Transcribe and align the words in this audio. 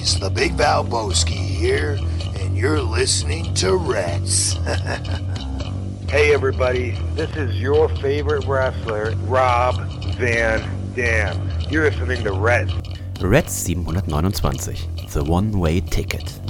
buddies, 0.00 0.18
the 0.18 0.30
Big 0.30 0.52
Valboski 0.52 1.32
here, 1.32 1.98
and 2.36 2.56
you're 2.56 2.80
listening 2.80 3.52
to 3.54 3.76
Rats. 3.76 4.56
Hey 6.10 6.34
everybody, 6.34 6.98
this 7.14 7.30
is 7.36 7.60
your 7.60 7.88
favorite 7.98 8.44
wrestler, 8.44 9.14
Rob 9.26 9.76
Van 10.16 10.92
Dam. 10.96 11.48
You're 11.70 11.88
listening 11.88 12.24
to 12.24 12.32
Rats. 12.32 12.72
Rats 13.20 13.52
729, 13.52 15.06
The 15.12 15.22
One 15.22 15.52
Way 15.52 15.78
Ticket. 15.78 16.40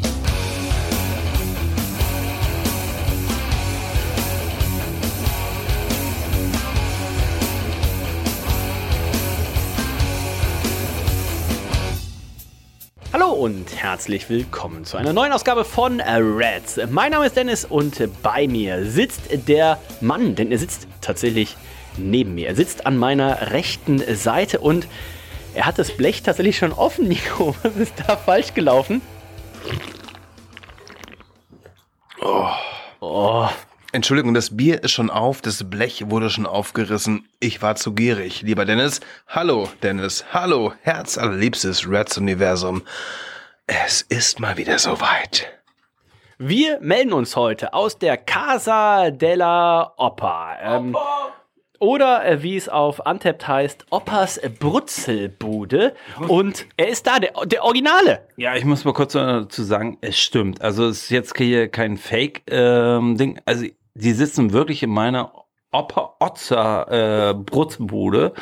Und 13.41 13.75
herzlich 13.75 14.29
willkommen 14.29 14.85
zu 14.85 14.99
einer 14.99 15.15
neuen 15.15 15.33
Ausgabe 15.33 15.65
von 15.65 16.03
Reds. 16.03 16.79
Mein 16.91 17.13
Name 17.13 17.25
ist 17.25 17.37
Dennis 17.37 17.65
und 17.65 18.07
bei 18.23 18.47
mir 18.47 18.85
sitzt 18.85 19.49
der 19.49 19.81
Mann, 20.03 20.35
denn 20.35 20.53
er 20.53 20.59
sitzt 20.59 20.87
tatsächlich 21.01 21.57
neben 21.97 22.35
mir. 22.35 22.49
Er 22.49 22.55
sitzt 22.55 22.85
an 22.85 22.99
meiner 22.99 23.51
rechten 23.51 24.03
Seite 24.15 24.61
und 24.61 24.87
er 25.55 25.65
hat 25.65 25.79
das 25.79 25.91
Blech 25.97 26.23
tatsächlich 26.23 26.59
schon 26.59 26.75
offen, 26.75 27.09
Nico. 27.09 27.57
Was 27.63 27.77
ist 27.77 27.95
da 28.07 28.19
falsch 28.19 28.53
gelaufen? 28.53 29.01
Oh, 33.01 33.49
Entschuldigung, 33.93 34.35
das 34.35 34.55
Bier 34.55 34.85
ist 34.85 34.93
schon 34.93 35.09
auf, 35.09 35.41
das 35.41 35.65
Blech 35.71 36.11
wurde 36.11 36.29
schon 36.29 36.45
aufgerissen. 36.45 37.27
Ich 37.41 37.63
war 37.63 37.75
zu 37.77 37.95
gierig. 37.95 38.43
Lieber 38.43 38.67
Dennis, 38.67 39.01
hallo 39.29 39.67
Dennis, 39.83 40.27
hallo, 40.31 40.75
Herz 40.83 41.17
allerliebstes 41.17 41.89
Reds 41.89 42.19
Universum. 42.19 42.83
Es 43.73 44.03
ist 44.03 44.41
mal 44.41 44.57
wieder 44.57 44.81
soweit. 44.81 45.49
Wir 46.39 46.81
melden 46.81 47.13
uns 47.13 47.37
heute 47.37 47.73
aus 47.73 48.01
der 48.01 48.17
Casa 48.17 49.13
della 49.13 49.95
Opa. 49.97 50.57
Ähm, 50.61 50.97
oder 51.79 52.27
äh, 52.27 52.43
wie 52.43 52.57
es 52.57 52.69
auf 52.69 53.07
Antept 53.07 53.47
heißt, 53.47 53.87
Oppas 53.91 54.41
Brutzelbude. 54.59 55.95
Und 56.27 56.67
er 56.77 56.89
ist 56.89 57.07
da, 57.07 57.21
der, 57.21 57.31
der 57.47 57.63
Originale. 57.63 58.27
Ja, 58.37 58.57
ich 58.57 58.65
muss 58.65 58.85
mal 58.85 58.93
kurz 58.93 59.13
dazu 59.13 59.63
sagen, 59.63 59.99
es 60.01 60.19
stimmt. 60.19 60.61
Also 60.63 60.89
es 60.89 61.05
ist 61.05 61.11
jetzt 61.11 61.39
hier 61.39 61.69
kein 61.69 61.97
Fake-Ding. 61.97 63.41
also 63.45 63.67
die 63.95 64.13
sitzen 64.13 64.53
wirklich 64.53 64.83
in 64.83 64.91
meiner 64.91 65.33
Opa 65.71 66.17
Otzer 66.19 67.31
äh, 67.31 67.35
Brutzelbude. 67.35 68.33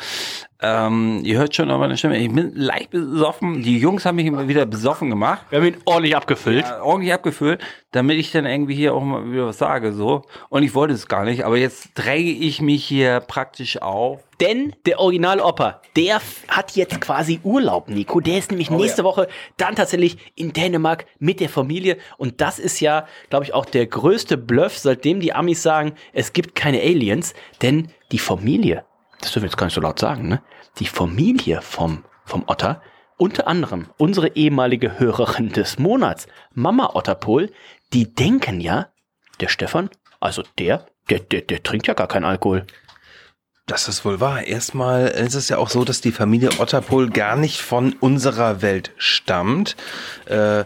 Ähm, 0.61 1.21
ihr 1.23 1.37
hört 1.37 1.55
schon 1.55 1.71
an 1.71 1.79
meiner 1.79 1.95
Stimme, 1.95 2.17
ich 2.17 2.31
bin 2.33 2.51
leicht 2.53 2.89
besoffen. 2.89 3.61
Die 3.61 3.77
Jungs 3.77 4.05
haben 4.05 4.17
mich 4.17 4.25
immer 4.25 4.47
wieder 4.49 4.65
besoffen 4.65 5.09
gemacht. 5.09 5.45
Wir 5.49 5.59
haben 5.59 5.67
ihn 5.67 5.77
ordentlich 5.85 6.17
abgefüllt. 6.17 6.65
Ja, 6.65 6.81
ordentlich 6.83 7.13
abgefüllt, 7.13 7.61
damit 7.91 8.17
ich 8.17 8.31
dann 8.33 8.45
irgendwie 8.45 8.75
hier 8.75 8.93
auch 8.93 9.01
mal 9.01 9.31
wieder 9.31 9.47
was 9.47 9.57
sage, 9.57 9.93
so. 9.93 10.23
Und 10.49 10.63
ich 10.63 10.75
wollte 10.75 10.93
es 10.93 11.07
gar 11.07 11.23
nicht, 11.23 11.45
aber 11.45 11.57
jetzt 11.57 11.91
dränge 11.95 12.31
ich 12.31 12.61
mich 12.61 12.83
hier 12.83 13.21
praktisch 13.21 13.81
auf. 13.81 14.19
Denn 14.41 14.73
der 14.85 14.99
Original 14.99 15.39
Opa, 15.39 15.81
der 15.95 16.21
hat 16.49 16.75
jetzt 16.75 16.99
quasi 16.99 17.39
Urlaub, 17.43 17.89
Nico. 17.89 18.19
Der 18.19 18.37
ist 18.37 18.51
nämlich 18.51 18.69
nächste 18.69 19.03
Woche 19.05 19.27
dann 19.55 19.75
tatsächlich 19.75 20.17
in 20.35 20.51
Dänemark 20.51 21.05
mit 21.19 21.39
der 21.39 21.49
Familie. 21.49 21.97
Und 22.17 22.41
das 22.41 22.59
ist 22.59 22.81
ja, 22.81 23.05
glaube 23.29 23.45
ich, 23.45 23.53
auch 23.53 23.65
der 23.65 23.85
größte 23.85 24.37
Bluff, 24.37 24.77
seitdem 24.77 25.21
die 25.21 25.33
Amis 25.33 25.63
sagen, 25.63 25.93
es 26.13 26.33
gibt 26.33 26.55
keine 26.55 26.81
Aliens. 26.81 27.33
Denn 27.61 27.89
die 28.11 28.19
Familie, 28.19 28.85
das 29.19 29.31
dürfen 29.31 29.43
wir 29.43 29.49
jetzt 29.49 29.57
gar 29.57 29.65
nicht 29.65 29.75
so 29.75 29.81
laut 29.81 29.99
sagen, 29.99 30.27
ne? 30.27 30.41
Die 30.79 30.87
Familie 30.87 31.61
vom, 31.61 32.03
vom 32.25 32.43
Otter, 32.47 32.81
unter 33.17 33.47
anderem 33.47 33.87
unsere 33.97 34.35
ehemalige 34.35 34.99
Hörerin 34.99 35.49
des 35.49 35.77
Monats, 35.77 36.27
Mama 36.53 36.91
Otterpol, 36.93 37.51
die 37.93 38.13
denken 38.13 38.61
ja, 38.61 38.87
der 39.39 39.49
Stefan, 39.49 39.89
also 40.19 40.43
der, 40.57 40.85
der, 41.09 41.19
der, 41.19 41.41
der 41.41 41.63
trinkt 41.63 41.87
ja 41.87 41.93
gar 41.93 42.07
keinen 42.07 42.25
Alkohol. 42.25 42.65
Das 43.65 43.87
ist 43.87 44.03
wohl 44.03 44.19
wahr. 44.19 44.43
Erstmal 44.43 45.09
ist 45.09 45.35
es 45.35 45.49
ja 45.49 45.59
auch 45.59 45.69
so, 45.69 45.85
dass 45.85 46.01
die 46.01 46.11
Familie 46.11 46.49
Otterpohl 46.57 47.09
gar 47.11 47.35
nicht 47.35 47.61
von 47.61 47.93
unserer 47.99 48.63
Welt 48.63 48.91
stammt. 48.97 49.75
Äh, 50.25 50.63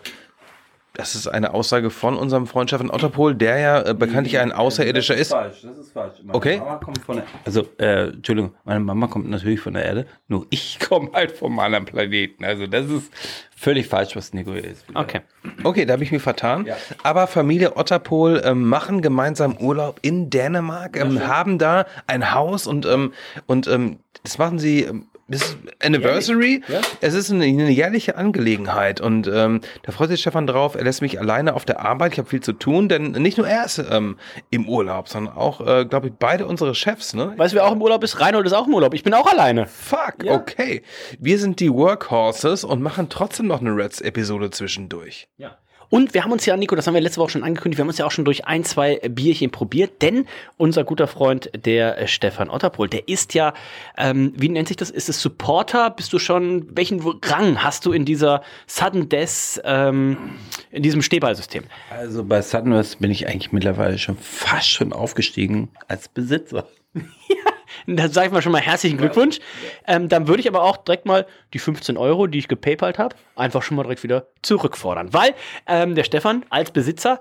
das 0.95 1.15
ist 1.15 1.27
eine 1.27 1.55
Aussage 1.55 1.89
von 1.89 2.15
unserem 2.15 2.45
Freund 2.45 2.69
Stefan 2.69 2.91
Otterpohl, 2.91 3.33
der 3.33 3.57
ja 3.57 3.81
äh, 3.81 3.93
bekanntlich 3.95 4.37
ein 4.37 4.51
Außerirdischer 4.51 5.15
ist. 5.15 5.31
falsch, 5.31 5.63
das 5.63 5.77
ist 5.77 5.91
falsch. 5.91 6.19
Meine 6.23 6.35
Okay. 6.37 6.57
Mama 6.59 6.75
kommt 6.75 6.99
von 6.99 7.15
der, 7.15 7.25
also, 7.45 7.67
äh, 7.79 8.09
Entschuldigung, 8.09 8.53
meine 8.63 8.79
Mama 8.79 9.07
kommt 9.07 9.27
natürlich 9.27 9.59
von 9.59 9.73
der 9.73 9.85
Erde, 9.85 10.05
nur 10.27 10.45
ich 10.51 10.79
komme 10.87 11.09
halt 11.13 11.31
vom 11.31 11.57
anderen 11.57 11.85
Planeten. 11.85 12.45
Also 12.45 12.67
das 12.67 12.85
ist 12.89 13.11
völlig 13.55 13.87
falsch, 13.87 14.15
was 14.15 14.33
Nico 14.33 14.51
hier 14.53 14.65
ist. 14.65 14.85
Okay. 14.93 15.21
Okay, 15.63 15.85
da 15.85 15.93
habe 15.93 16.03
ich 16.03 16.11
mich 16.11 16.21
vertan. 16.21 16.67
Aber 17.01 17.25
Familie 17.25 17.75
Otterpohl 17.75 18.43
ähm, 18.45 18.69
machen 18.69 19.01
gemeinsam 19.01 19.57
Urlaub 19.57 19.99
in 20.03 20.29
Dänemark, 20.29 20.95
ähm, 20.95 21.27
haben 21.27 21.57
da 21.57 21.87
ein 22.05 22.33
Haus 22.35 22.67
und, 22.67 22.85
ähm, 22.85 23.13
und 23.47 23.67
ähm, 23.67 23.97
das 24.21 24.37
machen 24.37 24.59
sie 24.59 24.87
bis 25.27 25.57
Anniversary. 25.81 26.61
Es 27.01 27.13
ist 27.13 27.31
eine, 27.31 27.45
eine 27.45 27.69
jährliche 27.69 28.17
Angelegenheit 28.17 29.01
und 29.01 29.27
ähm, 29.27 29.61
da 29.83 29.91
freut 29.91 30.09
sich 30.09 30.21
Stefan 30.21 30.47
drauf. 30.47 30.75
Er 30.75 30.83
lässt 30.83 31.01
mich 31.01 31.19
alleine 31.19 31.53
auf 31.53 31.65
der 31.65 31.79
Arbeit. 31.79 32.13
Ich 32.13 32.19
habe 32.19 32.29
viel 32.29 32.41
zu 32.41 32.53
tun, 32.53 32.89
denn 32.89 33.11
nicht 33.11 33.37
nur 33.37 33.47
er 33.47 33.65
ist 33.65 33.77
ähm, 33.89 34.17
im 34.49 34.67
Urlaub, 34.67 35.07
sondern 35.09 35.35
auch, 35.35 35.65
äh, 35.65 35.85
glaube 35.85 36.07
ich, 36.07 36.13
beide 36.19 36.45
unsere 36.45 36.75
Chefs. 36.75 37.13
Ne? 37.13 37.33
Weißt 37.37 37.53
du, 37.53 37.57
wer 37.57 37.65
auch 37.65 37.73
im 37.73 37.81
Urlaub 37.81 38.03
ist? 38.03 38.19
Reinhold 38.19 38.45
ist 38.45 38.53
auch 38.53 38.67
im 38.67 38.73
Urlaub. 38.73 38.93
Ich 38.93 39.03
bin 39.03 39.13
auch 39.13 39.31
alleine. 39.31 39.65
Fuck, 39.67 40.25
okay. 40.27 40.83
Wir 41.19 41.39
sind 41.39 41.59
die 41.59 41.71
Workhorses 41.71 42.63
und 42.63 42.81
machen 42.81 43.07
trotzdem 43.09 43.47
noch 43.47 43.61
eine 43.61 43.75
Reds-Episode 43.75 44.51
zwischendurch. 44.51 45.29
Und 45.93 46.15
wir 46.15 46.23
haben 46.23 46.31
uns 46.31 46.47
ja, 46.47 46.57
Nico, 46.57 46.75
das 46.75 46.87
haben 46.87 46.95
wir 46.95 47.01
letzte 47.01 47.21
Woche 47.21 47.29
schon 47.29 47.43
angekündigt, 47.43 47.77
wir 47.77 47.83
haben 47.83 47.89
uns 47.89 47.99
ja 47.99 48.07
auch 48.07 48.11
schon 48.11 48.25
durch 48.25 48.47
ein, 48.47 48.63
zwei 48.63 48.95
Bierchen 49.09 49.51
probiert, 49.51 50.01
denn 50.01 50.25
unser 50.57 50.83
guter 50.83 51.05
Freund, 51.05 51.51
der 51.53 51.99
äh, 51.99 52.07
Stefan 52.07 52.49
Otterpohl, 52.49 52.89
der 52.89 53.07
ist 53.07 53.35
ja, 53.35 53.53
ähm, 53.95 54.33
wie 54.35 54.49
nennt 54.49 54.69
sich 54.69 54.77
das? 54.77 54.89
Ist 54.89 55.07
es 55.07 55.21
Supporter? 55.21 55.91
Bist 55.91 56.11
du 56.11 56.17
schon, 56.17 56.65
welchen 56.75 56.99
Rang 57.23 57.63
hast 57.63 57.85
du 57.85 57.91
in 57.91 58.05
dieser 58.05 58.41
Sudden 58.65 59.07
Death, 59.07 59.61
ähm, 59.65 60.17
in 60.71 60.81
diesem 60.81 61.03
Stehballsystem? 61.03 61.65
Also 61.91 62.23
bei 62.23 62.41
Sunwest 62.41 62.97
bin 62.97 63.11
ich 63.11 63.27
eigentlich 63.27 63.51
mittlerweile 63.51 63.99
schon 63.99 64.17
fast 64.17 64.69
schon 64.69 64.93
aufgestiegen 64.93 65.69
als 65.87 66.07
Besitzer. 66.07 66.65
Da 67.87 68.07
sage 68.07 68.27
ich 68.27 68.33
mal 68.33 68.41
schon 68.41 68.51
mal 68.51 68.61
herzlichen 68.61 68.97
Glückwunsch. 68.97 69.39
Ähm, 69.87 70.07
dann 70.07 70.27
würde 70.27 70.41
ich 70.41 70.47
aber 70.47 70.63
auch 70.63 70.77
direkt 70.77 71.05
mal 71.05 71.25
die 71.53 71.59
15 71.59 71.97
Euro, 71.97 72.27
die 72.27 72.37
ich 72.37 72.47
gepaypalt 72.47 72.99
habe, 72.99 73.15
einfach 73.35 73.61
schon 73.61 73.75
mal 73.75 73.83
direkt 73.83 74.03
wieder 74.03 74.27
zurückfordern. 74.41 75.13
Weil 75.13 75.33
ähm, 75.67 75.95
der 75.95 76.03
Stefan 76.03 76.45
als 76.49 76.71
Besitzer, 76.71 77.19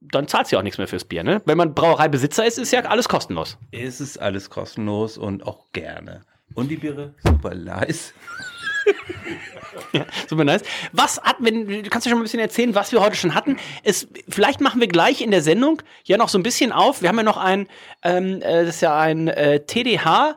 dann 0.00 0.28
zahlt 0.28 0.46
sie 0.46 0.56
auch 0.56 0.62
nichts 0.62 0.78
mehr 0.78 0.88
fürs 0.88 1.04
Bier. 1.04 1.22
Ne? 1.22 1.42
Wenn 1.44 1.58
man 1.58 1.74
Brauereibesitzer 1.74 2.46
ist, 2.46 2.58
ist 2.58 2.72
ja 2.72 2.80
alles 2.82 3.08
kostenlos. 3.08 3.58
Es 3.72 4.00
ist 4.00 4.18
alles 4.18 4.48
kostenlos 4.48 5.18
und 5.18 5.46
auch 5.46 5.66
gerne. 5.72 6.22
Und 6.54 6.68
die 6.68 6.76
Biere 6.76 7.14
super 7.22 7.54
leise. 9.98 10.06
Super 10.28 10.44
nice. 10.44 10.62
Was 10.92 11.20
hat, 11.20 11.36
wenn, 11.40 11.66
du 11.66 11.90
kannst 11.90 12.06
ja 12.06 12.10
schon 12.10 12.18
mal 12.18 12.22
ein 12.22 12.24
bisschen 12.24 12.40
erzählen, 12.40 12.74
was 12.74 12.92
wir 12.92 13.00
heute 13.00 13.16
schon 13.16 13.34
hatten. 13.34 13.56
Es, 13.82 14.08
vielleicht 14.28 14.60
machen 14.60 14.80
wir 14.80 14.88
gleich 14.88 15.20
in 15.20 15.30
der 15.30 15.42
Sendung 15.42 15.82
ja 16.04 16.16
noch 16.16 16.28
so 16.28 16.38
ein 16.38 16.42
bisschen 16.42 16.72
auf. 16.72 17.02
Wir 17.02 17.08
haben 17.08 17.16
ja 17.16 17.22
noch 17.22 17.36
ein, 17.36 17.68
ähm, 18.02 18.40
äh, 18.42 18.64
das 18.64 18.76
ist 18.76 18.80
ja 18.82 18.98
ein 18.98 19.28
äh, 19.28 19.60
TDH 19.60 20.36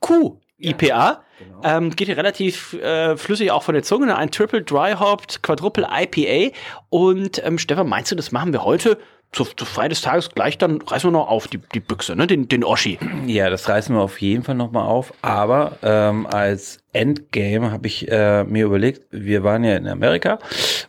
Q 0.00 0.38
IPA. 0.58 1.22
Ähm, 1.62 1.90
geht 1.90 2.08
hier 2.08 2.16
relativ 2.16 2.74
äh, 2.74 3.16
flüssig 3.16 3.50
auch 3.50 3.62
von 3.62 3.74
der 3.74 3.82
Zunge. 3.82 4.16
Ein 4.16 4.30
Triple 4.30 4.62
Dry 4.62 4.92
Hopped 4.92 5.42
Quadruple 5.42 5.88
IPA. 5.90 6.54
Und 6.90 7.44
ähm, 7.44 7.58
Stefan, 7.58 7.88
meinst 7.88 8.12
du, 8.12 8.14
das 8.14 8.32
machen 8.32 8.52
wir 8.52 8.64
heute 8.64 8.98
zu, 9.34 9.44
zu 9.44 9.64
Feier 9.64 9.88
des 9.90 10.00
Tages 10.00 10.30
gleich? 10.30 10.56
Dann 10.56 10.80
reißen 10.80 11.08
wir 11.08 11.12
noch 11.12 11.28
auf 11.28 11.48
die, 11.48 11.58
die 11.74 11.80
Büchse, 11.80 12.16
ne? 12.16 12.26
den, 12.26 12.48
den 12.48 12.64
Oschi. 12.64 12.98
Ja, 13.26 13.50
das 13.50 13.68
reißen 13.68 13.94
wir 13.94 14.02
auf 14.02 14.20
jeden 14.20 14.44
Fall 14.44 14.54
nochmal 14.54 14.86
auf. 14.86 15.12
Aber 15.22 15.78
ähm, 15.82 16.26
als 16.26 16.78
Endgame 16.92 17.70
habe 17.72 17.86
ich 17.86 18.10
äh, 18.10 18.44
mir 18.44 18.64
überlegt, 18.66 19.02
wir 19.10 19.42
waren 19.42 19.64
ja 19.64 19.76
in 19.76 19.88
Amerika 19.88 20.38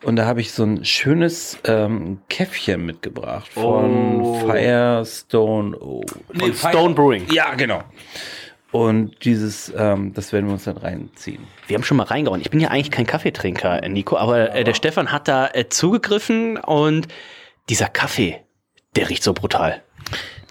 und 0.03 0.15
da 0.15 0.25
habe 0.25 0.39
ich 0.41 0.51
so 0.53 0.63
ein 0.63 0.85
schönes 0.85 1.57
ähm, 1.65 2.19
Käffchen 2.29 2.85
mitgebracht 2.85 3.47
von 3.49 4.21
Oh. 4.21 4.35
Firestone. 4.47 5.77
Oh, 5.79 6.03
Von 6.37 6.53
Stone 6.53 6.93
Brewing. 6.93 7.25
Ja, 7.31 7.53
genau. 7.55 7.81
Und 8.71 9.23
dieses, 9.23 9.73
ähm, 9.77 10.13
das 10.13 10.33
werden 10.33 10.47
wir 10.47 10.53
uns 10.53 10.65
dann 10.65 10.75
reinziehen. 10.77 11.47
Wir 11.67 11.75
haben 11.75 11.83
schon 11.83 11.95
mal 11.97 12.03
reingehauen. 12.03 12.41
Ich 12.41 12.49
bin 12.49 12.59
ja 12.59 12.67
eigentlich 12.69 12.91
kein 12.91 13.05
Kaffeetrinker, 13.05 13.81
Nico, 13.87 14.17
aber 14.17 14.53
äh, 14.53 14.63
der 14.65 14.73
Stefan 14.73 15.11
hat 15.13 15.27
da 15.29 15.47
äh, 15.53 15.69
zugegriffen 15.69 16.57
und 16.57 17.07
dieser 17.69 17.87
Kaffee, 17.87 18.43
der 18.95 19.09
riecht 19.09 19.23
so 19.23 19.33
brutal. 19.33 19.83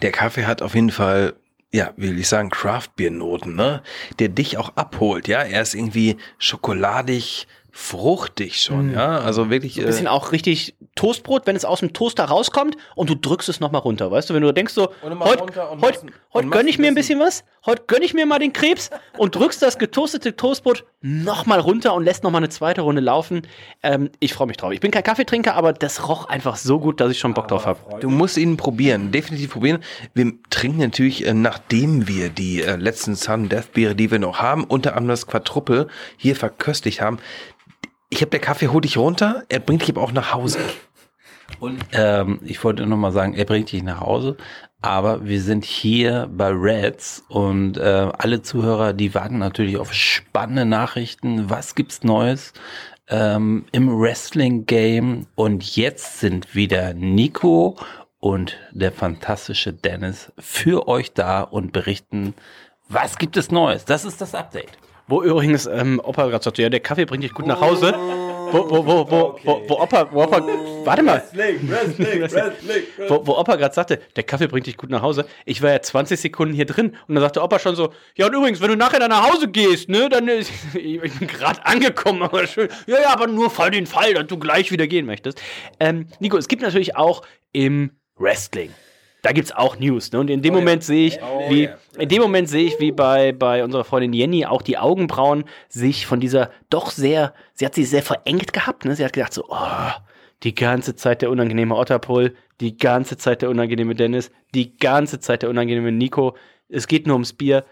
Der 0.02 0.12
Kaffee 0.12 0.46
hat 0.46 0.62
auf 0.62 0.74
jeden 0.74 0.90
Fall, 0.90 1.34
ja, 1.72 1.92
wie 1.96 2.10
will 2.10 2.18
ich 2.18 2.28
sagen, 2.28 2.50
Craft-Bier-Noten, 2.50 3.54
ne? 3.54 3.82
Der 4.18 4.28
dich 4.28 4.58
auch 4.58 4.76
abholt, 4.76 5.28
ja? 5.28 5.42
Er 5.42 5.62
ist 5.62 5.74
irgendwie 5.74 6.16
schokoladig, 6.38 7.46
fruchtig 7.70 8.60
schon, 8.60 8.92
ja. 8.92 9.18
Also 9.18 9.50
wirklich. 9.50 9.78
Ein 9.78 9.86
bisschen 9.86 10.06
äh, 10.06 10.10
auch 10.10 10.32
richtig 10.32 10.74
Toastbrot, 10.94 11.46
wenn 11.46 11.56
es 11.56 11.64
aus 11.64 11.80
dem 11.80 11.92
Toaster 11.92 12.24
rauskommt 12.24 12.76
und 12.94 13.10
du 13.10 13.16
drückst 13.16 13.48
es 13.48 13.58
nochmal 13.58 13.80
runter, 13.80 14.10
weißt 14.10 14.30
du? 14.30 14.34
Wenn 14.34 14.42
du 14.42 14.52
denkst 14.52 14.74
so, 14.74 14.90
heute 15.02 15.18
heut, 15.18 15.82
heut 15.82 16.00
und 16.30 16.50
gönn 16.50 16.50
machst 16.50 16.68
ich 16.68 16.78
mir 16.78 16.86
ein 16.86 16.94
bisschen 16.94 17.18
was, 17.18 17.44
heute 17.66 17.82
gönn 17.86 18.02
ich 18.02 18.14
mir 18.14 18.26
mal 18.26 18.38
den 18.38 18.52
Krebs 18.52 18.90
und 19.18 19.34
drückst 19.34 19.60
das 19.60 19.78
getoastete 19.78 20.36
Toastbrot 20.36 20.84
nochmal 21.06 21.60
runter 21.60 21.92
und 21.92 22.02
lässt 22.02 22.24
nochmal 22.24 22.40
eine 22.40 22.48
zweite 22.48 22.80
Runde 22.80 23.02
laufen. 23.02 23.42
Ähm, 23.82 24.08
ich 24.20 24.32
freue 24.32 24.46
mich 24.46 24.56
drauf. 24.56 24.72
Ich 24.72 24.80
bin 24.80 24.90
kein 24.90 25.02
Kaffeetrinker, 25.02 25.54
aber 25.54 25.74
das 25.74 26.08
roch 26.08 26.30
einfach 26.30 26.56
so 26.56 26.80
gut, 26.80 26.98
dass 26.98 27.10
ich 27.10 27.18
schon 27.18 27.34
Bock 27.34 27.46
drauf 27.48 27.66
habe. 27.66 27.78
Du 28.00 28.08
musst 28.08 28.38
ihn 28.38 28.56
probieren, 28.56 29.12
definitiv 29.12 29.50
probieren. 29.50 29.80
Wir 30.14 30.32
trinken 30.48 30.78
natürlich, 30.78 31.26
äh, 31.26 31.34
nachdem 31.34 32.08
wir 32.08 32.30
die 32.30 32.62
äh, 32.62 32.76
letzten 32.76 33.16
Sun 33.16 33.50
Death 33.50 33.74
Biere, 33.74 33.94
die 33.94 34.10
wir 34.10 34.18
noch 34.18 34.38
haben, 34.38 34.64
unter 34.64 34.92
anderem 34.92 35.08
das 35.08 35.26
Quadruple 35.26 35.88
hier 36.16 36.36
verköstigt 36.36 37.02
haben. 37.02 37.18
Ich 38.08 38.22
habe 38.22 38.30
der 38.30 38.40
Kaffee 38.40 38.68
hol 38.68 38.80
dich 38.80 38.96
runter, 38.96 39.42
er 39.50 39.60
bringt 39.60 39.82
dich 39.82 39.90
aber 39.90 40.00
auch 40.00 40.12
nach 40.12 40.32
Hause. 40.32 40.58
Und 41.60 41.84
ähm, 41.92 42.40
ich 42.44 42.64
wollte 42.64 42.86
noch 42.86 42.96
mal 42.96 43.12
sagen, 43.12 43.34
er 43.34 43.44
bringt 43.44 43.70
dich 43.70 43.82
nach 43.82 44.00
Hause, 44.00 44.38
aber 44.84 45.24
wir 45.24 45.40
sind 45.40 45.64
hier 45.64 46.28
bei 46.30 46.50
Reds 46.50 47.24
und 47.28 47.78
äh, 47.78 48.10
alle 48.18 48.42
Zuhörer, 48.42 48.92
die 48.92 49.14
warten 49.14 49.38
natürlich 49.38 49.78
auf 49.78 49.94
spannende 49.94 50.66
Nachrichten. 50.66 51.48
Was 51.48 51.74
gibt's 51.74 52.02
Neues 52.02 52.52
ähm, 53.08 53.64
im 53.72 53.98
Wrestling-Game? 53.98 55.26
Und 55.36 55.76
jetzt 55.76 56.20
sind 56.20 56.54
wieder 56.54 56.92
Nico 56.92 57.78
und 58.20 58.58
der 58.72 58.92
fantastische 58.92 59.72
Dennis 59.72 60.30
für 60.38 60.86
euch 60.86 61.14
da 61.14 61.40
und 61.40 61.72
berichten, 61.72 62.34
was 62.86 63.16
gibt 63.16 63.38
es 63.38 63.50
Neues? 63.50 63.86
Das 63.86 64.04
ist 64.04 64.20
das 64.20 64.34
Update. 64.34 64.76
Wo 65.08 65.22
übrigens 65.22 65.64
ähm, 65.64 65.98
Opa 66.04 66.26
gerade 66.26 66.44
sagte, 66.44 66.60
ja, 66.60 66.68
der 66.68 66.80
Kaffee 66.80 67.06
bringt 67.06 67.24
dich 67.24 67.32
gut 67.32 67.46
nach 67.46 67.62
Hause. 67.62 67.94
Wo, 68.54 68.70
wo, 68.70 68.86
wo, 68.86 69.10
wo, 69.10 69.40
wo, 69.42 69.68
wo 69.68 69.74
Opa, 69.80 70.08
wo 70.12 70.22
Opa, 70.22 70.40
warte 70.84 71.02
mal. 71.02 71.20
Wo, 73.08 73.26
wo 73.26 73.32
Opa 73.32 73.56
gerade 73.56 73.74
sagte, 73.74 74.00
der 74.14 74.22
Kaffee 74.22 74.46
bringt 74.46 74.68
dich 74.68 74.76
gut 74.76 74.90
nach 74.90 75.02
Hause. 75.02 75.26
Ich 75.44 75.60
war 75.60 75.72
ja 75.72 75.82
20 75.82 76.20
Sekunden 76.20 76.54
hier 76.54 76.64
drin 76.64 76.96
und 77.08 77.16
dann 77.16 77.22
sagte 77.22 77.42
Opa 77.42 77.58
schon 77.58 77.74
so, 77.74 77.92
ja 78.14 78.26
und 78.26 78.34
übrigens, 78.34 78.60
wenn 78.60 78.68
du 78.68 78.76
nachher 78.76 79.00
dann 79.00 79.10
nach 79.10 79.28
Hause 79.28 79.48
gehst, 79.48 79.88
ne, 79.88 80.08
dann 80.08 80.28
ist, 80.28 80.52
ich 80.74 81.00
bin 81.00 81.26
gerade 81.26 81.66
angekommen, 81.66 82.22
aber 82.22 82.46
schön. 82.46 82.68
Ja, 82.86 83.00
ja, 83.00 83.12
aber 83.12 83.26
nur 83.26 83.50
für 83.50 83.72
den 83.72 83.86
Fall, 83.86 84.14
dass 84.14 84.28
du 84.28 84.38
gleich 84.38 84.70
wieder 84.70 84.86
gehen 84.86 85.06
möchtest. 85.06 85.42
Ähm, 85.80 86.06
Nico, 86.20 86.36
es 86.36 86.46
gibt 86.46 86.62
natürlich 86.62 86.94
auch 86.94 87.22
im 87.52 87.90
Wrestling. 88.16 88.70
Da 89.24 89.32
gibt's 89.32 89.52
auch 89.52 89.78
News, 89.78 90.12
ne? 90.12 90.20
Und 90.20 90.28
in 90.28 90.42
dem 90.42 90.52
Moment 90.52 90.84
sehe 90.84 91.06
ich, 91.06 91.18
wie, 91.48 91.70
in 91.96 92.10
dem 92.10 92.20
Moment 92.20 92.46
sehe 92.46 92.66
ich, 92.66 92.78
wie 92.78 92.92
bei, 92.92 93.32
bei 93.32 93.64
unserer 93.64 93.82
Freundin 93.82 94.12
Jenny 94.12 94.44
auch 94.44 94.60
die 94.60 94.76
Augenbrauen 94.76 95.44
sich 95.70 96.04
von 96.04 96.20
dieser 96.20 96.50
doch 96.68 96.90
sehr, 96.90 97.32
sie 97.54 97.64
hat 97.64 97.74
sie 97.74 97.86
sehr 97.86 98.02
verengt 98.02 98.52
gehabt, 98.52 98.84
ne? 98.84 98.94
Sie 98.94 99.02
hat 99.02 99.14
gedacht 99.14 99.32
so, 99.32 99.46
oh, 99.48 99.90
die 100.42 100.54
ganze 100.54 100.94
Zeit 100.94 101.22
der 101.22 101.30
unangenehme 101.30 101.74
Otterpol, 101.74 102.34
die 102.60 102.76
ganze 102.76 103.16
Zeit 103.16 103.40
der 103.40 103.48
unangenehme 103.48 103.94
Dennis, 103.94 104.30
die 104.54 104.76
ganze 104.76 105.20
Zeit 105.20 105.40
der 105.40 105.48
unangenehme 105.48 105.90
Nico. 105.90 106.36
Es 106.68 106.86
geht 106.86 107.06
nur 107.06 107.14
ums 107.14 107.32
Bier. 107.32 107.64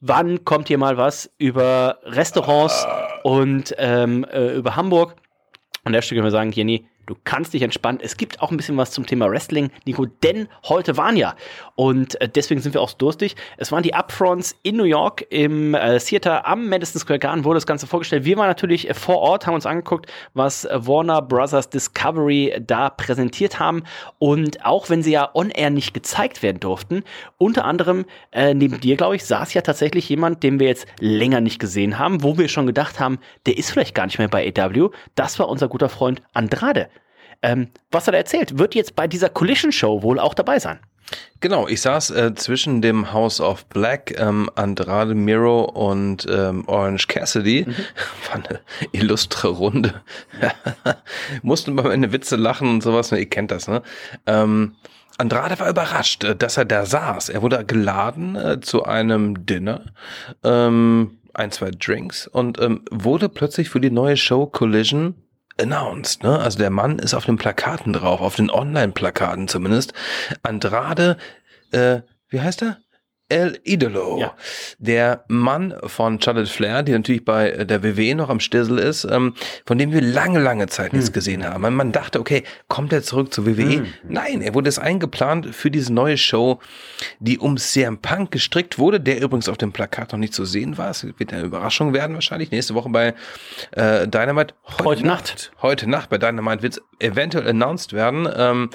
Wann 0.00 0.44
kommt 0.44 0.68
hier 0.68 0.76
mal 0.76 0.98
was 0.98 1.30
über 1.38 2.00
Restaurants 2.04 2.86
und 3.22 3.74
ähm, 3.78 4.26
äh, 4.30 4.54
über 4.54 4.76
Hamburg? 4.76 5.16
An 5.84 5.94
der 5.94 6.02
Stelle 6.02 6.18
können 6.18 6.26
wir 6.26 6.32
sagen, 6.32 6.52
Jenny, 6.52 6.86
du 7.08 7.16
kannst 7.24 7.54
dich 7.54 7.62
entspannen. 7.62 8.00
Es 8.02 8.16
gibt 8.16 8.40
auch 8.40 8.50
ein 8.50 8.56
bisschen 8.56 8.76
was 8.76 8.90
zum 8.90 9.06
Thema 9.06 9.30
Wrestling, 9.30 9.70
Nico, 9.86 10.06
denn 10.06 10.48
heute 10.68 10.96
waren 10.96 11.16
ja. 11.16 11.34
Und 11.74 12.20
äh, 12.20 12.28
deswegen 12.28 12.60
sind 12.60 12.74
wir 12.74 12.82
auch 12.82 12.90
so 12.90 12.98
durstig. 12.98 13.34
Es 13.56 13.72
waren 13.72 13.82
die 13.82 13.94
Upfronts 13.94 14.56
in 14.62 14.76
New 14.76 14.84
York 14.84 15.26
im 15.30 15.74
äh, 15.74 15.98
Theater 15.98 16.46
am 16.46 16.68
Madison 16.68 17.00
Square 17.00 17.18
Garden, 17.18 17.44
wurde 17.44 17.56
das 17.56 17.66
Ganze 17.66 17.86
vorgestellt. 17.86 18.24
Wir 18.24 18.36
waren 18.36 18.46
natürlich 18.46 18.90
äh, 18.90 18.94
vor 18.94 19.18
Ort, 19.18 19.46
haben 19.46 19.54
uns 19.54 19.66
angeguckt, 19.66 20.12
was 20.34 20.68
Warner 20.70 21.22
Brothers 21.22 21.70
Discovery 21.70 22.60
da 22.60 22.90
präsentiert 22.90 23.58
haben. 23.58 23.84
Und 24.18 24.64
auch 24.66 24.90
wenn 24.90 25.02
sie 25.02 25.12
ja 25.12 25.30
on-air 25.32 25.70
nicht 25.70 25.94
gezeigt 25.94 26.42
werden 26.42 26.60
durften, 26.60 27.04
unter 27.38 27.64
anderem 27.64 28.04
neben 28.34 28.80
dir, 28.80 28.96
glaube 28.96 29.16
ich, 29.16 29.24
saß 29.24 29.54
ja 29.54 29.62
tatsächlich 29.62 30.08
jemand, 30.08 30.42
den 30.42 30.60
wir 30.60 30.66
jetzt 30.66 30.86
länger 31.00 31.40
nicht 31.40 31.58
gesehen 31.58 31.98
haben, 31.98 32.22
wo 32.22 32.36
wir 32.36 32.48
schon 32.48 32.66
gedacht 32.66 33.00
haben, 33.00 33.18
der 33.46 33.56
ist 33.56 33.70
vielleicht 33.70 33.94
gar 33.94 34.06
nicht 34.06 34.18
mehr 34.18 34.28
bei 34.28 34.52
AW. 34.56 34.90
Das 35.14 35.38
war 35.38 35.48
unser 35.48 35.68
guter 35.68 35.88
Freund 35.88 36.22
Andrade. 36.34 36.88
Ähm, 37.42 37.68
was 37.90 38.06
hat 38.06 38.14
er 38.14 38.18
erzählt? 38.18 38.58
Wird 38.58 38.74
jetzt 38.74 38.96
bei 38.96 39.06
dieser 39.06 39.28
Collision 39.28 39.72
Show 39.72 40.02
wohl 40.02 40.18
auch 40.18 40.34
dabei 40.34 40.58
sein. 40.58 40.80
Genau, 41.40 41.68
ich 41.68 41.80
saß 41.80 42.10
äh, 42.10 42.34
zwischen 42.34 42.82
dem 42.82 43.12
House 43.12 43.40
of 43.40 43.66
Black, 43.66 44.18
ähm, 44.18 44.50
Andrade 44.56 45.14
Miro 45.14 45.62
und 45.62 46.26
ähm, 46.28 46.64
Orange 46.66 47.06
Cassidy. 47.06 47.66
War 48.30 48.44
eine 48.44 48.60
illustre 48.92 49.48
Runde. 49.48 50.02
Mussten 51.42 51.76
bei 51.76 51.84
meine 51.84 52.12
Witze 52.12 52.36
lachen 52.36 52.68
und 52.68 52.82
sowas. 52.82 53.10
Ne, 53.12 53.20
ihr 53.20 53.28
kennt 53.28 53.50
das, 53.50 53.68
ne? 53.68 53.82
Ähm, 54.26 54.74
Andrade 55.16 55.58
war 55.58 55.68
überrascht, 55.68 56.24
äh, 56.24 56.36
dass 56.36 56.56
er 56.56 56.64
da 56.64 56.84
saß. 56.84 57.28
Er 57.28 57.42
wurde 57.42 57.64
geladen 57.64 58.36
äh, 58.36 58.60
zu 58.60 58.84
einem 58.84 59.46
Dinner, 59.46 59.86
ähm, 60.44 61.18
ein, 61.34 61.50
zwei 61.52 61.70
Drinks 61.70 62.26
und 62.26 62.60
ähm, 62.60 62.84
wurde 62.90 63.28
plötzlich 63.28 63.70
für 63.70 63.80
die 63.80 63.90
neue 63.90 64.16
Show 64.16 64.46
Collision 64.46 65.14
announced, 65.58 66.22
ne? 66.22 66.38
Also 66.38 66.58
der 66.58 66.70
Mann 66.70 66.98
ist 66.98 67.14
auf 67.14 67.26
den 67.26 67.36
Plakaten 67.36 67.92
drauf, 67.92 68.20
auf 68.20 68.36
den 68.36 68.50
Online-Plakaten 68.50 69.48
zumindest. 69.48 69.92
Andrade, 70.42 71.16
äh, 71.72 72.00
wie 72.28 72.40
heißt 72.40 72.62
er? 72.62 72.78
El 73.30 73.60
Idolo. 73.64 74.18
Ja. 74.18 74.34
Der 74.78 75.24
Mann 75.28 75.74
von 75.84 76.20
Charlotte 76.20 76.50
Flair, 76.50 76.82
die 76.82 76.92
natürlich 76.92 77.26
bei 77.26 77.50
äh, 77.50 77.66
der 77.66 77.82
WWE 77.82 78.14
noch 78.14 78.30
am 78.30 78.40
Stissel 78.40 78.78
ist, 78.78 79.04
ähm, 79.04 79.34
von 79.66 79.76
dem 79.76 79.92
wir 79.92 80.00
lange, 80.00 80.40
lange 80.40 80.66
Zeit 80.68 80.94
nichts 80.94 81.12
gesehen 81.12 81.44
haben. 81.44 81.60
Man, 81.60 81.74
man 81.74 81.92
dachte, 81.92 82.20
okay, 82.20 82.42
kommt 82.68 82.90
er 82.92 83.02
zurück 83.02 83.34
zur 83.34 83.44
WWE? 83.44 83.84
Nein, 84.08 84.40
er 84.40 84.54
wurde 84.54 84.70
es 84.70 84.78
eingeplant 84.78 85.54
für 85.54 85.70
diese 85.70 85.92
neue 85.92 86.16
Show, 86.16 86.60
die 87.18 87.38
um 87.38 87.58
CM 87.58 87.98
Punk 87.98 88.30
gestrickt 88.30 88.78
wurde, 88.78 88.98
der 88.98 89.20
übrigens 89.20 89.50
auf 89.50 89.58
dem 89.58 89.72
Plakat 89.72 90.12
noch 90.12 90.18
nicht 90.18 90.32
zu 90.32 90.46
sehen 90.46 90.78
war. 90.78 90.90
Es 90.90 91.04
wird 91.04 91.32
eine 91.32 91.42
Überraschung 91.42 91.92
werden 91.92 92.14
wahrscheinlich. 92.14 92.50
Nächste 92.50 92.74
Woche 92.74 92.88
bei 92.88 93.14
äh, 93.72 94.08
Dynamite. 94.08 94.54
Heute 94.82 95.06
Nacht. 95.06 95.52
Heute 95.60 95.88
Nacht 95.88 96.08
bei 96.08 96.16
Dynamite 96.16 96.62
wird 96.62 96.72
es 96.74 96.82
eventuell 96.98 97.46
announced 97.46 97.92
werden. 97.92 98.26
Ähm, 98.34 98.70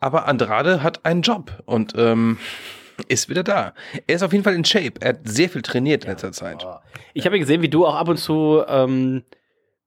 aber 0.00 0.26
Andrade 0.26 0.82
hat 0.82 1.04
einen 1.04 1.20
Job 1.20 1.62
und 1.66 1.92
ähm, 1.96 2.38
ist 3.06 3.28
wieder 3.28 3.42
da. 3.42 3.74
Er 4.06 4.16
ist 4.16 4.22
auf 4.22 4.32
jeden 4.32 4.44
Fall 4.44 4.54
in 4.54 4.64
Shape. 4.64 4.94
Er 5.00 5.10
hat 5.10 5.20
sehr 5.24 5.48
viel 5.48 5.62
trainiert 5.62 6.04
in 6.04 6.10
letzter 6.10 6.32
Zeit. 6.32 6.66
Ich 7.14 7.24
habe 7.26 7.36
ja 7.36 7.40
gesehen, 7.40 7.62
wie 7.62 7.68
du 7.68 7.86
auch 7.86 7.94
ab 7.94 8.08
und 8.08 8.16
zu 8.16 8.62
ähm, 8.66 9.24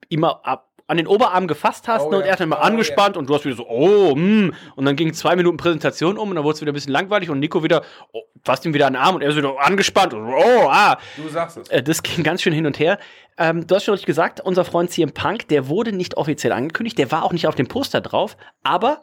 immer 0.09 0.45
ab, 0.45 0.69
an 0.87 0.97
den 0.97 1.07
Oberarm 1.07 1.47
gefasst 1.47 1.87
hast 1.87 2.09
ne, 2.09 2.17
und 2.17 2.23
er 2.23 2.33
hat 2.33 2.41
dann 2.41 2.49
mal 2.49 2.57
angespannt 2.57 3.15
und 3.15 3.29
du 3.29 3.33
hast 3.33 3.45
wieder 3.45 3.55
so, 3.55 3.65
oh, 3.65 4.13
mm, 4.13 4.53
und 4.75 4.85
dann 4.85 4.97
ging 4.97 5.13
zwei 5.13 5.37
Minuten 5.37 5.55
Präsentation 5.55 6.17
um 6.17 6.29
und 6.29 6.35
dann 6.35 6.43
wurde 6.43 6.55
es 6.55 6.61
wieder 6.61 6.73
ein 6.73 6.75
bisschen 6.75 6.91
langweilig 6.91 7.29
und 7.29 7.39
Nico 7.39 7.63
wieder, 7.63 7.81
oh, 8.11 8.23
fasst 8.43 8.65
ihm 8.65 8.73
wieder 8.73 8.87
an 8.87 8.93
den 8.93 9.01
Arm 9.01 9.15
und 9.15 9.21
er 9.21 9.29
ist 9.29 9.37
wieder 9.37 9.55
angespannt 9.61 10.13
und 10.13 10.27
oh, 10.27 10.67
ah. 10.69 10.97
Du 11.15 11.29
sagst 11.29 11.57
es. 11.57 11.69
Äh, 11.69 11.81
Das 11.81 12.03
ging 12.03 12.23
ganz 12.23 12.41
schön 12.41 12.51
hin 12.51 12.65
und 12.65 12.77
her. 12.77 12.99
Ähm, 13.37 13.65
du 13.65 13.75
hast 13.75 13.85
schon 13.85 13.93
richtig 13.93 14.07
gesagt, 14.07 14.41
unser 14.41 14.65
Freund 14.65 14.91
CM 14.91 15.13
Punk, 15.13 15.47
der 15.47 15.69
wurde 15.69 15.93
nicht 15.93 16.17
offiziell 16.17 16.51
angekündigt, 16.51 16.97
der 16.97 17.09
war 17.09 17.23
auch 17.23 17.31
nicht 17.31 17.47
auf 17.47 17.55
dem 17.55 17.67
Poster 17.67 18.01
drauf, 18.01 18.35
aber 18.63 19.01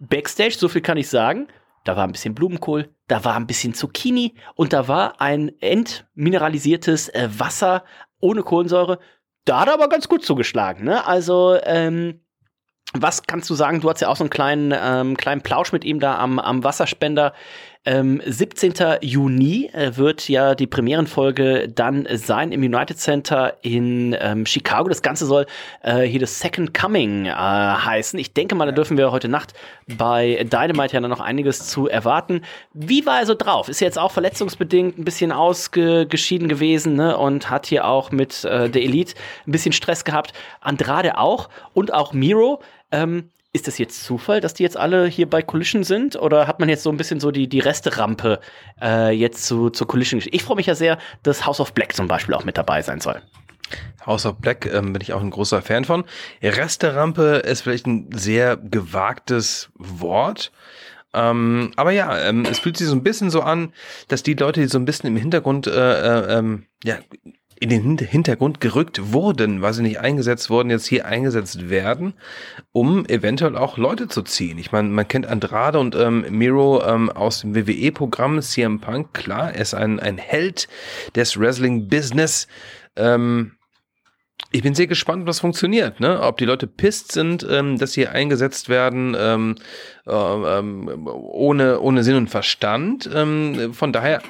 Backstage, 0.00 0.56
so 0.58 0.68
viel 0.68 0.82
kann 0.82 0.98
ich 0.98 1.08
sagen, 1.08 1.48
da 1.84 1.96
war 1.96 2.04
ein 2.04 2.12
bisschen 2.12 2.34
Blumenkohl, 2.34 2.94
da 3.08 3.24
war 3.24 3.36
ein 3.36 3.46
bisschen 3.46 3.74
Zucchini 3.74 4.34
und 4.54 4.72
da 4.72 4.88
war 4.88 5.20
ein 5.20 5.52
entmineralisiertes 5.60 7.08
äh, 7.10 7.28
Wasser 7.36 7.84
ohne 8.20 8.42
Kohlensäure. 8.42 8.98
Da 9.44 9.60
hat 9.60 9.68
er 9.68 9.74
aber 9.74 9.88
ganz 9.88 10.08
gut 10.08 10.24
zugeschlagen, 10.24 10.84
ne? 10.84 11.06
Also, 11.06 11.58
ähm, 11.64 12.20
was 12.94 13.22
kannst 13.22 13.48
du 13.48 13.54
sagen? 13.54 13.80
Du 13.80 13.88
hast 13.88 14.00
ja 14.00 14.08
auch 14.08 14.16
so 14.16 14.24
einen 14.24 14.30
kleinen, 14.30 14.72
ähm, 14.76 15.16
kleinen 15.16 15.40
Plausch 15.40 15.72
mit 15.72 15.84
ihm 15.84 15.98
da 15.98 16.18
am, 16.18 16.38
am 16.38 16.62
Wasserspender. 16.62 17.32
Ähm, 17.84 18.22
17. 18.24 18.74
Juni 19.00 19.68
äh, 19.72 19.96
wird 19.96 20.28
ja 20.28 20.54
die 20.54 20.68
Premierenfolge 20.68 21.68
dann 21.68 22.06
sein 22.12 22.52
im 22.52 22.62
United 22.62 22.96
Center 22.96 23.56
in 23.62 24.16
ähm, 24.20 24.46
Chicago. 24.46 24.88
Das 24.88 25.02
Ganze 25.02 25.26
soll 25.26 25.46
äh, 25.82 26.02
hier 26.02 26.20
das 26.20 26.38
Second 26.38 26.74
Coming 26.74 27.26
äh, 27.26 27.32
heißen. 27.32 28.20
Ich 28.20 28.34
denke 28.34 28.54
mal, 28.54 28.66
da 28.66 28.72
dürfen 28.72 28.96
wir 28.96 29.10
heute 29.10 29.28
Nacht 29.28 29.54
bei 29.98 30.44
Dynamite 30.44 30.94
ja 30.94 31.00
noch 31.00 31.18
einiges 31.18 31.66
zu 31.66 31.88
erwarten. 31.88 32.42
Wie 32.72 33.04
war 33.04 33.18
er 33.18 33.26
so 33.26 33.34
drauf? 33.34 33.68
Ist 33.68 33.80
jetzt 33.80 33.98
auch 33.98 34.12
verletzungsbedingt 34.12 34.98
ein 34.98 35.04
bisschen 35.04 35.32
ausgeschieden 35.32 36.48
gewesen 36.48 36.94
ne? 36.94 37.16
und 37.16 37.50
hat 37.50 37.66
hier 37.66 37.84
auch 37.84 38.12
mit 38.12 38.44
äh, 38.44 38.70
der 38.70 38.82
Elite 38.82 39.14
ein 39.44 39.50
bisschen 39.50 39.72
Stress 39.72 40.04
gehabt. 40.04 40.34
Andrade 40.60 41.18
auch 41.18 41.48
und 41.74 41.92
auch 41.92 42.12
Miro. 42.12 42.62
Ähm, 42.92 43.30
ist 43.52 43.66
das 43.66 43.78
jetzt 43.78 44.02
Zufall, 44.04 44.40
dass 44.40 44.54
die 44.54 44.62
jetzt 44.62 44.76
alle 44.76 45.06
hier 45.06 45.28
bei 45.28 45.42
Collision 45.42 45.84
sind? 45.84 46.16
Oder 46.16 46.46
hat 46.46 46.58
man 46.58 46.68
jetzt 46.68 46.82
so 46.82 46.90
ein 46.90 46.96
bisschen 46.96 47.20
so 47.20 47.30
die, 47.30 47.48
die 47.48 47.60
Resterampe 47.60 48.40
äh, 48.80 49.10
jetzt 49.10 49.44
zu, 49.44 49.68
zur 49.70 49.86
Collision? 49.86 50.22
Ich 50.30 50.42
freue 50.42 50.56
mich 50.56 50.66
ja 50.66 50.74
sehr, 50.74 50.98
dass 51.22 51.44
House 51.44 51.60
of 51.60 51.74
Black 51.74 51.94
zum 51.94 52.08
Beispiel 52.08 52.34
auch 52.34 52.44
mit 52.44 52.56
dabei 52.56 52.80
sein 52.82 53.00
soll. 53.00 53.20
House 54.06 54.26
of 54.26 54.36
Black 54.36 54.66
ähm, 54.66 54.92
bin 54.92 55.02
ich 55.02 55.12
auch 55.12 55.20
ein 55.20 55.30
großer 55.30 55.60
Fan 55.62 55.84
von. 55.84 56.04
Resterampe 56.42 57.42
ist 57.44 57.62
vielleicht 57.62 57.86
ein 57.86 58.08
sehr 58.12 58.56
gewagtes 58.56 59.70
Wort. 59.74 60.50
Ähm, 61.14 61.72
aber 61.76 61.90
ja, 61.90 62.18
ähm, 62.20 62.46
es 62.50 62.58
fühlt 62.58 62.78
sich 62.78 62.86
so 62.86 62.94
ein 62.94 63.02
bisschen 63.02 63.30
so 63.30 63.42
an, 63.42 63.74
dass 64.08 64.22
die 64.22 64.32
Leute, 64.32 64.60
die 64.60 64.66
so 64.66 64.78
ein 64.78 64.86
bisschen 64.86 65.08
im 65.08 65.16
Hintergrund 65.16 65.66
äh, 65.66 65.72
äh, 65.72 66.38
ähm, 66.38 66.66
ja, 66.84 66.98
in 67.62 67.68
den 67.68 67.82
Hin- 67.82 67.98
Hintergrund 67.98 68.60
gerückt 68.60 69.12
wurden, 69.12 69.62
weil 69.62 69.72
sie 69.72 69.82
nicht 69.82 70.00
eingesetzt 70.00 70.50
wurden, 70.50 70.68
jetzt 70.70 70.86
hier 70.86 71.06
eingesetzt 71.06 71.70
werden, 71.70 72.14
um 72.72 73.06
eventuell 73.06 73.56
auch 73.56 73.78
Leute 73.78 74.08
zu 74.08 74.22
ziehen. 74.22 74.58
Ich 74.58 74.72
meine, 74.72 74.88
man 74.88 75.06
kennt 75.06 75.26
Andrade 75.26 75.78
und 75.78 75.94
ähm, 75.94 76.26
Miro 76.28 76.82
ähm, 76.84 77.08
aus 77.10 77.42
dem 77.42 77.54
WWE-Programm, 77.54 78.42
CM 78.42 78.80
Punk, 78.80 79.14
klar, 79.14 79.54
er 79.54 79.62
ist 79.62 79.74
ein, 79.74 80.00
ein 80.00 80.18
Held 80.18 80.66
des 81.14 81.38
Wrestling-Business. 81.38 82.48
Ähm, 82.96 83.52
ich 84.50 84.62
bin 84.62 84.74
sehr 84.74 84.88
gespannt, 84.88 85.26
was 85.26 85.38
funktioniert, 85.38 86.00
ne? 86.00 86.20
Ob 86.20 86.38
die 86.38 86.44
Leute 86.44 86.66
pisst 86.66 87.12
sind, 87.12 87.46
ähm, 87.48 87.78
dass 87.78 87.92
sie 87.92 88.08
eingesetzt 88.08 88.68
werden, 88.68 89.16
ähm, 89.16 89.54
äh, 90.06 90.12
ähm, 90.12 91.06
ohne, 91.06 91.80
ohne 91.80 92.02
Sinn 92.02 92.16
und 92.16 92.28
Verstand. 92.28 93.08
Ähm, 93.14 93.72
von 93.72 93.92
daher 93.92 94.20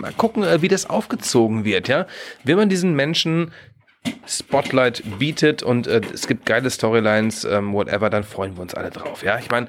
mal 0.00 0.12
gucken, 0.12 0.42
äh, 0.42 0.62
wie 0.62 0.68
das 0.68 0.88
aufgezogen 0.88 1.64
wird, 1.64 1.88
ja. 1.88 2.06
Wenn 2.44 2.56
man 2.56 2.68
diesen 2.68 2.94
Menschen 2.94 3.52
Spotlight 4.26 5.02
bietet 5.18 5.62
und 5.62 5.86
äh, 5.86 6.00
es 6.12 6.26
gibt 6.26 6.46
geile 6.46 6.70
Storylines, 6.70 7.44
ähm, 7.44 7.72
whatever, 7.72 8.10
dann 8.10 8.24
freuen 8.24 8.56
wir 8.56 8.62
uns 8.62 8.74
alle 8.74 8.90
drauf, 8.90 9.22
ja. 9.22 9.38
Ich 9.38 9.50
meine, 9.50 9.68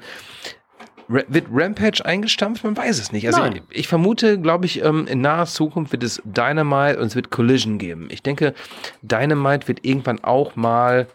wird 1.08 1.46
Rampage 1.52 2.04
eingestampft? 2.04 2.64
Man 2.64 2.76
weiß 2.76 2.98
es 2.98 3.12
nicht. 3.12 3.26
Also 3.26 3.44
ich, 3.44 3.62
ich 3.70 3.88
vermute, 3.88 4.40
glaube 4.40 4.66
ich, 4.66 4.82
ähm, 4.82 5.06
in 5.06 5.20
naher 5.20 5.46
Zukunft 5.46 5.92
wird 5.92 6.02
es 6.02 6.22
Dynamite 6.24 6.98
und 6.98 7.06
es 7.06 7.16
wird 7.16 7.30
Collision 7.30 7.78
geben. 7.78 8.08
Ich 8.10 8.22
denke, 8.22 8.54
Dynamite 9.02 9.68
wird 9.68 9.84
irgendwann 9.84 10.22
auch 10.24 10.56
mal 10.56 11.06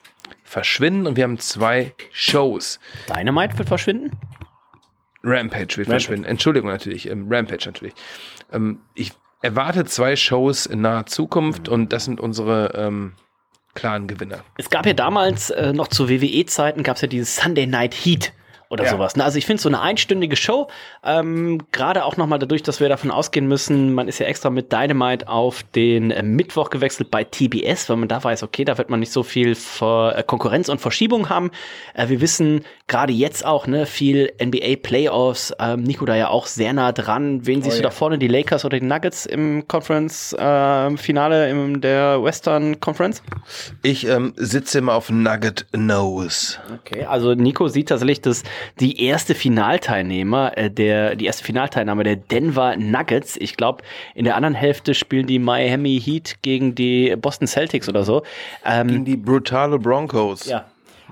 verschwinden 0.44 1.08
und 1.08 1.16
wir 1.16 1.24
haben 1.24 1.40
zwei 1.40 1.94
Shows. 2.12 2.80
Dynamite 3.10 3.58
wird 3.58 3.68
verschwinden? 3.68 4.12
Rampage 5.28 5.78
wird 5.78 5.90
verschwinden. 5.90 6.26
Entschuldigung 6.26 6.70
natürlich, 6.70 7.10
ähm, 7.10 7.28
Rampage 7.30 7.66
natürlich. 7.66 7.94
Ähm, 8.52 8.80
ich 8.96 9.12
erwarte 9.42 9.86
zwei 9.86 10.16
Shows 10.16 10.66
in 10.66 10.82
naher 10.82 11.06
Zukunft 11.06 11.70
und 11.70 11.94
das 11.94 12.06
sind 12.06 12.20
unsere 12.20 12.74
ähm, 12.76 13.14
klaren 13.76 14.08
Gewinner. 14.08 14.40
Es 14.58 14.70
gab 14.70 14.86
ja 14.86 14.94
damals 14.94 15.52
äh, 15.52 15.74
noch 15.74 15.88
zu 15.88 16.10
WWE-Zeiten 16.10 16.84
gab 16.84 16.96
es 16.96 17.02
ja 17.04 17.08
dieses 17.08 17.36
Sunday 17.36 17.68
Night 17.68 17.94
Heat 17.94 18.34
oder 18.70 18.84
Ja. 18.86 18.92
sowas. 18.92 19.16
Ne? 19.16 19.24
Also 19.24 19.38
ich 19.38 19.46
finde 19.46 19.62
so 19.62 19.70
eine 19.70 19.82
einstündige 19.82 20.36
Show, 20.36 20.68
ähm, 21.04 21.62
gerade 21.72 22.06
auch 22.06 22.18
nochmal 22.18 22.40
dadurch, 22.40 22.64
dass 22.64 22.80
wir 22.80 22.90
davon 22.90 23.12
ausgehen 23.12 23.48
müssen, 23.48 23.94
man 23.94 24.08
ist 24.08 24.20
ja 24.20 24.26
extra 24.26 24.50
mit 24.50 24.72
Dynamite 24.72 25.28
auf 25.28 25.64
den 25.64 26.12
äh, 26.12 26.24
Mittwoch 26.24 26.70
gewechselt 26.70 27.12
bei 27.12 27.24
TBS, 27.24 27.90
weil 27.90 27.98
man 27.98 28.08
da 28.08 28.24
weiß, 28.24 28.44
okay, 28.44 28.66
da 28.66 28.78
wird 28.78 28.90
man 28.90 29.00
nicht 29.00 29.12
so 29.12 29.24
viel 29.24 29.56
Ver 29.56 30.14
äh, 30.18 30.24
Konkurrenz 30.24 30.70
und 30.70 30.80
Verschiebung 30.82 31.30
haben. 31.30 31.52
Äh, 31.94 32.10
wir 32.10 32.22
wissen 32.22 32.64
gerade 32.88 33.14
jetzt 33.14 33.46
auch, 33.46 33.68
ne, 33.68 33.86
viel 33.86 34.32
NBA 34.42 34.78
Playoffs, 34.82 35.54
ähm, 35.60 35.84
Nico 35.84 36.06
da 36.06 36.16
ja 36.16 36.30
auch 36.30 36.46
sehr 36.48 36.74
nah 36.74 36.92
dran. 36.92 37.46
Wen 37.46 37.62
siehst 37.62 37.80
du 37.80 37.84
da 37.84 37.90
vorne, 37.92 38.18
die 38.18 38.28
Lakers 38.28 38.66
oder 38.66 38.80
die 38.80 38.86
Nuggets 38.86 39.26
im 39.26 39.68
Conference-Finale 39.68 41.50
in 41.50 41.82
der 41.82 42.22
Western 42.24 42.80
Conference? 42.80 43.22
Ich 43.84 44.08
ähm, 44.08 44.34
sitze 44.36 44.80
immer 44.80 44.94
auf 44.96 45.10
Nugget 45.10 45.66
Nose. 45.76 46.58
Okay, 46.82 47.06
also 47.06 47.34
Nico 47.34 47.68
sieht 47.68 47.90
tatsächlich, 47.90 48.22
dass 48.22 48.44
die 48.80 49.04
erste 49.04 49.36
Finalteilnehmer, 49.36 50.58
äh, 50.58 50.70
der, 50.70 51.16
die 51.16 51.26
erste 51.26 51.44
Finalteilnahme 51.44 52.04
der 52.04 52.16
Denver 52.16 52.76
Nuggets, 52.78 53.38
ich 53.38 53.58
glaube, 53.58 53.84
in 54.16 54.26
der 54.26 54.36
anderen 54.36 54.56
Hälfte 54.56 54.94
spielen 54.94 55.28
die 55.28 55.40
Miami 55.40 56.00
Heat 56.04 56.38
gegen 56.42 56.76
die 56.76 57.16
Boston 57.16 57.48
Celtics 57.48 57.90
oder 57.90 58.04
so. 58.04 58.24
Ähm, 58.66 58.88
Gegen 58.88 59.06
die 59.06 59.18
brutale 59.18 59.80
Broncos. 59.80 60.46
ja. 60.46 60.66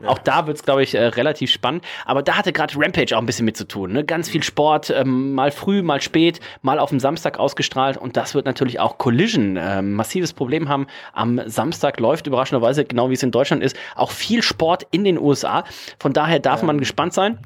Auch 0.05 0.17
da 0.17 0.47
wird's, 0.47 0.63
glaube 0.63 0.83
ich, 0.83 0.95
äh, 0.95 1.05
relativ 1.05 1.51
spannend. 1.51 1.83
Aber 2.05 2.21
da 2.21 2.35
hatte 2.37 2.51
gerade 2.51 2.73
Rampage 2.77 3.15
auch 3.15 3.21
ein 3.21 3.25
bisschen 3.25 3.45
mit 3.45 3.55
zu 3.55 3.67
tun. 3.67 3.93
Ne? 3.93 4.03
Ganz 4.03 4.29
viel 4.29 4.43
Sport, 4.43 4.89
ähm, 4.89 5.33
mal 5.33 5.51
früh, 5.51 5.81
mal 5.81 6.01
spät, 6.01 6.39
mal 6.61 6.79
auf 6.79 6.89
dem 6.89 6.99
Samstag 6.99 7.39
ausgestrahlt. 7.39 7.97
Und 7.97 8.17
das 8.17 8.35
wird 8.35 8.45
natürlich 8.45 8.79
auch 8.79 8.97
Collision 8.97 9.57
ähm, 9.59 9.93
massives 9.93 10.33
Problem 10.33 10.69
haben. 10.69 10.87
Am 11.13 11.41
Samstag 11.45 11.99
läuft 11.99 12.27
überraschenderweise, 12.27 12.85
genau 12.85 13.09
wie 13.09 13.13
es 13.13 13.23
in 13.23 13.31
Deutschland 13.31 13.63
ist, 13.63 13.77
auch 13.95 14.11
viel 14.11 14.41
Sport 14.43 14.85
in 14.91 15.03
den 15.03 15.17
USA. 15.17 15.63
Von 15.99 16.13
daher 16.13 16.39
darf 16.39 16.63
man 16.63 16.79
gespannt 16.79 17.13
sein. 17.13 17.39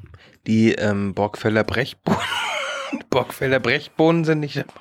Die 0.46 0.72
ähm, 0.72 1.14
Borgfelder 1.14 1.64
Brechbohnen. 1.64 2.20
Borgfelder 3.10 3.60
Brechbohnen 3.60 4.24
sind 4.24 4.40
nicht 4.40 4.56
dabei. 4.56 4.80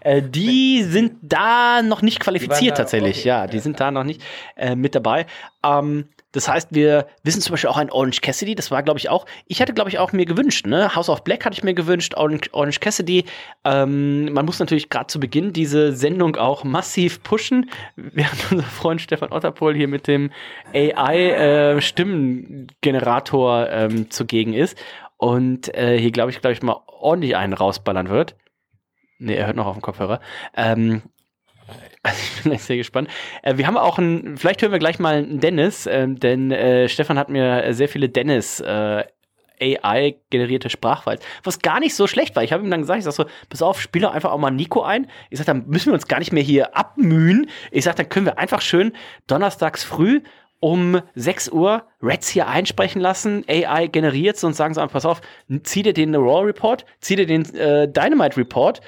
Äh, 0.00 0.22
die 0.22 0.82
sind 0.82 1.14
da 1.22 1.82
noch 1.82 2.02
nicht 2.02 2.20
qualifiziert 2.20 2.76
tatsächlich. 2.76 3.20
okay. 3.20 3.28
Ja, 3.28 3.46
die 3.46 3.58
sind 3.60 3.80
da 3.80 3.90
noch 3.90 4.04
nicht 4.04 4.22
äh, 4.56 4.74
mit 4.74 4.94
dabei. 4.94 5.26
Ähm, 5.64 6.08
das 6.32 6.48
heißt, 6.48 6.68
wir 6.70 7.06
wissen 7.22 7.40
zum 7.40 7.52
Beispiel 7.52 7.70
auch 7.70 7.76
ein 7.76 7.90
Orange 7.90 8.20
Cassidy, 8.20 8.54
das 8.54 8.70
war, 8.70 8.82
glaube 8.82 8.98
ich, 8.98 9.08
auch, 9.08 9.26
ich 9.46 9.60
hätte, 9.60 9.74
glaube 9.74 9.90
ich, 9.90 9.98
auch 9.98 10.12
mir 10.12 10.26
gewünscht, 10.26 10.66
ne? 10.66 10.94
House 10.94 11.08
of 11.08 11.24
Black 11.24 11.44
hatte 11.44 11.54
ich 11.54 11.62
mir 11.62 11.74
gewünscht, 11.74 12.14
Orange, 12.14 12.48
Orange 12.52 12.80
Cassidy. 12.80 13.24
Ähm, 13.64 14.32
man 14.32 14.44
muss 14.44 14.58
natürlich 14.58 14.88
gerade 14.88 15.06
zu 15.06 15.20
Beginn 15.20 15.52
diese 15.52 15.94
Sendung 15.94 16.34
auch 16.36 16.64
massiv 16.64 17.22
pushen, 17.22 17.70
während 17.96 18.50
unser 18.50 18.64
Freund 18.64 19.00
Stefan 19.00 19.32
Otterpohl 19.32 19.74
hier 19.74 19.88
mit 19.88 20.06
dem 20.06 20.30
AI-Stimmengenerator 20.74 23.68
ähm, 23.70 24.10
zugegen 24.10 24.54
ist 24.54 24.78
und 25.18 25.74
äh, 25.76 25.98
hier, 25.98 26.10
glaube 26.10 26.30
ich, 26.30 26.40
glaube 26.40 26.54
ich, 26.54 26.62
mal 26.62 26.80
ordentlich 26.86 27.36
einen 27.36 27.52
rausballern 27.52 28.08
wird. 28.08 28.36
Nee, 29.18 29.36
er 29.36 29.46
hört 29.46 29.56
noch 29.56 29.66
auf 29.66 29.76
dem 29.76 29.82
Kopfhörer. 29.82 30.20
Ähm, 30.56 31.02
also 32.02 32.18
ich 32.20 32.42
bin 32.42 32.52
echt 32.52 32.64
sehr 32.64 32.76
gespannt. 32.76 33.08
Äh, 33.42 33.56
wir 33.56 33.66
haben 33.66 33.76
auch 33.76 33.98
ein, 33.98 34.36
vielleicht 34.36 34.62
hören 34.62 34.72
wir 34.72 34.78
gleich 34.78 34.98
mal 34.98 35.16
einen 35.16 35.40
Dennis, 35.40 35.86
ähm, 35.86 36.18
denn 36.18 36.50
äh, 36.50 36.88
Stefan 36.88 37.18
hat 37.18 37.28
mir 37.28 37.64
äh, 37.64 37.74
sehr 37.74 37.88
viele 37.88 38.08
Dennis 38.08 38.60
äh, 38.60 39.04
AI-generierte 39.60 40.70
Sprachfiles, 40.70 41.20
was 41.44 41.60
gar 41.60 41.78
nicht 41.78 41.94
so 41.94 42.08
schlecht 42.08 42.34
war. 42.34 42.42
Ich 42.42 42.52
habe 42.52 42.64
ihm 42.64 42.70
dann 42.70 42.80
gesagt, 42.80 42.98
ich 42.98 43.04
sag 43.04 43.12
so, 43.12 43.26
pass 43.48 43.62
auf, 43.62 43.80
spiel 43.80 44.02
doch 44.02 44.12
einfach 44.12 44.32
auch 44.32 44.38
mal 44.38 44.50
Nico 44.50 44.82
ein. 44.82 45.06
Ich 45.30 45.38
sag, 45.38 45.46
dann 45.46 45.68
müssen 45.68 45.86
wir 45.86 45.94
uns 45.94 46.08
gar 46.08 46.18
nicht 46.18 46.32
mehr 46.32 46.42
hier 46.42 46.76
abmühen. 46.76 47.48
Ich 47.70 47.84
sag, 47.84 47.94
dann 47.94 48.08
können 48.08 48.26
wir 48.26 48.38
einfach 48.38 48.60
schön 48.60 48.92
donnerstags 49.28 49.84
früh 49.84 50.22
um 50.62 51.02
6 51.16 51.48
Uhr 51.50 51.82
Reds 52.00 52.28
hier 52.28 52.46
einsprechen 52.46 53.00
lassen, 53.00 53.44
AI 53.48 53.88
generiert 53.88 54.42
und 54.44 54.54
sagen 54.54 54.74
sie 54.74 54.80
einfach, 54.80 54.92
pass 54.94 55.06
auf, 55.06 55.20
zieh 55.64 55.82
dir 55.82 55.92
den 55.92 56.14
Raw 56.14 56.46
Report, 56.46 56.86
zieh 57.00 57.16
dir 57.16 57.26
den 57.26 57.52
äh, 57.56 57.88
Dynamite 57.88 58.36
Report, 58.36 58.80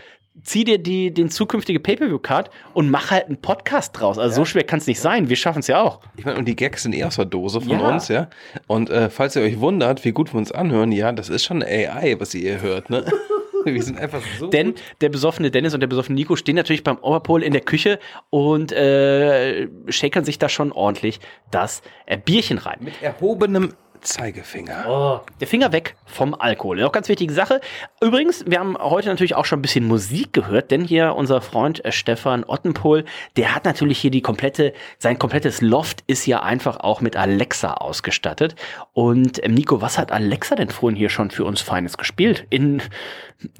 zieh 0.42 0.64
dir 0.64 0.78
die, 0.78 1.12
den 1.14 1.30
zukünftige 1.30 1.78
Pay-Per-View-Card 1.80 2.50
und 2.74 2.90
mach 2.90 3.10
halt 3.10 3.26
einen 3.26 3.36
Podcast 3.40 3.98
draus. 3.98 4.18
Also 4.18 4.36
so 4.36 4.44
schwer 4.44 4.64
kann 4.64 4.78
es 4.78 4.86
nicht 4.86 5.00
sein. 5.00 5.28
Wir 5.28 5.36
schaffen 5.36 5.60
es 5.60 5.68
ja 5.68 5.80
auch. 5.80 6.00
Ich 6.16 6.24
meine, 6.24 6.38
und 6.38 6.46
die 6.46 6.56
Gags 6.56 6.82
sind 6.82 6.94
eh 6.94 7.04
aus 7.04 7.16
der 7.16 7.24
Dose 7.24 7.60
von 7.60 7.70
Ja. 7.70 7.88
uns, 7.94 8.08
ja. 8.08 8.28
Und 8.66 8.90
äh, 8.90 9.10
falls 9.10 9.36
ihr 9.36 9.42
euch 9.42 9.60
wundert, 9.60 10.04
wie 10.04 10.12
gut 10.12 10.32
wir 10.34 10.38
uns 10.38 10.50
anhören, 10.52 10.92
ja, 10.92 11.12
das 11.12 11.28
ist 11.28 11.44
schon 11.44 11.62
AI, 11.62 12.16
was 12.18 12.34
ihr 12.34 12.40
hier 12.40 12.60
hört, 12.62 12.90
ne? 12.90 13.04
wir 13.64 13.82
sind 13.82 13.98
einfach 13.98 14.20
so 14.38 14.48
Denn 14.48 14.72
gut. 14.72 14.80
der 15.00 15.08
besoffene 15.08 15.50
Dennis 15.50 15.72
und 15.72 15.80
der 15.80 15.86
besoffene 15.86 16.16
Nico 16.16 16.36
stehen 16.36 16.56
natürlich 16.56 16.84
beim 16.84 16.98
Overpol 17.00 17.42
in 17.42 17.52
der 17.52 17.62
Küche 17.62 17.98
und 18.28 18.72
äh, 18.72 19.68
shakern 19.88 20.24
sich 20.24 20.38
da 20.38 20.50
schon 20.50 20.70
ordentlich 20.72 21.18
das 21.50 21.80
äh, 22.04 22.18
Bierchen 22.18 22.58
rein. 22.58 22.76
mit 22.80 23.00
erhobenem 23.00 23.72
Zeigefinger. 24.04 24.84
Oh, 24.88 25.20
der 25.40 25.48
Finger 25.48 25.72
weg 25.72 25.96
vom 26.06 26.34
Alkohol. 26.34 26.80
Noch 26.80 26.92
ganz 26.92 27.08
wichtige 27.08 27.32
Sache. 27.32 27.60
Übrigens, 28.00 28.44
wir 28.46 28.60
haben 28.60 28.76
heute 28.78 29.08
natürlich 29.08 29.34
auch 29.34 29.44
schon 29.44 29.58
ein 29.58 29.62
bisschen 29.62 29.86
Musik 29.86 30.32
gehört, 30.32 30.70
denn 30.70 30.84
hier 30.84 31.14
unser 31.16 31.40
Freund 31.40 31.84
äh, 31.84 31.92
Stefan 31.92 32.44
Ottenpohl, 32.44 33.04
der 33.36 33.54
hat 33.54 33.64
natürlich 33.64 33.98
hier 33.98 34.10
die 34.10 34.22
komplette, 34.22 34.72
sein 34.98 35.18
komplettes 35.18 35.60
Loft 35.60 36.04
ist 36.06 36.26
ja 36.26 36.42
einfach 36.42 36.78
auch 36.78 37.00
mit 37.00 37.16
Alexa 37.16 37.74
ausgestattet. 37.74 38.54
Und 38.92 39.44
ähm, 39.44 39.54
Nico, 39.54 39.80
was 39.80 39.98
hat 39.98 40.12
Alexa 40.12 40.54
denn 40.54 40.70
vorhin 40.70 40.96
hier 40.96 41.08
schon 41.08 41.30
für 41.30 41.44
uns 41.44 41.60
Feines 41.60 41.98
gespielt? 41.98 42.46
In 42.50 42.82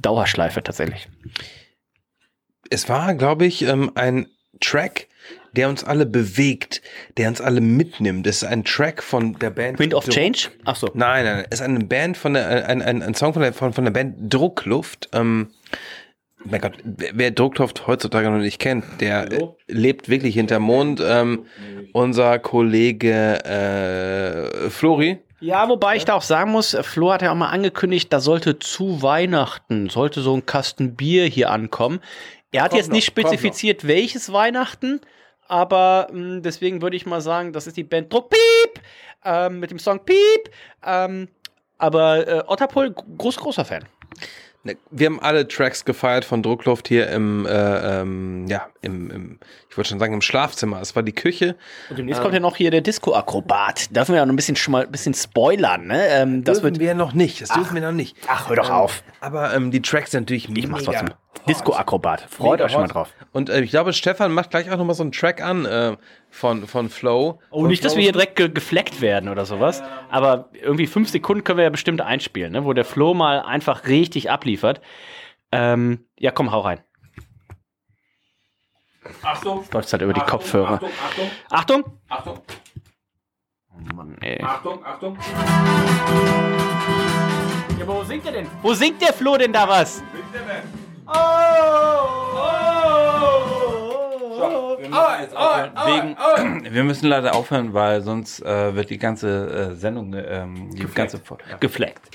Dauerschleife 0.01 0.63
tatsächlich. 0.63 1.09
Es 2.71 2.89
war, 2.89 3.15
glaube 3.15 3.47
ich, 3.47 3.63
ähm, 3.63 3.91
ein 3.95 4.27
Track, 4.61 5.09
der 5.57 5.69
uns 5.69 5.85
alle 5.85 6.07
bewegt, 6.07 6.83
der 7.17 7.29
uns 7.29 7.41
alle 7.41 7.61
mitnimmt. 7.61 8.27
Es 8.27 8.43
ist 8.43 8.49
ein 8.49 8.65
Track 8.65 9.03
von 9.03 9.35
der 9.39 9.51
Band 9.51 9.79
Wind 9.79 9.95
of 9.95 10.09
Change? 10.09 10.49
Ach 10.65 10.77
so. 10.77 10.91
Nein, 10.95 11.25
nein, 11.25 11.47
es 11.51 11.61
ist 11.61 11.65
eine 11.65 11.85
Band 11.85 12.17
von 12.17 12.35
der, 12.35 12.69
ein, 12.69 12.83
ein, 12.83 13.03
ein 13.03 13.15
Song 13.15 13.33
von 13.33 13.43
der, 13.43 13.53
von, 13.53 13.73
von 13.73 13.85
der 13.85 13.93
Band 13.93 14.17
Druckluft. 14.33 15.09
Ähm, 15.13 15.49
mein 16.45 16.61
Gott, 16.61 16.73
wer, 16.85 17.31
Druckluft 17.31 17.87
heutzutage 17.87 18.31
noch 18.31 18.39
nicht 18.39 18.59
kennt, 18.59 18.85
der 19.01 19.33
äh, 19.33 19.49
lebt 19.67 20.09
wirklich 20.09 20.35
hinterm 20.35 20.65
Mond. 20.65 21.01
Ähm, 21.03 21.47
unser 21.93 22.39
Kollege 22.39 23.45
äh, 23.45 24.69
Flori, 24.69 25.21
Ja, 25.41 25.69
wobei 25.69 25.97
ich 25.97 26.05
da 26.05 26.15
auch 26.15 26.23
sagen 26.23 26.51
muss, 26.51 26.77
Flo 26.83 27.13
hat 27.13 27.23
ja 27.23 27.31
auch 27.31 27.37
mal 27.37 27.49
angekündigt, 27.49 28.13
da 28.13 28.21
sollte 28.21 28.59
zu 28.59 29.01
Weihnachten, 29.01 29.89
sollte 29.89 30.21
so 30.21 30.35
ein 30.35 30.45
Kasten 30.45 30.97
Bier 30.97 31.25
hier 31.27 31.51
ankommen. 31.51 32.01
Er 32.51 32.65
hat 32.65 32.71
Kommt 32.71 32.83
jetzt 32.83 32.93
nicht 32.93 33.17
noch, 33.17 33.23
kommt 33.23 33.35
spezifiziert, 33.35 33.87
welches 33.87 34.33
Weihnachten, 34.33 35.01
aber 35.49 36.09
mh, 36.13 36.41
deswegen 36.41 36.83
würde 36.83 36.97
ich 36.97 37.07
mal 37.07 37.21
sagen, 37.21 37.53
das 37.53 37.67
ist 37.67 37.77
die 37.77 37.85
Band 37.85 38.13
Druck 38.13 38.31
Piep 38.31 38.83
ähm, 39.25 39.61
mit 39.61 39.71
dem 39.71 39.79
Song 39.79 40.01
Piep. 40.05 40.51
Ähm, 40.85 41.29
aber 41.79 42.27
äh, 42.27 42.43
Otterpol, 42.47 42.95
groß, 43.19 43.37
großer 43.37 43.65
Fan. 43.65 43.85
Ne, 44.63 44.77
Wir 44.91 45.07
haben 45.07 45.21
alle 45.21 45.47
Tracks 45.47 45.85
gefeiert 45.85 46.25
von 46.25 46.43
Druckluft 46.43 46.89
hier 46.89 47.09
im, 47.11 47.47
äh, 47.47 48.01
ähm, 48.01 48.47
ja, 48.49 48.69
im, 48.81 49.11
im 49.11 49.39
ich 49.75 49.79
wollte 49.79 49.91
schon 49.91 49.99
sagen 49.99 50.15
im 50.15 50.21
Schlafzimmer. 50.21 50.81
Es 50.81 50.95
war 50.95 51.03
die 51.03 51.13
Küche. 51.13 51.57
Und 51.91 51.99
demnächst 51.99 52.23
kommt 52.23 52.33
ja 52.33 52.39
noch 52.39 52.55
hier 52.55 52.71
der 52.71 52.81
Disco-Akrobat. 52.81 53.97
Dürfen 53.97 54.13
wir 54.13 54.19
ja 54.19 54.25
noch 54.25 54.33
ein 54.33 54.37
bisschen 54.37 54.55
schon 54.55 54.71
mal 54.71 54.85
ein 54.85 54.93
bisschen 54.93 55.15
spoilern, 55.15 55.89
ne? 55.89 56.07
Ähm, 56.11 56.45
das 56.45 56.61
dürfen 56.61 56.77
wird. 56.77 56.79
wir 56.79 56.95
noch 56.95 57.13
nicht. 57.13 57.43
Das 57.43 57.49
dürfen 57.49 57.75
wir 57.75 57.83
noch 57.83 57.91
nicht. 57.91 58.17
Ach, 58.29 58.49
hör 58.49 58.55
doch 58.55 58.71
auf. 58.71 59.03
Aber 59.21 59.53
ähm, 59.53 59.73
die 59.73 59.83
Tracks 59.83 60.13
sind 60.13 60.31
natürlich 60.31 60.49
Ich 60.49 60.69
mach's 60.69 60.87
mega 60.87 61.01
trotzdem. 61.01 61.17
Disco-Akrobat. 61.49 62.21
Freut 62.31 62.53
Mega 62.53 62.67
euch 62.67 62.71
schon 62.71 62.83
mal 62.83 62.87
drauf. 62.87 63.13
Und 63.33 63.51
äh, 63.51 63.63
ich 63.63 63.71
glaube, 63.71 63.93
Stefan 63.93 64.31
macht 64.31 64.51
gleich 64.51 64.71
auch 64.71 64.77
nochmal 64.77 64.95
so 64.95 65.03
einen 65.03 65.11
Track 65.11 65.43
an 65.43 65.67
äh, 65.67 65.97
von, 66.31 66.69
von 66.69 66.89
Flow. 66.89 67.41
Oh, 67.51 67.63
Von 67.63 67.69
nicht, 67.69 67.85
dass 67.85 67.95
Flow. 67.95 67.99
wir 67.99 68.03
hier 68.05 68.13
direkt 68.13 68.37
ge 68.37 68.49
gefleckt 68.51 69.01
werden 69.01 69.29
oder 69.29 69.45
sowas. 69.45 69.83
Aber 70.09 70.51
irgendwie 70.53 70.87
fünf 70.87 71.09
Sekunden 71.09 71.43
können 71.43 71.57
wir 71.57 71.65
ja 71.65 71.71
bestimmt 71.71 72.01
einspielen, 72.01 72.53
ne? 72.53 72.65
wo 72.65 72.75
der 72.75 72.85
Flo 72.85 73.13
mal 73.13 73.41
einfach 73.41 73.89
richtig 73.89 74.31
abliefert. 74.31 74.81
Ähm, 75.51 76.07
ja, 76.17 76.31
komm, 76.31 76.53
hau 76.53 76.61
rein. 76.61 76.79
Achtung. 79.23 79.65
Läuft 79.73 79.93
halt 79.93 80.03
über 80.03 80.13
die 80.13 80.21
Kopfhörer. 80.21 80.75
Achtung, 80.75 80.91
Achtung, 81.05 81.31
Achtung! 81.51 81.85
Achtung, 82.09 82.39
Oh 83.71 83.95
Mann, 83.95 84.17
ey. 84.21 84.43
Achtung, 84.43 84.85
Achtung. 84.85 85.19
Ja, 87.79 87.85
aber 87.85 87.95
wo 87.97 88.05
singt 88.05 88.25
der 88.25 88.33
denn? 88.33 88.47
Wo 88.63 88.73
singt 88.75 89.03
der 89.03 89.13
Flo 89.13 89.37
denn 89.37 89.53
da 89.53 89.69
was? 89.69 90.03
Wegen, 95.87 96.75
wir 96.75 96.85
müssen 96.85 97.07
leider 97.09 97.35
aufhören, 97.35 97.73
weil 97.75 98.03
sonst 98.03 98.41
äh, 98.43 98.75
wird 98.75 98.91
die 98.91 98.99
ganze 98.99 99.71
äh, 99.73 99.75
Sendung, 99.75 100.15
ähm, 100.15 100.71
die 100.75 100.85
ganze 100.87 101.19
Fo- 101.19 101.39
gefleckt. 101.61 102.11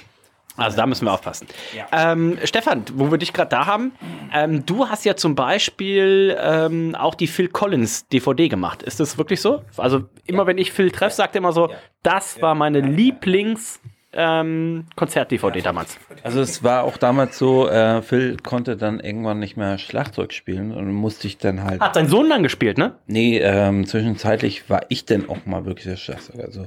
Also 0.62 0.78
da 0.78 0.86
müssen 0.86 1.06
wir 1.06 1.14
aufpassen. 1.14 1.48
Ähm, 1.92 2.38
Stefan, 2.44 2.84
wo 2.94 3.12
wir 3.12 3.18
dich 3.18 3.34
gerade 3.34 3.50
da 3.50 3.66
haben, 3.66 3.94
ähm, 4.34 4.66
du 4.66 4.88
hast 4.88 5.06
ja 5.06 5.16
zum 5.16 5.36
Beispiel 5.36 6.38
ähm, 6.40 6.96
auch 6.96 7.16
die 7.16 7.28
Phil 7.28 7.48
Collins 7.48 8.08
DVD 8.08 8.50
gemacht. 8.50 8.84
Ist 8.84 9.00
das 9.00 9.18
wirklich 9.18 9.42
so? 9.42 9.64
Also 9.78 10.04
immer 10.26 10.48
wenn 10.48 10.58
ich 10.58 10.72
Phil 10.72 10.92
treffe, 10.92 11.16
sagt 11.16 11.36
er 11.36 11.40
immer 11.40 11.54
so, 11.54 11.70
das 12.04 12.42
war 12.42 12.56
meine 12.56 12.82
Lieblings 12.82 13.80
ähm, 14.12 14.86
Konzert-DVD 14.96 15.62
damals. 15.62 15.98
Also 16.24 16.42
es 16.42 16.64
war 16.64 16.84
auch 16.84 16.98
damals 16.98 17.38
so, 17.38 17.68
äh, 17.68 18.02
Phil 18.02 18.38
konnte 18.38 18.76
dann 18.76 19.00
irgendwann 19.00 19.40
nicht 19.40 19.56
mehr 19.56 19.78
Schlagzeug 19.78 20.34
spielen 20.34 20.72
und 20.72 20.92
musste 20.92 21.28
ich 21.28 21.38
dann 21.38 21.64
halt. 21.64 21.82
Hat 21.82 21.94
sein 21.94 22.08
Sohn 22.08 22.30
dann 22.30 22.42
gespielt, 22.42 22.78
ne? 22.78 22.96
Nee, 23.06 23.38
ähm, 23.40 23.86
zwischenzeitlich 23.86 24.70
war 24.70 24.82
ich 24.90 25.06
dann 25.06 25.30
auch 25.30 25.46
mal 25.46 25.66
wirklich 25.66 25.86
der 25.86 25.98
Schlagzeuger. 25.98 26.44
Also 26.44 26.66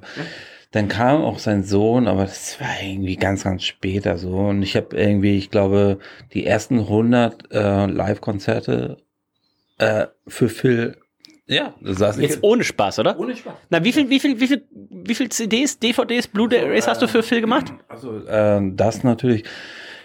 dann 0.73 0.88
kam 0.88 1.23
auch 1.23 1.38
sein 1.38 1.64
Sohn, 1.64 2.09
aber 2.09 2.23
das 2.25 2.59
war 2.59 2.83
irgendwie 2.83 3.17
ganz, 3.17 3.45
ganz 3.45 3.62
später 3.62 4.17
so. 4.17 4.37
Und 4.37 4.62
ich 4.62 4.75
habe 4.75 4.97
irgendwie, 4.97 5.37
ich 5.37 5.50
glaube, 5.50 5.99
die 6.33 6.47
ersten 6.47 6.81
100 6.81 7.52
äh, 7.52 7.87
Live-Konzerte 7.87 8.97
äh, 9.79 10.07
für 10.26 10.49
Phil. 10.49 10.97
Ja, 11.47 11.75
da 11.83 11.93
saß 11.93 12.17
ich. 12.17 12.23
Jetzt 12.23 12.43
ohne 12.43 12.64
Spaß, 12.64 13.00
oder? 13.00 13.19
ohne 13.19 13.37
Spaß. 13.37 13.52
Na, 13.69 13.85
wie 13.85 13.93
viel, 13.93 14.09
wie 14.09 14.19
viel, 14.19 14.41
wie 14.41 14.47
viel, 14.47 14.67
wie 14.71 15.14
viel 15.14 15.29
CDs, 15.29 15.79
DVDs, 15.79 16.26
Blu-rays 16.29 16.88
hast 16.88 17.02
du 17.02 17.07
für 17.07 17.23
Phil 17.23 17.43
gemacht? 17.43 17.73
Also 17.88 18.23
ähm, 18.26 18.75
das 18.76 19.05
natürlich. 19.05 19.45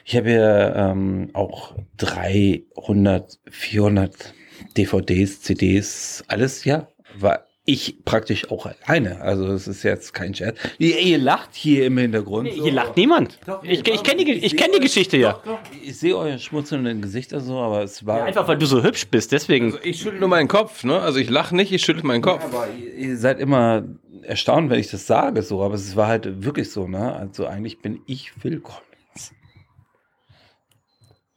Ich 0.03 0.17
habe 0.17 0.31
ja 0.31 0.91
ähm, 0.91 1.29
auch 1.33 1.75
300, 1.97 3.39
400 3.49 4.33
DVDs, 4.75 5.41
CDs, 5.41 6.23
alles 6.27 6.65
ja, 6.65 6.87
war 7.17 7.45
ich 7.69 7.97
praktisch 8.05 8.49
auch 8.49 8.65
alleine. 8.65 9.19
Also 9.19 9.45
es 9.47 9.67
ist 9.67 9.83
jetzt 9.83 10.13
kein 10.13 10.33
Scherz. 10.33 10.57
Ihr, 10.77 10.97
ihr 10.99 11.17
lacht 11.17 11.53
hier 11.53 11.85
im 11.85 11.97
Hintergrund. 11.97 12.47
Hier 12.47 12.71
lacht 12.71 12.95
niemand. 12.95 13.37
Ich, 13.61 13.85
ich 13.85 14.03
kenne 14.03 14.23
die, 14.23 14.31
ich 14.31 14.55
kenn 14.55 14.71
die 14.73 14.79
Geschichte 14.79 15.17
ja. 15.17 15.41
Ich 15.83 15.97
sehe 15.97 16.15
euer 16.15 16.37
schmunzelnden 16.37 17.01
Gesichter 17.01 17.41
so, 17.41 17.57
aber 17.59 17.83
es 17.83 18.05
war 18.05 18.23
Einfach 18.23 18.47
weil 18.47 18.57
du 18.57 18.65
so 18.65 18.83
hübsch 18.83 19.07
bist, 19.09 19.33
deswegen. 19.33 19.77
Ich 19.83 19.99
schüttel 20.01 20.21
nur 20.21 20.29
meinen 20.29 20.47
Kopf, 20.47 20.85
ne? 20.85 21.01
Also 21.01 21.19
ich 21.19 21.29
lache 21.29 21.53
nicht, 21.57 21.73
ich 21.73 21.81
schüttel 21.81 22.03
meinen 22.03 22.21
Kopf. 22.21 22.45
Aber 22.45 22.69
ihr, 22.97 23.17
seid 23.17 23.41
immer 23.41 23.83
erstaunt, 24.23 24.69
wenn 24.69 24.79
ich 24.79 24.89
das 24.89 25.05
sage, 25.05 25.41
so, 25.41 25.61
aber 25.61 25.75
es 25.75 25.97
war 25.97 26.07
halt 26.07 26.45
wirklich 26.45 26.71
so, 26.71 26.87
ne? 26.87 27.13
Also 27.17 27.47
eigentlich 27.47 27.79
bin 27.79 27.99
ich 28.05 28.31
Collins. 28.41 28.86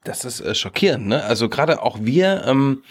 Das 0.05 0.25
ist 0.25 0.41
äh, 0.41 0.55
schockierend, 0.55 1.09
ne? 1.09 1.23
Also 1.25 1.51
gerade 1.51 1.83
auch 1.83 1.99
wir 2.01 2.45
ähm, 2.47 2.83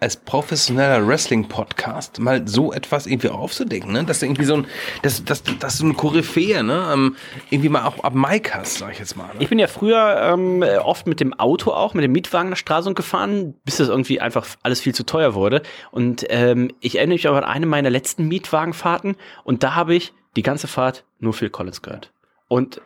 als 0.00 0.16
professioneller 0.16 1.06
Wrestling-Podcast 1.06 2.20
mal 2.20 2.46
so 2.46 2.74
etwas 2.74 3.06
irgendwie 3.06 3.30
aufzudecken, 3.30 3.90
ne? 3.90 4.04
Dass 4.04 4.20
du 4.20 4.26
irgendwie 4.26 4.44
so 4.44 4.56
ein, 4.56 4.66
dass, 5.00 5.24
dass, 5.24 5.42
dass 5.42 5.78
du 5.78 5.86
eine 5.86 5.94
Koryphäe, 5.94 6.62
ne? 6.62 6.90
Ähm, 6.92 7.16
irgendwie 7.48 7.70
mal 7.70 7.86
auch 7.86 8.04
ab 8.04 8.14
Mike 8.14 8.52
hast, 8.52 8.78
sag 8.78 8.92
ich 8.92 8.98
jetzt 8.98 9.16
mal. 9.16 9.28
Ne? 9.28 9.36
Ich 9.38 9.48
bin 9.48 9.58
ja 9.58 9.66
früher 9.66 10.30
ähm, 10.34 10.62
oft 10.62 11.06
mit 11.06 11.20
dem 11.20 11.32
Auto 11.32 11.70
auch, 11.70 11.94
mit 11.94 12.04
dem 12.04 12.12
Mietwagen 12.12 12.50
nach 12.50 12.58
Stralsund 12.58 12.96
gefahren, 12.96 13.54
bis 13.64 13.78
das 13.78 13.88
irgendwie 13.88 14.20
einfach 14.20 14.46
alles 14.62 14.80
viel 14.80 14.94
zu 14.94 15.06
teuer 15.06 15.34
wurde. 15.34 15.62
Und 15.90 16.26
ähm, 16.28 16.70
ich 16.80 16.96
erinnere 16.96 17.14
mich 17.14 17.26
aber 17.26 17.38
an 17.38 17.44
eine 17.44 17.64
meiner 17.64 17.88
letzten 17.88 18.28
Mietwagenfahrten 18.28 19.16
und 19.44 19.62
da 19.62 19.74
habe 19.74 19.94
ich 19.94 20.12
die 20.36 20.42
ganze 20.42 20.68
Fahrt 20.68 21.04
nur 21.18 21.32
Phil 21.32 21.48
Collins 21.48 21.80
gehört. 21.80 22.12
Und 22.46 22.82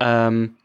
ähm, 0.00 0.56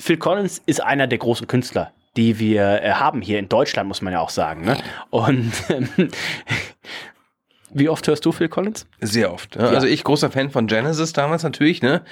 Phil 0.00 0.16
Collins 0.16 0.62
ist 0.66 0.82
einer 0.82 1.06
der 1.06 1.18
großen 1.18 1.46
Künstler, 1.46 1.92
die 2.18 2.40
wir 2.40 2.82
äh, 2.82 2.90
haben 2.90 3.22
hier 3.22 3.38
in 3.38 3.48
Deutschland, 3.48 3.86
muss 3.86 4.02
man 4.02 4.12
ja 4.12 4.18
auch 4.20 4.30
sagen. 4.30 4.64
Ne? 4.64 4.76
Und 5.10 5.52
ähm, 5.68 5.88
wie 7.70 7.88
oft 7.88 8.08
hörst 8.08 8.26
du 8.26 8.32
Phil 8.32 8.48
Collins? 8.48 8.88
Sehr 9.00 9.32
oft. 9.32 9.56
Ne? 9.56 9.68
Also 9.68 9.86
ich 9.86 10.02
großer 10.02 10.28
Fan 10.28 10.50
von 10.50 10.66
Genesis 10.66 11.12
damals 11.12 11.44
natürlich, 11.44 11.80
ne? 11.80 12.02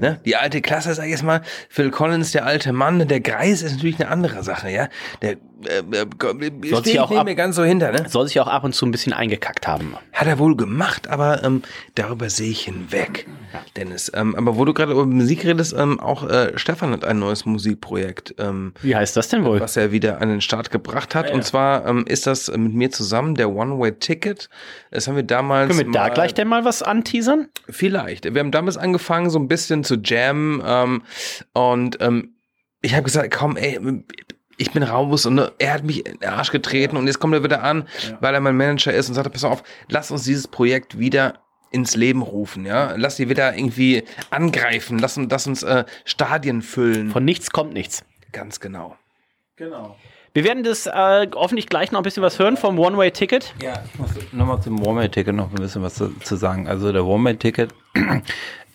ne? 0.00 0.20
Die 0.24 0.36
alte 0.36 0.62
Klasse, 0.62 0.94
sag 0.94 1.06
ich 1.06 1.10
jetzt 1.10 1.24
mal. 1.24 1.42
Phil 1.68 1.90
Collins, 1.90 2.30
der 2.30 2.46
alte 2.46 2.72
Mann, 2.72 3.08
der 3.08 3.18
Greis 3.18 3.62
ist 3.62 3.72
natürlich 3.72 3.98
eine 3.98 4.08
andere 4.08 4.44
Sache, 4.44 4.70
ja. 4.70 4.88
Der 5.20 5.36
äh, 5.64 5.78
äh, 5.78 6.06
Soll 6.20 6.60
stehe 6.60 6.82
sich 6.82 6.94
ich 6.94 7.00
auch 7.00 7.10
ab- 7.10 7.24
mehr 7.24 7.34
ganz 7.34 7.56
so 7.56 7.64
hinter, 7.64 7.92
ne? 7.92 8.06
Soll 8.08 8.26
sich 8.26 8.38
auch 8.40 8.46
ab 8.46 8.64
und 8.64 8.74
zu 8.74 8.84
ein 8.86 8.90
bisschen 8.90 9.12
eingekackt 9.12 9.66
haben. 9.66 9.94
Hat 10.12 10.26
er 10.26 10.38
wohl 10.38 10.56
gemacht, 10.56 11.08
aber 11.08 11.42
ähm, 11.44 11.62
darüber 11.94 12.28
sehe 12.30 12.50
ich 12.50 12.62
hinweg, 12.64 13.26
Dennis. 13.76 14.10
Ähm, 14.14 14.34
aber 14.34 14.56
wo 14.56 14.64
du 14.64 14.74
gerade 14.74 14.92
über 14.92 15.06
Musik 15.06 15.44
redest, 15.44 15.74
ähm, 15.78 15.98
auch 16.00 16.28
äh, 16.28 16.52
Stefan 16.58 16.90
hat 16.92 17.04
ein 17.04 17.18
neues 17.18 17.46
Musikprojekt, 17.46 18.34
ähm, 18.38 18.74
Wie 18.82 18.94
heißt 18.94 19.16
das 19.16 19.28
denn 19.28 19.44
wohl? 19.44 19.60
was 19.60 19.76
er 19.76 19.92
wieder 19.92 20.20
an 20.20 20.28
den 20.28 20.40
Start 20.40 20.70
gebracht 20.70 21.14
hat. 21.14 21.30
Und 21.30 21.44
zwar 21.44 21.86
ähm, 21.86 22.04
ist 22.06 22.26
das 22.26 22.48
mit 22.54 22.74
mir 22.74 22.90
zusammen 22.90 23.34
der 23.34 23.50
One-Way-Ticket. 23.50 24.48
Das 24.90 25.08
haben 25.08 25.16
wir 25.16 25.22
damals. 25.22 25.68
Können 25.76 25.92
wir 25.92 25.92
da 25.92 26.08
gleich 26.10 26.34
denn 26.34 26.48
mal 26.48 26.64
was 26.64 26.82
anteasern? 26.82 27.48
Vielleicht. 27.68 28.24
Wir 28.32 28.40
haben 28.40 28.50
damals 28.50 28.76
angefangen, 28.76 29.30
so 29.30 29.38
ein 29.38 29.48
bisschen 29.48 29.84
zu 29.84 29.96
jammen 29.96 30.62
ähm, 30.64 31.02
und 31.54 31.98
ähm, 32.00 32.32
ich 32.82 32.92
habe 32.92 33.02
gesagt, 33.02 33.34
komm, 33.34 33.56
ey, 33.56 33.80
ich 34.58 34.72
bin 34.72 34.82
raus 34.82 35.26
und 35.26 35.34
ne, 35.36 35.52
er 35.58 35.74
hat 35.74 35.84
mich 35.84 36.06
in 36.06 36.18
den 36.18 36.28
Arsch 36.28 36.50
getreten 36.50 36.96
und 36.96 37.06
jetzt 37.06 37.18
kommt 37.18 37.34
er 37.34 37.42
wieder 37.44 37.62
an, 37.62 37.86
weil 38.20 38.34
er 38.34 38.40
mein 38.40 38.56
Manager 38.56 38.92
ist 38.92 39.08
und 39.08 39.14
sagt, 39.14 39.30
pass 39.32 39.44
auf, 39.44 39.62
lass 39.88 40.10
uns 40.10 40.24
dieses 40.24 40.48
Projekt 40.48 40.98
wieder 40.98 41.40
ins 41.72 41.96
Leben 41.96 42.22
rufen, 42.22 42.64
ja, 42.64 42.94
lass 42.96 43.16
sie 43.16 43.28
wieder 43.28 43.54
irgendwie 43.56 44.04
angreifen, 44.30 44.98
lass, 44.98 45.16
uns- 45.18 45.30
lass 45.30 45.46
uns 45.46 45.62
äh, 45.62 45.84
Stadien 46.04 46.62
füllen. 46.62 47.10
Von 47.10 47.24
nichts 47.24 47.50
kommt 47.50 47.74
nichts. 47.74 48.04
Ganz 48.32 48.60
genau. 48.60 48.96
Genau. 49.56 49.96
Wir 50.32 50.44
werden 50.44 50.64
das 50.64 50.86
äh, 50.86 51.26
hoffentlich 51.34 51.66
gleich 51.66 51.92
noch 51.92 52.00
ein 52.00 52.02
bisschen 52.02 52.22
was 52.22 52.38
hören 52.38 52.56
vom 52.58 52.78
One-Way-Ticket. 52.78 53.54
Ja, 53.62 53.82
ich 53.92 53.98
muss 53.98 54.10
nochmal 54.32 54.60
zum 54.62 54.82
One-Way-Ticket 54.86 55.34
noch 55.34 55.48
ein 55.50 55.54
bisschen 55.56 55.82
was 55.82 55.94
zu, 55.94 56.10
zu 56.20 56.36
sagen. 56.36 56.68
Also 56.68 56.92
der 56.92 57.04
One-Way-Ticket, 57.06 57.74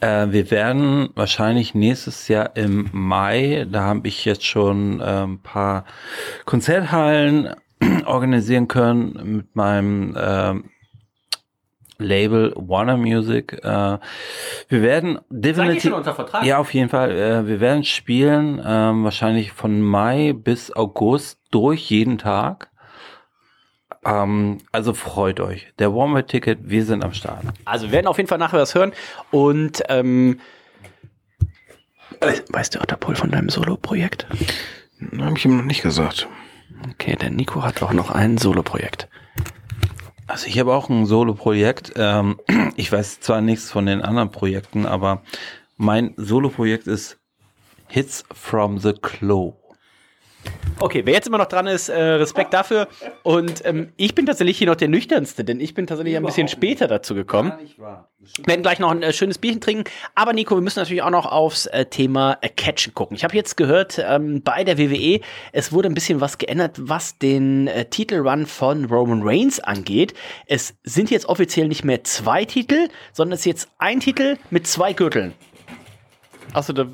äh, 0.01 0.31
wir 0.31 0.51
werden 0.51 1.09
wahrscheinlich 1.15 1.73
nächstes 1.73 2.27
Jahr 2.27 2.55
im 2.55 2.89
Mai, 2.91 3.65
da 3.71 3.81
habe 3.81 4.07
ich 4.07 4.25
jetzt 4.25 4.45
schon 4.45 4.99
äh, 4.99 5.23
ein 5.23 5.39
paar 5.39 5.85
Konzerthallen 6.45 7.55
organisieren 8.05 8.67
können 8.67 9.37
mit 9.37 9.55
meinem 9.55 10.17
ähm, 10.19 10.69
Label 12.01 12.53
Warner 12.55 12.97
Music. 12.97 13.53
Äh, 13.63 13.97
wir 14.69 14.81
werden 14.81 15.19
definitiv 15.29 15.83
schon 15.83 15.93
unter 15.93 16.15
Vertrag? 16.15 16.43
Ja, 16.43 16.57
auf 16.57 16.73
jeden 16.73 16.89
Fall. 16.89 17.11
Äh, 17.11 17.47
wir 17.47 17.59
werden 17.59 17.83
spielen 17.83 18.61
ähm, 18.65 19.03
wahrscheinlich 19.03 19.51
von 19.51 19.81
Mai 19.81 20.33
bis 20.33 20.75
August 20.75 21.39
durch 21.51 21.89
jeden 21.89 22.17
Tag. 22.17 22.70
Ähm, 24.03 24.59
also 24.71 24.93
freut 24.93 25.39
euch. 25.39 25.67
Der 25.79 25.93
One-Way-Ticket, 25.93 26.59
wir 26.63 26.85
sind 26.85 27.03
am 27.03 27.13
Start. 27.13 27.43
Also 27.65 27.87
wir 27.87 27.91
werden 27.93 28.07
auf 28.07 28.17
jeden 28.17 28.27
Fall 28.27 28.37
nachher 28.37 28.59
was 28.59 28.75
hören. 28.75 28.93
Und 29.29 29.83
ähm, 29.89 30.39
weißt 32.19 32.75
du 32.75 32.81
Otterpool 32.81 33.15
von 33.15 33.31
deinem 33.31 33.49
Solo-Projekt? 33.49 34.27
Habe 35.19 35.37
ich 35.37 35.45
ihm 35.45 35.57
noch 35.57 35.65
nicht 35.65 35.81
gesagt. 35.81 36.27
Okay, 36.93 37.15
der 37.15 37.29
Nico 37.29 37.63
hat 37.63 37.81
auch 37.83 37.93
noch 37.93 38.11
ein 38.11 38.37
Solo-Projekt. 38.37 39.07
Also 40.27 40.47
ich 40.47 40.57
habe 40.59 40.73
auch 40.73 40.89
ein 40.89 41.05
Solo-Projekt. 41.05 41.93
Ähm, 41.95 42.39
ich 42.75 42.91
weiß 42.91 43.19
zwar 43.19 43.41
nichts 43.41 43.71
von 43.71 43.85
den 43.85 44.01
anderen 44.01 44.31
Projekten, 44.31 44.85
aber 44.85 45.21
mein 45.77 46.13
Solo-Projekt 46.17 46.87
ist 46.87 47.17
Hits 47.87 48.23
from 48.33 48.77
the 48.77 48.93
Klo. 48.93 49.60
Okay, 50.81 51.03
wer 51.05 51.13
jetzt 51.13 51.27
immer 51.27 51.37
noch 51.37 51.45
dran 51.45 51.67
ist, 51.67 51.89
äh, 51.89 52.01
Respekt 52.01 52.55
dafür. 52.55 52.87
Und 53.21 53.63
ähm, 53.65 53.89
ich 53.97 54.15
bin 54.15 54.25
tatsächlich 54.25 54.57
hier 54.57 54.65
noch 54.65 54.75
der 54.75 54.87
nüchternste, 54.87 55.43
denn 55.43 55.59
ich 55.59 55.75
bin 55.75 55.85
tatsächlich 55.85 56.17
ein 56.17 56.23
bisschen 56.23 56.47
später 56.47 56.87
dazu 56.87 57.13
gekommen. 57.13 57.53
Wir 57.77 58.47
werden 58.47 58.63
gleich 58.63 58.79
noch 58.79 58.89
ein 58.89 59.03
äh, 59.03 59.13
schönes 59.13 59.37
Bierchen 59.37 59.61
trinken. 59.61 59.83
Aber 60.15 60.33
Nico, 60.33 60.55
wir 60.55 60.61
müssen 60.61 60.79
natürlich 60.79 61.03
auch 61.03 61.11
noch 61.11 61.27
aufs 61.27 61.67
äh, 61.67 61.85
Thema 61.85 62.39
äh, 62.41 62.49
Catchen 62.49 62.95
gucken. 62.95 63.15
Ich 63.15 63.23
habe 63.23 63.35
jetzt 63.35 63.57
gehört, 63.57 64.03
ähm, 64.03 64.41
bei 64.41 64.63
der 64.63 64.79
WWE, 64.79 65.19
es 65.51 65.71
wurde 65.71 65.87
ein 65.87 65.93
bisschen 65.93 66.19
was 66.19 66.39
geändert, 66.39 66.77
was 66.79 67.19
den 67.19 67.67
äh, 67.67 67.85
Titelrun 67.85 68.47
von 68.47 68.85
Roman 68.85 69.21
Reigns 69.21 69.59
angeht. 69.59 70.15
Es 70.47 70.73
sind 70.83 71.11
jetzt 71.11 71.27
offiziell 71.27 71.67
nicht 71.67 71.85
mehr 71.85 72.03
zwei 72.05 72.43
Titel, 72.43 72.89
sondern 73.13 73.35
es 73.35 73.41
ist 73.41 73.45
jetzt 73.45 73.69
ein 73.77 73.99
Titel 73.99 74.37
mit 74.49 74.65
zwei 74.65 74.93
Gürteln. 74.93 75.33
Achso, 76.53 76.73
da 76.73 76.87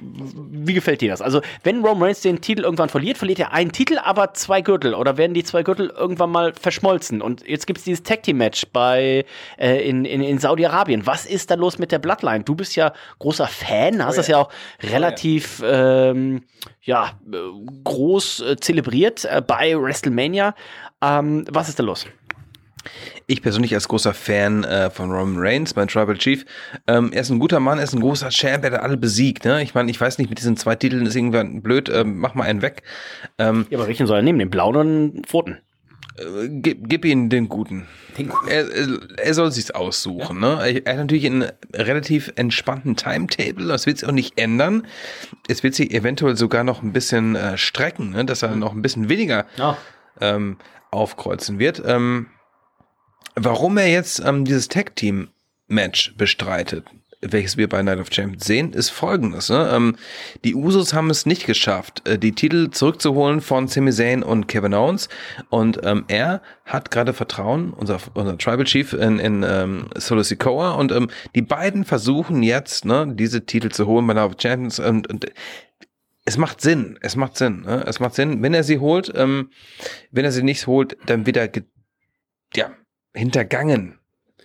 wie 0.00 0.74
gefällt 0.74 1.00
dir 1.00 1.10
das? 1.10 1.22
Also, 1.22 1.40
wenn 1.62 1.84
Roman 1.84 2.04
Reigns 2.04 2.20
den 2.20 2.40
Titel 2.40 2.62
irgendwann 2.62 2.88
verliert, 2.88 3.18
verliert 3.18 3.38
er 3.38 3.52
einen 3.52 3.72
Titel, 3.72 3.98
aber 3.98 4.34
zwei 4.34 4.60
Gürtel. 4.60 4.94
Oder 4.94 5.16
werden 5.16 5.34
die 5.34 5.44
zwei 5.44 5.62
Gürtel 5.62 5.90
irgendwann 5.90 6.30
mal 6.30 6.52
verschmolzen? 6.54 7.22
Und 7.22 7.46
jetzt 7.46 7.66
gibt 7.66 7.78
es 7.78 7.84
dieses 7.84 8.02
Tag 8.02 8.22
Team 8.22 8.38
Match 8.38 8.66
bei, 8.72 9.24
äh, 9.58 9.88
in, 9.88 10.04
in, 10.04 10.22
in 10.22 10.38
Saudi-Arabien. 10.38 11.06
Was 11.06 11.26
ist 11.26 11.50
da 11.50 11.54
los 11.54 11.78
mit 11.78 11.92
der 11.92 11.98
Bloodline? 11.98 12.44
Du 12.44 12.54
bist 12.54 12.76
ja 12.76 12.92
großer 13.18 13.46
Fan, 13.46 14.04
hast 14.04 14.14
oh, 14.14 14.16
das 14.18 14.28
ja 14.28 14.38
auch 14.38 14.50
relativ, 14.82 15.60
oh, 15.60 15.64
ja. 15.64 16.10
Ähm, 16.10 16.42
ja, 16.82 17.12
groß 17.84 18.40
äh, 18.40 18.56
zelebriert 18.56 19.24
äh, 19.24 19.42
bei 19.46 19.76
WrestleMania. 19.80 20.54
Ähm, 21.02 21.44
was 21.50 21.68
ist 21.68 21.78
da 21.78 21.82
los? 21.82 22.06
Ich 23.26 23.42
persönlich 23.42 23.74
als 23.74 23.88
großer 23.88 24.14
Fan 24.14 24.64
äh, 24.64 24.90
von 24.90 25.10
Roman 25.10 25.36
Reigns, 25.38 25.76
mein 25.76 25.88
Tribal 25.88 26.16
Chief, 26.16 26.44
ähm, 26.86 27.10
er 27.12 27.22
ist 27.22 27.30
ein 27.30 27.38
guter 27.38 27.60
Mann, 27.60 27.78
er 27.78 27.84
ist 27.84 27.94
ein 27.94 28.00
großer 28.00 28.30
Champ, 28.30 28.64
er 28.64 28.72
hat 28.72 28.80
alle 28.80 28.96
besiegt. 28.96 29.44
Ne? 29.44 29.62
Ich 29.62 29.74
meine, 29.74 29.90
ich 29.90 30.00
weiß 30.00 30.18
nicht, 30.18 30.28
mit 30.28 30.38
diesen 30.38 30.56
zwei 30.56 30.74
Titeln 30.74 31.06
ist 31.06 31.16
irgendwann 31.16 31.62
blöd, 31.62 31.88
ähm, 31.88 32.18
mach 32.18 32.34
mal 32.34 32.44
einen 32.44 32.62
weg. 32.62 32.82
Ähm, 33.38 33.66
ja, 33.70 33.78
aber 33.78 33.88
welchen 33.88 34.06
soll 34.06 34.18
er 34.18 34.22
nehmen? 34.22 34.38
Den 34.38 34.50
blauen 34.50 34.76
oder 34.76 34.84
den 34.84 35.22
roten? 35.32 35.58
Äh, 36.18 36.48
gib, 36.48 36.88
gib 36.88 37.04
ihm 37.04 37.28
den 37.28 37.48
guten. 37.48 37.86
Den 38.16 38.28
guten. 38.28 38.48
Er, 38.48 38.66
er 39.18 39.34
soll 39.34 39.50
sich's 39.52 39.70
aussuchen. 39.70 40.42
Ja. 40.42 40.56
Ne? 40.56 40.82
Er 40.84 40.92
hat 40.92 40.98
natürlich 40.98 41.26
einen 41.26 41.50
relativ 41.74 42.32
entspannten 42.36 42.96
Timetable. 42.96 43.66
Das 43.66 43.86
wird 43.86 43.98
sich 43.98 44.08
auch 44.08 44.12
nicht 44.12 44.38
ändern. 44.38 44.86
Es 45.48 45.62
wird 45.62 45.74
sich 45.74 45.92
eventuell 45.92 46.36
sogar 46.36 46.64
noch 46.64 46.82
ein 46.82 46.92
bisschen 46.92 47.36
äh, 47.36 47.58
strecken, 47.58 48.10
ne? 48.10 48.24
dass 48.24 48.42
er 48.42 48.56
noch 48.56 48.72
ein 48.72 48.82
bisschen 48.82 49.08
weniger 49.08 49.46
ja. 49.56 49.76
ähm, 50.20 50.58
aufkreuzen 50.90 51.58
wird. 51.58 51.82
Ähm, 51.84 52.26
Warum 53.34 53.76
er 53.76 53.88
jetzt 53.88 54.20
ähm, 54.24 54.44
dieses 54.44 54.68
Tag-Team-Match 54.68 56.14
bestreitet, 56.16 56.84
welches 57.20 57.56
wir 57.56 57.68
bei 57.68 57.82
Night 57.82 57.98
of 57.98 58.12
Champions 58.12 58.44
sehen, 58.44 58.72
ist 58.72 58.90
folgendes. 58.90 59.48
Ne? 59.48 59.70
Ähm, 59.72 59.96
die 60.44 60.54
Usos 60.54 60.92
haben 60.94 61.10
es 61.10 61.26
nicht 61.26 61.46
geschafft, 61.46 62.06
äh, 62.06 62.18
die 62.18 62.32
Titel 62.32 62.70
zurückzuholen 62.70 63.40
von 63.40 63.68
Sami 63.68 63.92
Zayn 63.92 64.22
und 64.22 64.48
Kevin 64.48 64.74
Owens. 64.74 65.08
Und 65.48 65.80
ähm, 65.84 66.04
er 66.08 66.42
hat 66.64 66.90
gerade 66.90 67.12
Vertrauen, 67.12 67.72
unser, 67.72 67.98
unser 68.14 68.36
Tribal 68.38 68.64
Chief 68.64 68.92
in, 68.92 69.18
in 69.18 69.44
ähm, 69.46 69.88
Solo 69.96 70.22
Sikoa. 70.22 70.72
Und 70.72 70.92
ähm, 70.92 71.08
die 71.34 71.42
beiden 71.42 71.84
versuchen 71.84 72.42
jetzt, 72.42 72.84
ne, 72.84 73.12
diese 73.14 73.46
Titel 73.46 73.70
zu 73.70 73.86
holen 73.86 74.06
bei 74.06 74.14
Night 74.14 74.30
of 74.30 74.36
Champions. 74.40 74.78
Und, 74.78 75.08
und 75.08 75.26
es 76.24 76.36
macht 76.36 76.60
Sinn, 76.60 76.98
es 77.02 77.16
macht 77.16 77.36
Sinn. 77.36 77.62
Ne? 77.62 77.84
Es 77.86 78.00
macht 78.00 78.14
Sinn, 78.14 78.42
wenn 78.42 78.54
er 78.54 78.64
sie 78.64 78.78
holt. 78.78 79.12
Ähm, 79.14 79.50
wenn 80.10 80.24
er 80.24 80.32
sie 80.32 80.42
nicht 80.42 80.66
holt, 80.66 80.96
dann 81.06 81.24
wird 81.24 81.36
er, 81.36 81.50
ja, 82.54 82.70
hintergangen. 83.16 83.98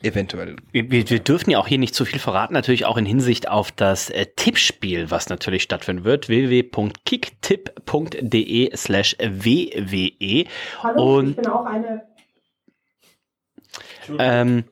Eventuell. 0.04 0.56
Wir, 0.72 0.90
wir, 0.90 1.04
dürfen 1.04 1.52
ja 1.52 1.60
auch 1.60 1.68
hier 1.68 1.78
nicht 1.78 1.94
zu 1.94 2.06
viel 2.06 2.18
verraten, 2.18 2.56
natürlich 2.56 2.86
auch 2.86 2.98
in 2.98 3.06
Hinsicht 3.06 3.48
auf 3.48 3.72
das 3.72 4.10
äh, 4.10 4.26
Tippspiel, 4.36 5.12
was 5.12 5.30
natürlich 5.30 5.62
stattfinden 5.62 6.06
wird. 6.06 6.28
www.kicktipp.de 6.28 8.76
slash 8.76 9.16
WWE. 9.20 10.46
Hallo, 10.82 11.20
Und, 11.20 11.30
ich 11.30 11.36
bin 11.36 11.46
auch 11.48 11.66
eine. 11.66 12.02
Ähm, 14.18 14.64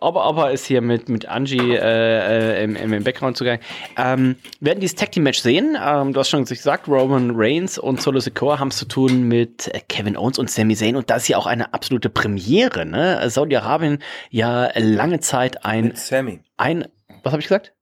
aber, 0.00 0.24
aber 0.24 0.50
ist 0.52 0.66
hier 0.66 0.80
mit, 0.80 1.08
mit 1.08 1.26
Angie 1.28 1.74
äh, 1.74 2.60
äh, 2.60 2.64
im, 2.64 2.76
im 2.76 3.04
Background 3.04 3.36
zugegangen. 3.36 3.62
Ähm, 3.96 4.36
wir 4.60 4.70
werden 4.70 4.80
dieses 4.80 4.96
Tag 4.96 5.12
Team 5.12 5.24
Match 5.24 5.40
sehen. 5.40 5.76
Ähm, 5.82 6.12
du 6.12 6.20
hast 6.20 6.30
schon 6.30 6.44
gesagt, 6.44 6.88
Roman 6.88 7.32
Reigns 7.34 7.78
und 7.78 8.00
Solo 8.00 8.20
Sikoa 8.20 8.58
haben 8.58 8.68
es 8.68 8.76
zu 8.76 8.86
tun 8.86 9.24
mit 9.28 9.68
äh, 9.74 9.80
Kevin 9.88 10.16
Owens 10.16 10.38
und 10.38 10.50
Sami 10.50 10.74
Zayn 10.74 10.96
und 10.96 11.10
das 11.10 11.22
ist 11.22 11.28
ja 11.28 11.36
auch 11.36 11.46
eine 11.46 11.74
absolute 11.74 12.08
Premiere. 12.08 12.86
Ne? 12.86 13.28
Saudi-Arabien 13.28 13.98
ja 14.30 14.70
lange 14.78 15.20
Zeit 15.20 15.64
ein. 15.64 15.88
Mit 15.88 15.98
Sammy. 15.98 16.40
Ein, 16.56 16.86
was 17.22 17.32
habe 17.32 17.40
ich 17.40 17.48
gesagt? 17.48 17.73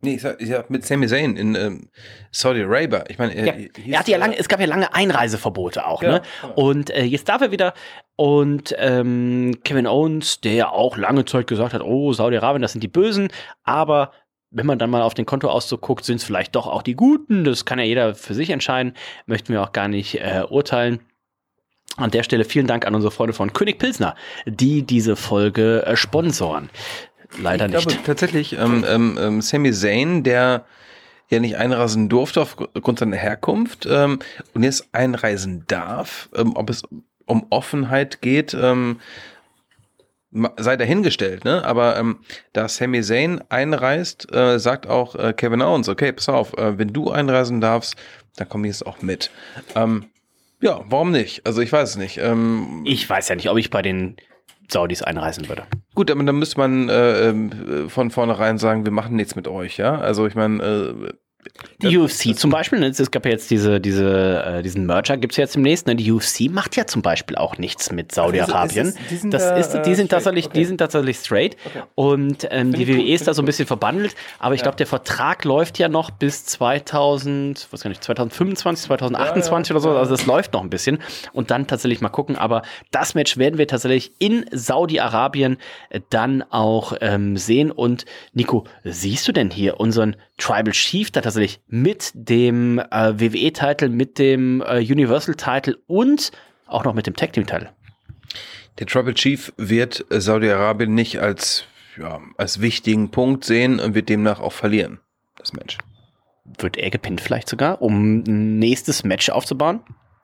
Nee, 0.00 0.14
ich 0.14 0.22
sag, 0.22 0.40
ich 0.40 0.48
sag 0.48 0.70
mit 0.70 0.86
Sami 0.86 1.08
Zayn 1.08 1.36
in 1.36 1.56
ähm, 1.56 1.88
Saudi 2.30 2.62
Arabia. 2.62 3.04
Ich 3.08 3.18
meine, 3.18 3.34
er, 3.34 3.58
ja, 3.58 3.68
er 3.84 3.98
hatte 3.98 4.12
ja 4.12 4.18
lange, 4.18 4.38
es 4.38 4.48
gab 4.48 4.60
ja 4.60 4.66
lange 4.66 4.94
Einreiseverbote 4.94 5.84
auch, 5.84 6.02
ja, 6.02 6.12
ne? 6.12 6.22
Genau. 6.40 6.54
Und 6.54 6.90
äh, 6.90 7.02
jetzt 7.02 7.28
darf 7.28 7.42
er 7.42 7.50
wieder. 7.50 7.74
Und 8.14 8.74
ähm, 8.78 9.58
Kevin 9.64 9.88
Owens, 9.88 10.40
der 10.40 10.54
ja 10.54 10.68
auch 10.70 10.96
lange 10.96 11.24
Zeit 11.24 11.48
gesagt 11.48 11.74
hat, 11.74 11.82
oh, 11.82 12.12
Saudi-Arabien, 12.12 12.62
das 12.62 12.72
sind 12.72 12.82
die 12.82 12.88
Bösen, 12.88 13.28
aber 13.64 14.12
wenn 14.50 14.66
man 14.66 14.78
dann 14.78 14.90
mal 14.90 15.02
auf 15.02 15.14
den 15.14 15.26
Kontoauszug 15.26 15.80
guckt, 15.80 16.04
sind 16.04 16.16
es 16.16 16.24
vielleicht 16.24 16.54
doch 16.54 16.66
auch 16.66 16.82
die 16.82 16.94
Guten. 16.94 17.44
Das 17.44 17.64
kann 17.64 17.78
ja 17.78 17.84
jeder 17.84 18.14
für 18.14 18.34
sich 18.34 18.50
entscheiden. 18.50 18.94
Möchten 19.26 19.52
wir 19.52 19.62
auch 19.62 19.72
gar 19.72 19.88
nicht 19.88 20.14
äh, 20.20 20.44
urteilen. 20.48 21.00
An 21.96 22.12
der 22.12 22.22
Stelle 22.22 22.44
vielen 22.44 22.68
Dank 22.68 22.86
an 22.86 22.94
unsere 22.94 23.10
Freunde 23.10 23.32
von 23.32 23.52
König 23.52 23.78
Pilsner, 23.78 24.14
die 24.46 24.82
diese 24.82 25.16
Folge 25.16 25.84
äh, 25.84 25.96
sponsoren 25.96 26.70
leider 27.40 27.66
ich 27.66 27.74
nicht. 27.74 27.88
Glaube, 27.88 28.02
tatsächlich, 28.04 28.52
ähm, 28.54 28.84
ähm, 28.88 29.18
ähm, 29.20 29.42
Sami 29.42 29.72
Zayn, 29.72 30.22
der 30.22 30.64
ja 31.28 31.40
nicht 31.40 31.56
einreisen 31.56 32.08
durfte 32.08 32.40
aufgrund 32.40 32.98
seiner 32.98 33.16
Herkunft 33.16 33.86
ähm, 33.90 34.18
und 34.54 34.62
jetzt 34.62 34.88
einreisen 34.92 35.64
darf, 35.66 36.28
ähm, 36.34 36.56
ob 36.56 36.70
es 36.70 36.82
um 37.26 37.46
Offenheit 37.50 38.22
geht, 38.22 38.54
ähm, 38.54 39.00
sei 40.56 40.76
dahingestellt, 40.76 41.44
ne? 41.44 41.64
Aber 41.64 41.98
ähm, 41.98 42.18
da 42.52 42.68
Sami 42.68 43.02
Zayn 43.02 43.42
einreist, 43.48 44.32
äh, 44.32 44.58
sagt 44.58 44.86
auch 44.86 45.14
äh, 45.14 45.32
Kevin 45.32 45.62
Owens, 45.62 45.88
okay, 45.88 46.12
pass 46.12 46.28
auf, 46.28 46.56
äh, 46.56 46.78
wenn 46.78 46.92
du 46.92 47.10
einreisen 47.10 47.60
darfst, 47.60 47.96
dann 48.36 48.48
komme 48.48 48.66
ich 48.66 48.74
jetzt 48.74 48.86
auch 48.86 49.02
mit. 49.02 49.30
Ähm, 49.74 50.06
ja, 50.60 50.80
warum 50.88 51.12
nicht? 51.12 51.46
Also 51.46 51.60
ich 51.60 51.72
weiß 51.72 51.90
es 51.90 51.96
nicht. 51.96 52.18
Ähm, 52.18 52.82
ich 52.84 53.08
weiß 53.08 53.28
ja 53.28 53.36
nicht, 53.36 53.48
ob 53.48 53.58
ich 53.58 53.70
bei 53.70 53.82
den 53.82 54.16
Saudis 54.70 55.02
einreisen 55.02 55.48
würde. 55.48 55.64
Gut, 55.94 56.10
aber 56.10 56.22
dann 56.24 56.38
müsste 56.38 56.58
man 56.58 56.88
äh, 56.88 57.30
äh, 57.30 57.88
von 57.88 58.10
vornherein 58.10 58.58
sagen, 58.58 58.84
wir 58.84 58.92
machen 58.92 59.16
nichts 59.16 59.34
mit 59.34 59.48
euch, 59.48 59.78
ja. 59.78 59.98
Also 59.98 60.26
ich 60.26 60.34
meine, 60.34 60.62
äh, 60.62 61.12
die 61.82 61.96
UFC 61.96 62.36
zum 62.36 62.50
Beispiel, 62.50 62.80
ne, 62.80 62.86
es 62.86 63.10
gab 63.10 63.24
ja 63.24 63.30
jetzt 63.30 63.50
diese, 63.50 63.80
diese, 63.80 64.42
äh, 64.44 64.62
diesen 64.62 64.84
Merger, 64.86 65.16
gibt 65.16 65.32
es 65.32 65.36
ja 65.36 65.44
jetzt 65.44 65.54
demnächst. 65.54 65.86
Ne? 65.86 65.94
Die 65.94 66.10
UFC 66.10 66.50
macht 66.50 66.76
ja 66.76 66.86
zum 66.86 67.02
Beispiel 67.02 67.36
auch 67.36 67.56
nichts 67.56 67.92
mit 67.92 68.12
Saudi-Arabien. 68.12 68.86
Also 68.86 68.98
die 69.08 69.16
sind, 69.16 69.32
das 69.32 69.58
ist, 69.58 69.86
die, 69.86 69.94
sind 69.94 70.10
tatsächlich, 70.10 70.46
okay. 70.46 70.58
die 70.58 70.64
sind 70.64 70.78
tatsächlich 70.78 71.16
straight. 71.16 71.56
Okay. 71.64 71.82
Und 71.94 72.48
ähm, 72.50 72.72
die 72.72 72.88
WWE 72.88 73.12
ist 73.12 73.28
da 73.28 73.34
so 73.34 73.42
ein 73.42 73.44
bisschen 73.44 73.66
verbandelt. 73.66 74.16
Aber 74.40 74.56
ich 74.56 74.62
glaube, 74.62 74.76
der 74.76 74.88
Vertrag 74.88 75.44
läuft 75.44 75.78
ja 75.78 75.88
noch 75.88 76.10
bis 76.10 76.44
2000, 76.46 77.68
was 77.70 77.82
kann 77.82 77.92
ich, 77.92 78.00
2025, 78.00 78.86
2028 78.86 79.70
ja, 79.70 79.74
ja. 79.74 79.80
oder 79.80 79.80
so. 79.80 79.96
Also 79.96 80.16
das 80.16 80.26
läuft 80.26 80.54
noch 80.54 80.62
ein 80.62 80.70
bisschen. 80.70 80.98
Und 81.32 81.52
dann 81.52 81.68
tatsächlich 81.68 82.00
mal 82.00 82.08
gucken. 82.08 82.36
Aber 82.36 82.62
das 82.90 83.14
Match 83.14 83.38
werden 83.38 83.58
wir 83.58 83.68
tatsächlich 83.68 84.12
in 84.18 84.44
Saudi-Arabien 84.50 85.58
äh, 85.90 86.00
dann 86.10 86.42
auch 86.42 86.94
ähm, 87.00 87.36
sehen. 87.36 87.70
Und 87.70 88.04
Nico, 88.32 88.64
siehst 88.82 89.28
du 89.28 89.32
denn 89.32 89.50
hier 89.50 89.78
unseren 89.78 90.16
Tribal 90.38 90.72
Chief 90.72 91.10
da 91.10 91.20
tatsächlich 91.20 91.60
mit 91.66 92.12
dem 92.14 92.78
äh, 92.78 93.20
WWE-Titel, 93.20 93.88
mit 93.88 94.18
dem 94.18 94.62
äh, 94.62 94.78
Universal-Titel 94.78 95.76
und 95.86 96.30
auch 96.66 96.84
noch 96.84 96.94
mit 96.94 97.06
dem 97.06 97.16
Tag 97.16 97.32
Team-Titel. 97.32 97.68
Der 98.78 98.86
Tribal 98.86 99.14
Chief 99.14 99.52
wird 99.56 100.06
Saudi-Arabien 100.08 100.94
nicht 100.94 101.18
als, 101.18 101.64
ja, 101.96 102.20
als 102.36 102.60
wichtigen 102.60 103.10
Punkt 103.10 103.44
sehen 103.44 103.80
und 103.80 103.94
wird 103.94 104.08
demnach 104.08 104.40
auch 104.40 104.52
verlieren, 104.52 105.00
das 105.36 105.52
Match. 105.52 105.76
Wird 106.58 106.76
er 106.76 106.90
gepinnt 106.90 107.20
vielleicht 107.20 107.48
sogar, 107.48 107.82
um 107.82 108.20
ein 108.20 108.58
nächstes 108.58 109.04
Match 109.04 109.28
aufzubauen? 109.30 109.80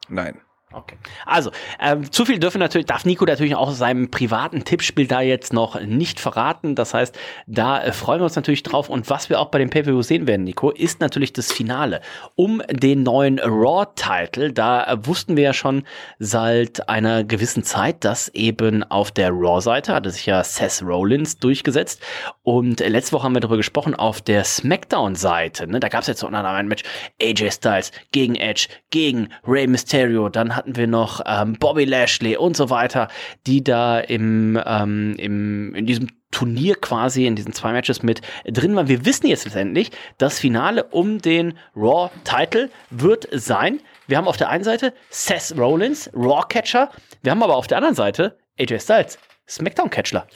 Nein. 0.09 0.41
Okay. 0.75 0.97
Also, 1.25 1.53
ähm, 1.81 2.11
zu 2.11 2.25
viel 2.25 2.41
dürfen 2.41 2.59
natürlich, 2.59 2.87
darf 2.87 3.05
Nico 3.05 3.25
natürlich 3.25 3.55
auch 3.55 3.71
seinem 3.71 4.11
privaten 4.11 4.65
Tippspiel 4.65 5.07
da 5.07 5.21
jetzt 5.21 5.53
noch 5.53 5.81
nicht 5.81 6.19
verraten. 6.19 6.75
Das 6.75 6.95
heißt, 6.95 7.17
da 7.47 7.83
äh, 7.83 7.93
freuen 7.93 8.21
wir 8.21 8.25
uns 8.25 8.35
natürlich 8.35 8.65
drauf. 8.65 8.89
Und 8.89 9.09
was 9.09 9.31
wir 9.31 9.41
auch 9.41 9.51
bei 9.51 9.59
dem 9.59 9.71
Pay-Per-View 9.71 10.03
sehen 10.03 10.27
werden, 10.27 10.45
Nico, 10.45 10.71
ist 10.71 11.01
natürlich 11.01 11.33
das 11.33 11.53
Finale 11.53 12.01
um 12.35 12.61
den 12.69 13.05
neuen 13.05 13.39
Raw-Title. 13.39 14.53
Da 14.53 14.85
äh, 14.85 15.07
wussten 15.07 15.37
wir 15.37 15.45
ja 15.45 15.53
schon 15.53 15.85
seit 16.19 16.89
einer 16.89 17.23
gewissen 17.23 17.63
Zeit, 17.63 18.05
dass 18.05 18.29
eben 18.31 18.83
auf 18.83 19.13
der 19.13 19.31
Raw-Seite 19.31 19.95
hatte 19.95 20.11
sich 20.11 20.27
ja 20.27 20.43
Seth 20.43 20.83
Rollins 20.83 21.39
durchgesetzt. 21.39 22.03
Und 22.43 22.81
äh, 22.81 22.89
letzte 22.89 23.13
Woche 23.13 23.25
haben 23.25 23.35
wir 23.35 23.41
darüber 23.41 23.59
gesprochen, 23.59 23.95
auf 23.95 24.21
der 24.21 24.43
SmackDown-Seite, 24.43 25.69
ne, 25.69 25.79
da 25.79 25.89
gab 25.89 26.01
es 26.01 26.09
jetzt 26.09 26.25
anderem 26.25 26.47
ein 26.47 26.69
Match 26.69 26.83
AJ 27.23 27.53
Styles 27.53 27.93
gegen 28.13 28.35
Edge, 28.35 28.69
gegen 28.91 29.29
Rey 29.47 29.67
Mysterio, 29.67 30.29
dann 30.29 30.57
hat 30.57 30.64
hatten 30.65 30.77
wir 30.77 30.87
noch 30.87 31.21
ähm, 31.27 31.57
Bobby 31.59 31.85
Lashley 31.85 32.37
und 32.39 32.57
so 32.57 32.71
weiter, 32.71 33.09
die 33.47 33.63
da 33.63 34.01
im, 34.01 34.59
ähm, 34.65 35.15
im, 35.19 35.75
in 35.75 35.85
diesem 35.85 36.09
Turnier 36.31 36.75
quasi 36.77 37.27
in 37.27 37.37
diesen 37.37 37.53
zwei 37.53 37.73
Matches 37.73 38.03
mit 38.03 38.23
drin 38.47 38.75
waren. 38.75 38.89
Wir 38.89 39.05
wissen 39.05 39.27
jetzt 39.27 39.45
letztendlich, 39.45 39.91
das 40.17 40.39
Finale 40.39 40.85
um 40.85 41.21
den 41.21 41.59
Raw 41.77 42.11
Title 42.25 42.71
wird 42.91 43.29
sein 43.31 43.81
Wir 44.07 44.17
haben 44.17 44.27
auf 44.27 44.39
der 44.39 44.49
einen 44.49 44.65
Seite 44.65 44.95
Seth 45.11 45.55
Rollins, 45.57 46.11
Raw 46.15 46.43
Catcher. 46.49 46.91
Wir 47.23 47.33
haben 47.33 47.43
aber 47.43 47.57
auf 47.57 47.67
der 47.67 47.77
anderen 47.77 47.95
Seite 47.95 48.39
AJ 48.59 48.81
Styles, 48.81 49.19
Smackdown 49.47 49.91
Catcher. 49.91 50.27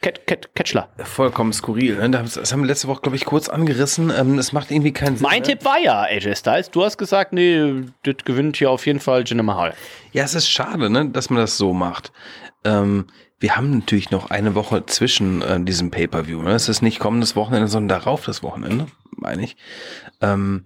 Catchler. 0.00 0.88
Vollkommen 1.04 1.52
skurril. 1.52 1.96
Ne? 1.96 2.10
Das 2.10 2.52
haben 2.52 2.60
wir 2.60 2.66
letzte 2.66 2.88
Woche, 2.88 3.02
glaube 3.02 3.16
ich, 3.16 3.26
kurz 3.26 3.48
angerissen. 3.50 4.10
Ähm, 4.16 4.36
Das 4.36 4.52
macht 4.52 4.70
irgendwie 4.70 4.92
keinen 4.92 5.16
Sinn. 5.16 5.26
Mein 5.28 5.42
ne? 5.42 5.48
Tipp 5.48 5.64
war 5.64 5.78
ja 5.78 6.02
AJ 6.02 6.36
Styles. 6.36 6.70
Du 6.70 6.82
hast 6.84 6.96
gesagt, 6.96 7.34
nee, 7.34 7.84
das 8.02 8.16
gewinnt 8.24 8.56
hier 8.56 8.70
auf 8.70 8.86
jeden 8.86 9.00
Fall 9.00 9.24
Jinder 9.26 9.44
Mahal. 9.44 9.74
Ja, 10.12 10.24
es 10.24 10.34
ist 10.34 10.48
schade, 10.50 10.88
ne, 10.88 11.10
dass 11.10 11.28
man 11.28 11.40
das 11.40 11.58
so 11.58 11.74
macht. 11.74 12.12
Ähm, 12.64 13.06
wir 13.38 13.56
haben 13.56 13.70
natürlich 13.78 14.10
noch 14.10 14.30
eine 14.30 14.54
Woche 14.54 14.86
zwischen 14.86 15.42
äh, 15.42 15.60
diesem 15.60 15.90
Pay-Per-View. 15.90 16.42
Ne? 16.42 16.52
Es 16.52 16.68
ist 16.68 16.80
nicht 16.80 16.98
kommendes 16.98 17.36
Wochenende, 17.36 17.68
sondern 17.68 18.00
darauf 18.00 18.24
das 18.24 18.42
Wochenende, 18.42 18.86
meine 19.16 19.44
ich. 19.44 19.56
Ähm, 20.22 20.64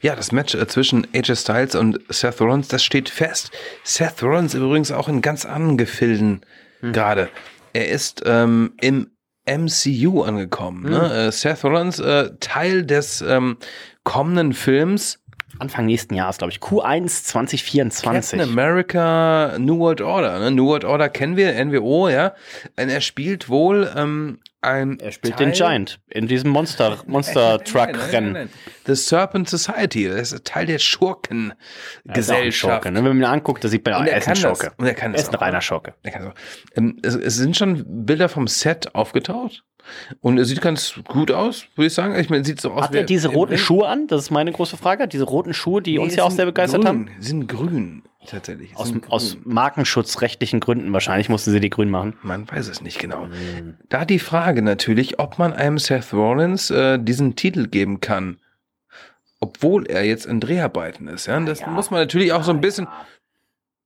ja, 0.00 0.16
das 0.16 0.32
Match 0.32 0.54
äh, 0.54 0.66
zwischen 0.66 1.06
AJ 1.14 1.36
Styles 1.36 1.74
und 1.74 2.00
Seth 2.08 2.40
Rollins, 2.40 2.68
das 2.68 2.82
steht 2.82 3.10
fest. 3.10 3.50
Seth 3.84 4.22
Rollins 4.22 4.54
übrigens 4.54 4.92
auch 4.92 5.08
in 5.08 5.20
ganz 5.20 5.44
anderen 5.44 5.76
Gefilden 5.76 6.40
gerade. 6.82 7.28
Er 7.72 7.88
ist 7.88 8.22
ähm, 8.26 8.74
im 8.80 9.10
MCU 9.46 10.22
angekommen. 10.22 10.88
Ne? 10.88 11.26
Äh, 11.26 11.32
Seth 11.32 11.64
Rollins, 11.64 11.98
äh, 11.98 12.30
Teil 12.38 12.84
des 12.84 13.22
ähm, 13.22 13.56
kommenden 14.04 14.52
Films 14.52 15.18
Anfang 15.58 15.86
nächsten 15.86 16.14
Jahres, 16.14 16.38
glaube 16.38 16.52
ich. 16.52 16.58
Q1 16.58 17.24
2024. 17.24 18.38
Captain 18.38 18.40
America 18.40 19.56
New 19.58 19.78
World 19.78 20.00
Order. 20.00 20.38
Ne? 20.40 20.50
New 20.50 20.66
World 20.66 20.84
Order 20.84 21.08
kennen 21.08 21.36
wir, 21.36 21.64
NWO, 21.64 22.08
ja. 22.08 22.34
Und 22.76 22.88
er 22.88 23.00
spielt 23.00 23.48
wohl 23.48 23.90
ähm, 23.94 24.40
ein. 24.62 24.98
Er 25.00 25.12
spielt 25.12 25.38
den 25.40 25.52
Giant 25.52 26.00
in 26.08 26.26
diesem 26.26 26.50
Monster, 26.50 26.98
Monster 27.06 27.62
Truck 27.62 28.12
Rennen. 28.12 28.48
The 28.86 28.94
Serpent 28.94 29.48
Society. 29.48 30.08
Das 30.08 30.32
ist 30.32 30.44
Teil 30.44 30.66
der 30.66 30.76
Er 30.76 30.78
Schurkengesellschaft. 30.78 32.54
Schurke, 32.54 32.90
ne? 32.90 32.98
Wenn 32.98 33.04
man 33.10 33.16
ihn 33.18 33.24
anguckt, 33.24 33.62
da 33.64 33.68
sieht 33.68 33.84
man, 33.84 34.02
oh, 34.02 34.06
er 34.08 34.18
ist 34.18 34.28
ein. 34.28 34.36
Schurke. 34.36 34.72
Und 34.76 34.86
er 34.86 34.94
kann 34.94 35.12
Er 35.12 35.16
das 35.16 35.22
ist 35.22 35.28
ein 35.30 35.36
reiner 35.36 35.58
ne? 35.58 35.62
Schurke. 35.62 35.94
Er. 36.02 36.34
Ähm, 36.76 36.98
es, 37.02 37.14
es 37.14 37.36
sind 37.36 37.56
schon 37.56 37.84
Bilder 38.06 38.28
vom 38.28 38.46
Set 38.48 38.94
aufgetaucht. 38.94 39.64
Und 40.20 40.38
er 40.38 40.44
sieht 40.44 40.60
ganz 40.60 40.94
gut 41.08 41.32
aus, 41.32 41.64
würde 41.74 41.88
ich 41.88 41.94
sagen. 41.94 42.14
Ich 42.18 42.30
meine, 42.30 42.44
sieht 42.44 42.60
so 42.60 42.70
aus 42.70 42.84
Hat 42.84 42.94
er 42.94 43.02
diese 43.02 43.28
roten. 43.28 43.58
Schuhe 43.58 43.88
an? 43.88 44.06
Das 44.06 44.22
ist 44.22 44.30
meine 44.30 44.52
große 44.52 44.76
Frage. 44.76 45.08
Diese 45.08 45.24
roten 45.24 45.54
Schuhe, 45.54 45.82
die 45.82 45.94
Nee, 45.94 46.04
uns 46.04 46.14
ja 46.14 46.22
auch 46.22 46.30
sehr 46.30 46.46
begeistert 46.46 46.82
grün. 46.82 46.88
haben? 46.88 47.10
Sie 47.18 47.28
sind 47.28 47.48
grün, 47.48 48.04
tatsächlich. 48.26 48.76
Aus, 48.76 48.92
aus 49.08 49.36
markenschutzrechtlichen 49.44 50.60
Gründen 50.60 50.92
wahrscheinlich 50.92 51.28
mussten 51.28 51.50
sie 51.50 51.60
die 51.60 51.70
grün 51.70 51.90
machen. 51.90 52.16
Man 52.22 52.50
weiß 52.50 52.68
es 52.68 52.82
nicht 52.82 52.98
genau. 52.98 53.24
Hm. 53.24 53.76
Da 53.88 54.04
die 54.04 54.18
Frage 54.18 54.62
natürlich, 54.62 55.18
ob 55.18 55.38
man 55.38 55.52
einem 55.52 55.78
Seth 55.78 56.12
Rollins 56.12 56.70
äh, 56.70 56.98
diesen 56.98 57.36
Titel 57.36 57.68
geben 57.68 58.00
kann, 58.00 58.38
obwohl 59.40 59.86
er 59.86 60.04
jetzt 60.04 60.26
in 60.26 60.40
Dreharbeiten 60.40 61.08
ist. 61.08 61.26
Ja, 61.26 61.38
das 61.40 61.66
muss 61.66 61.90
man 61.90 62.00
natürlich 62.00 62.32
auch 62.32 62.44
so 62.44 62.52
ein 62.52 62.60
bisschen. 62.60 62.86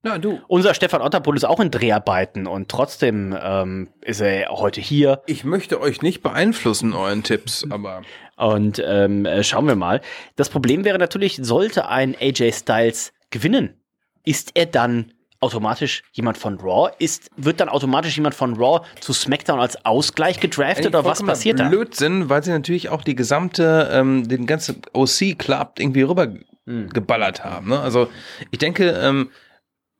Na 0.02 0.18
du, 0.18 0.40
Unser 0.46 0.74
Stefan 0.74 1.02
Otterpohl 1.02 1.36
ist 1.36 1.44
auch 1.44 1.58
in 1.58 1.72
Dreharbeiten 1.72 2.46
und 2.46 2.68
trotzdem 2.68 3.36
ähm, 3.42 3.88
ist 4.02 4.20
er 4.20 4.50
heute 4.50 4.80
hier. 4.80 5.22
ich 5.26 5.42
möchte 5.42 5.80
euch 5.80 6.00
nicht 6.00 6.22
beeinflussen 6.22 6.92
euren 6.92 7.24
Tipps, 7.24 7.66
aber 7.68 8.02
Und 8.36 8.80
ähm, 8.86 9.26
äh, 9.26 9.42
schauen 9.42 9.66
wir 9.66 9.74
mal. 9.74 10.00
Das 10.36 10.48
Problem 10.48 10.84
wäre 10.84 10.98
natürlich, 10.98 11.40
sollte 11.42 11.88
ein 11.88 12.14
AJ 12.20 12.52
Styles 12.52 13.14
gewinnen, 13.30 13.80
ist 14.26 14.50
er 14.54 14.66
dann 14.66 15.12
automatisch 15.40 16.02
jemand 16.12 16.36
von 16.36 16.58
Raw? 16.60 16.92
Ist, 16.98 17.30
wird 17.36 17.60
dann 17.60 17.70
automatisch 17.70 18.16
jemand 18.16 18.34
von 18.34 18.54
Raw 18.56 18.84
zu 19.00 19.14
SmackDown 19.14 19.60
als 19.60 19.82
Ausgleich 19.86 20.40
gedraftet 20.40 20.86
oder 20.86 21.04
was 21.04 21.22
passiert 21.22 21.58
da? 21.58 21.68
Blödsinn, 21.68 22.28
weil 22.28 22.42
sie 22.44 22.50
natürlich 22.50 22.90
auch 22.90 23.02
die 23.02 23.14
gesamte, 23.14 23.88
ähm, 23.90 24.28
den 24.28 24.46
ganzen 24.46 24.82
OC-Club 24.92 25.78
irgendwie 25.78 26.02
rüber 26.02 26.34
Hm. 26.66 26.88
geballert 26.90 27.44
haben. 27.44 27.68
Ne? 27.68 27.78
Also 27.80 28.10
ich 28.50 28.58
denke, 28.58 28.90
ähm, 28.90 29.30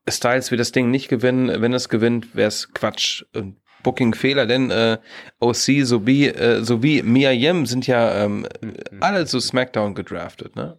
Styles 0.09 0.51
wird 0.51 0.61
das 0.61 0.73
Ding 0.73 0.91
nicht 0.91 1.09
gewinnen. 1.09 1.63
Wenn 1.63 1.73
es 1.73 1.89
gewinnt, 1.89 2.35
wäre 2.35 2.49
es 2.49 2.73
Quatsch. 2.73 3.25
Und 3.35 3.57
Booking-Fehler, 3.85 4.47
denn 4.47 4.73
äh, 4.73 4.99
OC 5.39 5.85
sowie, 5.85 6.27
äh, 6.27 6.65
sowie 6.65 7.03
Mia 7.05 7.31
Yim 7.31 7.67
sind 7.67 7.87
ja 7.87 8.25
ähm, 8.25 8.45
alle 8.99 9.27
zu 9.27 9.39
SmackDown 9.39 9.95
gedraftet. 9.95 10.57
Ne? 10.57 10.77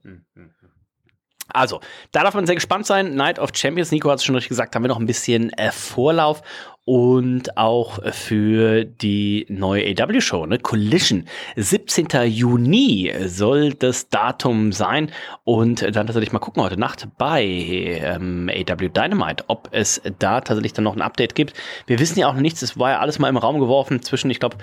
Also, 1.53 1.79
da 2.11 2.23
darf 2.23 2.33
man 2.33 2.45
sehr 2.45 2.55
gespannt 2.55 2.85
sein. 2.85 3.15
Night 3.15 3.39
of 3.39 3.51
Champions, 3.53 3.91
Nico 3.91 4.09
hat 4.09 4.19
es 4.19 4.25
schon 4.25 4.35
richtig 4.35 4.49
gesagt, 4.49 4.75
haben 4.75 4.83
wir 4.83 4.89
noch 4.89 4.99
ein 4.99 5.05
bisschen 5.05 5.51
äh, 5.53 5.71
Vorlauf 5.71 6.41
und 6.87 7.57
auch 7.57 7.99
äh, 7.99 8.13
für 8.13 8.85
die 8.85 9.45
neue 9.49 9.93
AW-Show, 9.93 10.45
ne? 10.45 10.57
Collision. 10.57 11.25
17. 11.57 12.07
Juni 12.27 13.13
soll 13.25 13.73
das 13.73 14.07
Datum 14.07 14.71
sein 14.71 15.11
und 15.43 15.81
dann 15.81 16.07
tatsächlich 16.07 16.31
mal 16.31 16.39
gucken 16.39 16.63
heute 16.63 16.79
Nacht 16.79 17.09
bei 17.17 17.43
ähm, 17.43 18.49
AW 18.49 18.87
Dynamite, 18.87 19.43
ob 19.47 19.67
es 19.71 20.01
da 20.19 20.39
tatsächlich 20.39 20.71
dann 20.71 20.85
noch 20.85 20.95
ein 20.95 21.01
Update 21.01 21.35
gibt. 21.35 21.53
Wir 21.87 21.99
wissen 21.99 22.19
ja 22.19 22.29
auch 22.29 22.33
noch 22.33 22.41
nichts, 22.41 22.61
es 22.61 22.79
war 22.79 22.91
ja 22.91 22.99
alles 22.99 23.19
mal 23.19 23.27
im 23.27 23.37
Raum 23.37 23.59
geworfen 23.59 24.01
zwischen, 24.01 24.31
ich 24.31 24.39
glaube, 24.39 24.57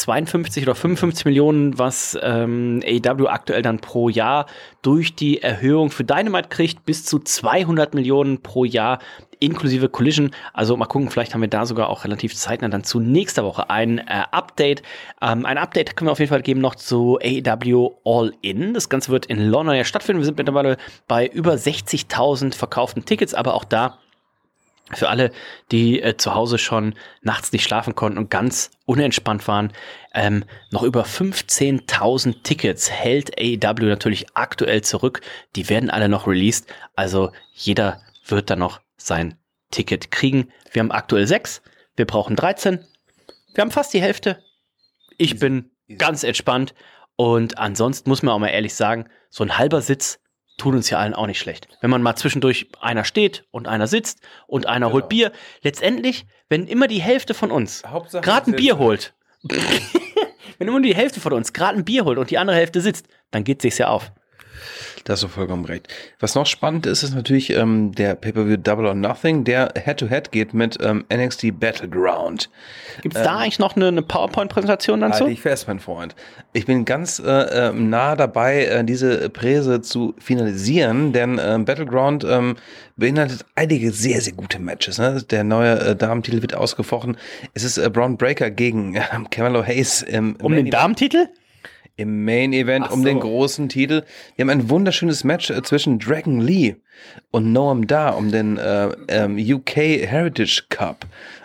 52 0.00 0.64
oder 0.64 0.74
55 0.74 1.24
Millionen, 1.24 1.78
was 1.78 2.18
ähm, 2.22 2.82
AEW 2.84 3.26
aktuell 3.26 3.62
dann 3.62 3.80
pro 3.80 4.08
Jahr 4.08 4.46
durch 4.82 5.14
die 5.14 5.42
Erhöhung 5.42 5.90
für 5.90 6.04
Dynamite 6.04 6.48
kriegt, 6.48 6.84
bis 6.84 7.04
zu 7.04 7.18
200 7.18 7.94
Millionen 7.94 8.42
pro 8.42 8.64
Jahr 8.64 8.98
inklusive 9.40 9.88
Collision. 9.88 10.30
Also 10.52 10.76
mal 10.76 10.86
gucken, 10.86 11.10
vielleicht 11.10 11.34
haben 11.34 11.40
wir 11.40 11.48
da 11.48 11.66
sogar 11.66 11.88
auch 11.88 12.04
relativ 12.04 12.34
zeitnah 12.34 12.68
dann 12.68 12.84
zu 12.84 13.00
nächster 13.00 13.44
Woche 13.44 13.70
ein 13.70 13.98
äh, 13.98 14.24
Update. 14.30 14.82
Ähm, 15.22 15.46
ein 15.46 15.58
Update 15.58 15.96
können 15.96 16.08
wir 16.08 16.12
auf 16.12 16.18
jeden 16.18 16.30
Fall 16.30 16.42
geben 16.42 16.60
noch 16.60 16.74
zu 16.74 17.18
AEW 17.22 17.90
All 18.04 18.32
In. 18.42 18.74
Das 18.74 18.88
Ganze 18.88 19.10
wird 19.10 19.26
in 19.26 19.48
London 19.48 19.76
ja 19.76 19.84
stattfinden. 19.84 20.20
Wir 20.20 20.26
sind 20.26 20.38
mittlerweile 20.38 20.76
bei 21.06 21.26
über 21.26 21.54
60.000 21.54 22.54
verkauften 22.54 23.04
Tickets, 23.04 23.34
aber 23.34 23.54
auch 23.54 23.64
da 23.64 23.98
für 24.94 25.08
alle, 25.08 25.32
die 25.70 26.00
äh, 26.00 26.16
zu 26.16 26.34
Hause 26.34 26.58
schon 26.58 26.94
nachts 27.22 27.52
nicht 27.52 27.64
schlafen 27.64 27.94
konnten 27.94 28.18
und 28.18 28.30
ganz 28.30 28.70
unentspannt 28.86 29.46
waren, 29.46 29.72
ähm, 30.14 30.44
noch 30.70 30.82
über 30.82 31.04
15.000 31.04 32.42
Tickets 32.42 32.90
hält 32.90 33.38
AEW 33.38 33.86
natürlich 33.86 34.26
aktuell 34.34 34.82
zurück. 34.82 35.20
Die 35.56 35.68
werden 35.68 35.90
alle 35.90 36.08
noch 36.08 36.26
released. 36.26 36.72
Also 36.96 37.32
jeder 37.52 38.00
wird 38.26 38.50
da 38.50 38.56
noch 38.56 38.80
sein 38.96 39.38
Ticket 39.70 40.10
kriegen. 40.10 40.50
Wir 40.72 40.80
haben 40.80 40.92
aktuell 40.92 41.26
sechs. 41.26 41.62
Wir 41.96 42.06
brauchen 42.06 42.36
13. 42.36 42.84
Wir 43.54 43.62
haben 43.62 43.70
fast 43.70 43.92
die 43.92 44.00
Hälfte. 44.00 44.42
Ich 45.18 45.38
bin 45.38 45.70
ganz 45.98 46.22
entspannt. 46.22 46.74
Und 47.16 47.58
ansonsten 47.58 48.08
muss 48.08 48.22
man 48.22 48.34
auch 48.34 48.38
mal 48.38 48.48
ehrlich 48.48 48.74
sagen, 48.74 49.08
so 49.28 49.44
ein 49.44 49.58
halber 49.58 49.82
Sitz 49.82 50.20
tut 50.58 50.74
uns 50.74 50.90
ja 50.90 50.98
allen 50.98 51.14
auch 51.14 51.26
nicht 51.26 51.38
schlecht. 51.38 51.68
Wenn 51.80 51.88
man 51.88 52.02
mal 52.02 52.16
zwischendurch 52.16 52.68
einer 52.80 53.04
steht 53.04 53.46
und 53.50 53.66
einer 53.66 53.86
sitzt 53.86 54.20
und 54.46 54.66
einer 54.66 54.92
holt 54.92 55.08
Bier. 55.08 55.32
Letztendlich, 55.62 56.26
wenn 56.50 56.66
immer 56.66 56.88
die 56.88 57.00
Hälfte 57.00 57.32
von 57.32 57.50
uns 57.50 57.82
gerade 58.20 58.50
ein. 58.50 58.56
Bier 58.56 58.76
holt, 58.76 59.14
wenn 60.58 60.68
immer 60.68 60.82
die 60.82 60.94
Hälfte 60.94 61.20
von 61.20 61.32
uns 61.32 61.52
gerade 61.52 61.78
ein 61.78 61.84
Bier 61.84 62.04
holt 62.04 62.18
und 62.18 62.30
die 62.30 62.38
andere 62.38 62.56
Hälfte 62.56 62.80
sitzt, 62.80 63.06
dann 63.30 63.44
geht 63.44 63.62
sich's 63.62 63.78
ja 63.78 63.88
auf. 63.88 64.12
Da 65.04 65.14
hast 65.14 65.22
du 65.22 65.28
vollkommen 65.28 65.64
recht. 65.64 65.88
Was 66.20 66.34
noch 66.34 66.46
spannend 66.46 66.86
ist, 66.86 67.02
ist 67.02 67.14
natürlich 67.14 67.50
ähm, 67.50 67.92
der 67.92 68.14
Pay-Per-View 68.14 68.56
Double 68.56 68.86
or 68.86 68.94
Nothing, 68.94 69.44
der 69.44 69.72
Head-to-Head 69.76 70.32
geht 70.32 70.54
mit 70.54 70.78
ähm, 70.82 71.04
NXT 71.12 71.58
Battleground. 71.58 72.50
Gibt's 73.02 73.22
da 73.22 73.38
eigentlich 73.38 73.58
noch 73.58 73.76
eine, 73.76 73.88
eine 73.88 74.02
PowerPoint-Präsentation 74.02 75.00
dazu? 75.00 75.20
Halte 75.20 75.32
ich 75.32 75.40
fest, 75.40 75.68
mein 75.68 75.80
Freund. 75.80 76.14
Ich 76.52 76.66
bin 76.66 76.84
ganz 76.84 77.18
äh, 77.18 77.68
ähm, 77.68 77.90
nah 77.90 78.16
dabei, 78.16 78.64
äh, 78.64 78.84
diese 78.84 79.28
Präse 79.30 79.80
zu 79.80 80.14
finalisieren, 80.18 81.12
denn 81.12 81.40
ähm, 81.42 81.64
Battleground 81.64 82.24
ähm, 82.28 82.56
beinhaltet 82.96 83.44
einige 83.54 83.92
sehr, 83.92 84.20
sehr 84.20 84.32
gute 84.32 84.58
Matches. 84.58 84.98
Ne? 84.98 85.22
Der 85.30 85.44
neue 85.44 85.78
äh, 85.78 85.96
Damentitel 85.96 86.42
wird 86.42 86.54
ausgefochten. 86.54 87.16
Es 87.54 87.64
ist 87.64 87.78
äh, 87.78 87.88
Braun 87.88 88.16
Breaker 88.16 88.50
gegen 88.50 88.94
äh, 88.96 89.02
Camelo 89.30 89.64
Hayes 89.64 90.02
im, 90.02 90.36
um 90.42 90.52
den 90.52 90.70
Damentitel? 90.70 91.28
Im 91.98 92.24
Main 92.24 92.52
Event 92.52 92.86
Ach 92.88 92.92
um 92.92 93.00
so. 93.00 93.04
den 93.04 93.20
großen 93.20 93.68
Titel. 93.68 94.04
Wir 94.36 94.44
haben 94.44 94.50
ein 94.50 94.70
wunderschönes 94.70 95.24
Match 95.24 95.50
äh, 95.50 95.62
zwischen 95.62 95.98
Dragon 95.98 96.40
Lee 96.40 96.76
und 97.30 97.52
Noam 97.52 97.86
Da 97.86 98.10
um 98.10 98.30
den 98.30 98.56
äh, 98.56 98.88
ähm, 99.08 99.36
UK 99.36 99.76
Heritage 99.76 100.64
Cup. 100.70 101.04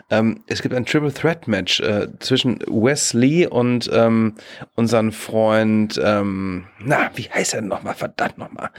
Ähm, 0.09 0.43
es 0.47 0.61
gibt 0.61 0.75
ein 0.75 0.85
Triple 0.85 1.11
Threat 1.13 1.47
Match 1.47 1.79
äh, 1.79 2.07
zwischen 2.19 2.59
Wes 2.67 3.13
Lee 3.13 3.47
und 3.47 3.89
ähm, 3.91 4.35
unseren 4.75 5.11
Freund, 5.11 5.99
ähm, 6.01 6.67
na, 6.79 7.09
wie 7.15 7.23
heißt 7.23 7.55
er 7.55 7.61
nochmal? 7.61 7.95
Verdammt 7.95 8.37
nochmal. 8.37 8.69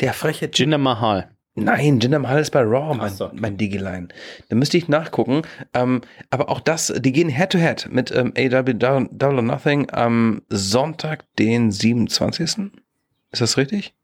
Der 0.00 0.12
freche 0.12 0.46
Jin 0.46 0.52
Jinder 0.54 0.78
Mahal. 0.78 1.33
Nein, 1.56 2.00
Jinder 2.00 2.18
Mahal 2.18 2.40
ist 2.40 2.50
bei 2.50 2.62
Raw, 2.62 2.96
mein, 2.96 3.12
so. 3.12 3.30
mein 3.32 3.56
Digiline. 3.56 4.08
Da 4.48 4.56
müsste 4.56 4.76
ich 4.76 4.88
nachgucken. 4.88 5.42
Ähm, 5.72 6.00
aber 6.30 6.48
auch 6.48 6.60
das, 6.60 6.92
die 6.96 7.12
gehen 7.12 7.28
Head-to-Head 7.28 7.88
mit 7.92 8.10
ähm, 8.10 8.32
AW 8.36 8.74
Double, 8.74 9.08
Double 9.12 9.36
or 9.36 9.42
Nothing 9.42 9.88
am 9.90 10.42
Sonntag, 10.48 11.24
den 11.36 11.70
27. 11.70 12.72
Ist 13.30 13.40
das 13.40 13.56
richtig? 13.56 13.94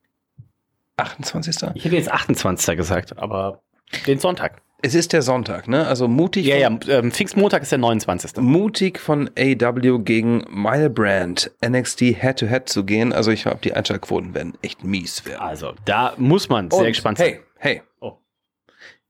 28. 0.97 1.57
Ich 1.75 1.85
hätte 1.85 1.97
jetzt 1.97 2.11
28. 2.11 2.77
gesagt, 2.77 3.19
aber 3.19 3.63
den 4.07 4.21
Sonntag. 4.21 4.63
Es 4.83 4.95
ist 4.95 5.13
der 5.13 5.23
Sonntag, 5.23 5.69
ne? 5.69 5.87
Also 5.87 6.09
mutig. 6.09 6.47
Ja, 6.47 6.57
ja, 6.57 6.69
von, 6.69 6.81
ähm, 6.89 7.13
Pfingstmontag 7.13 7.63
ist 7.63 7.73
der 7.73 7.79
29. 7.79 8.37
Mutig 8.39 8.99
von 8.99 9.31
AW 9.39 9.99
gegen 9.99 10.45
Milebrand 10.51 11.51
NXT 11.65 12.01
Head-to-Head 12.19 12.69
zu 12.69 12.85
gehen. 12.85 13.13
Also 13.13 13.31
ich 13.31 13.43
glaube, 13.43 13.59
die 13.63 13.75
Einschaltquoten 13.75 14.35
werden 14.35 14.55
echt 14.63 14.83
mies 14.83 15.27
werden. 15.27 15.41
Also, 15.41 15.75
da 15.85 16.15
muss 16.17 16.49
man 16.49 16.71
sehr 16.71 16.81
Und, 16.81 16.87
gespannt 16.87 17.19
sein. 17.19 17.41
Hey, 17.59 17.77
hey. 17.77 17.83
Oh. 18.01 18.19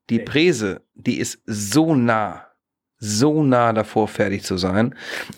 Die 0.09 0.19
Präse, 0.19 0.83
die 0.95 1.19
ist 1.19 1.41
so 1.47 1.95
nah, 1.95 2.47
so 2.99 3.43
nah 3.45 3.73
davor, 3.73 4.09
fertig 4.09 4.43
zu 4.43 4.57
sein. 4.57 4.95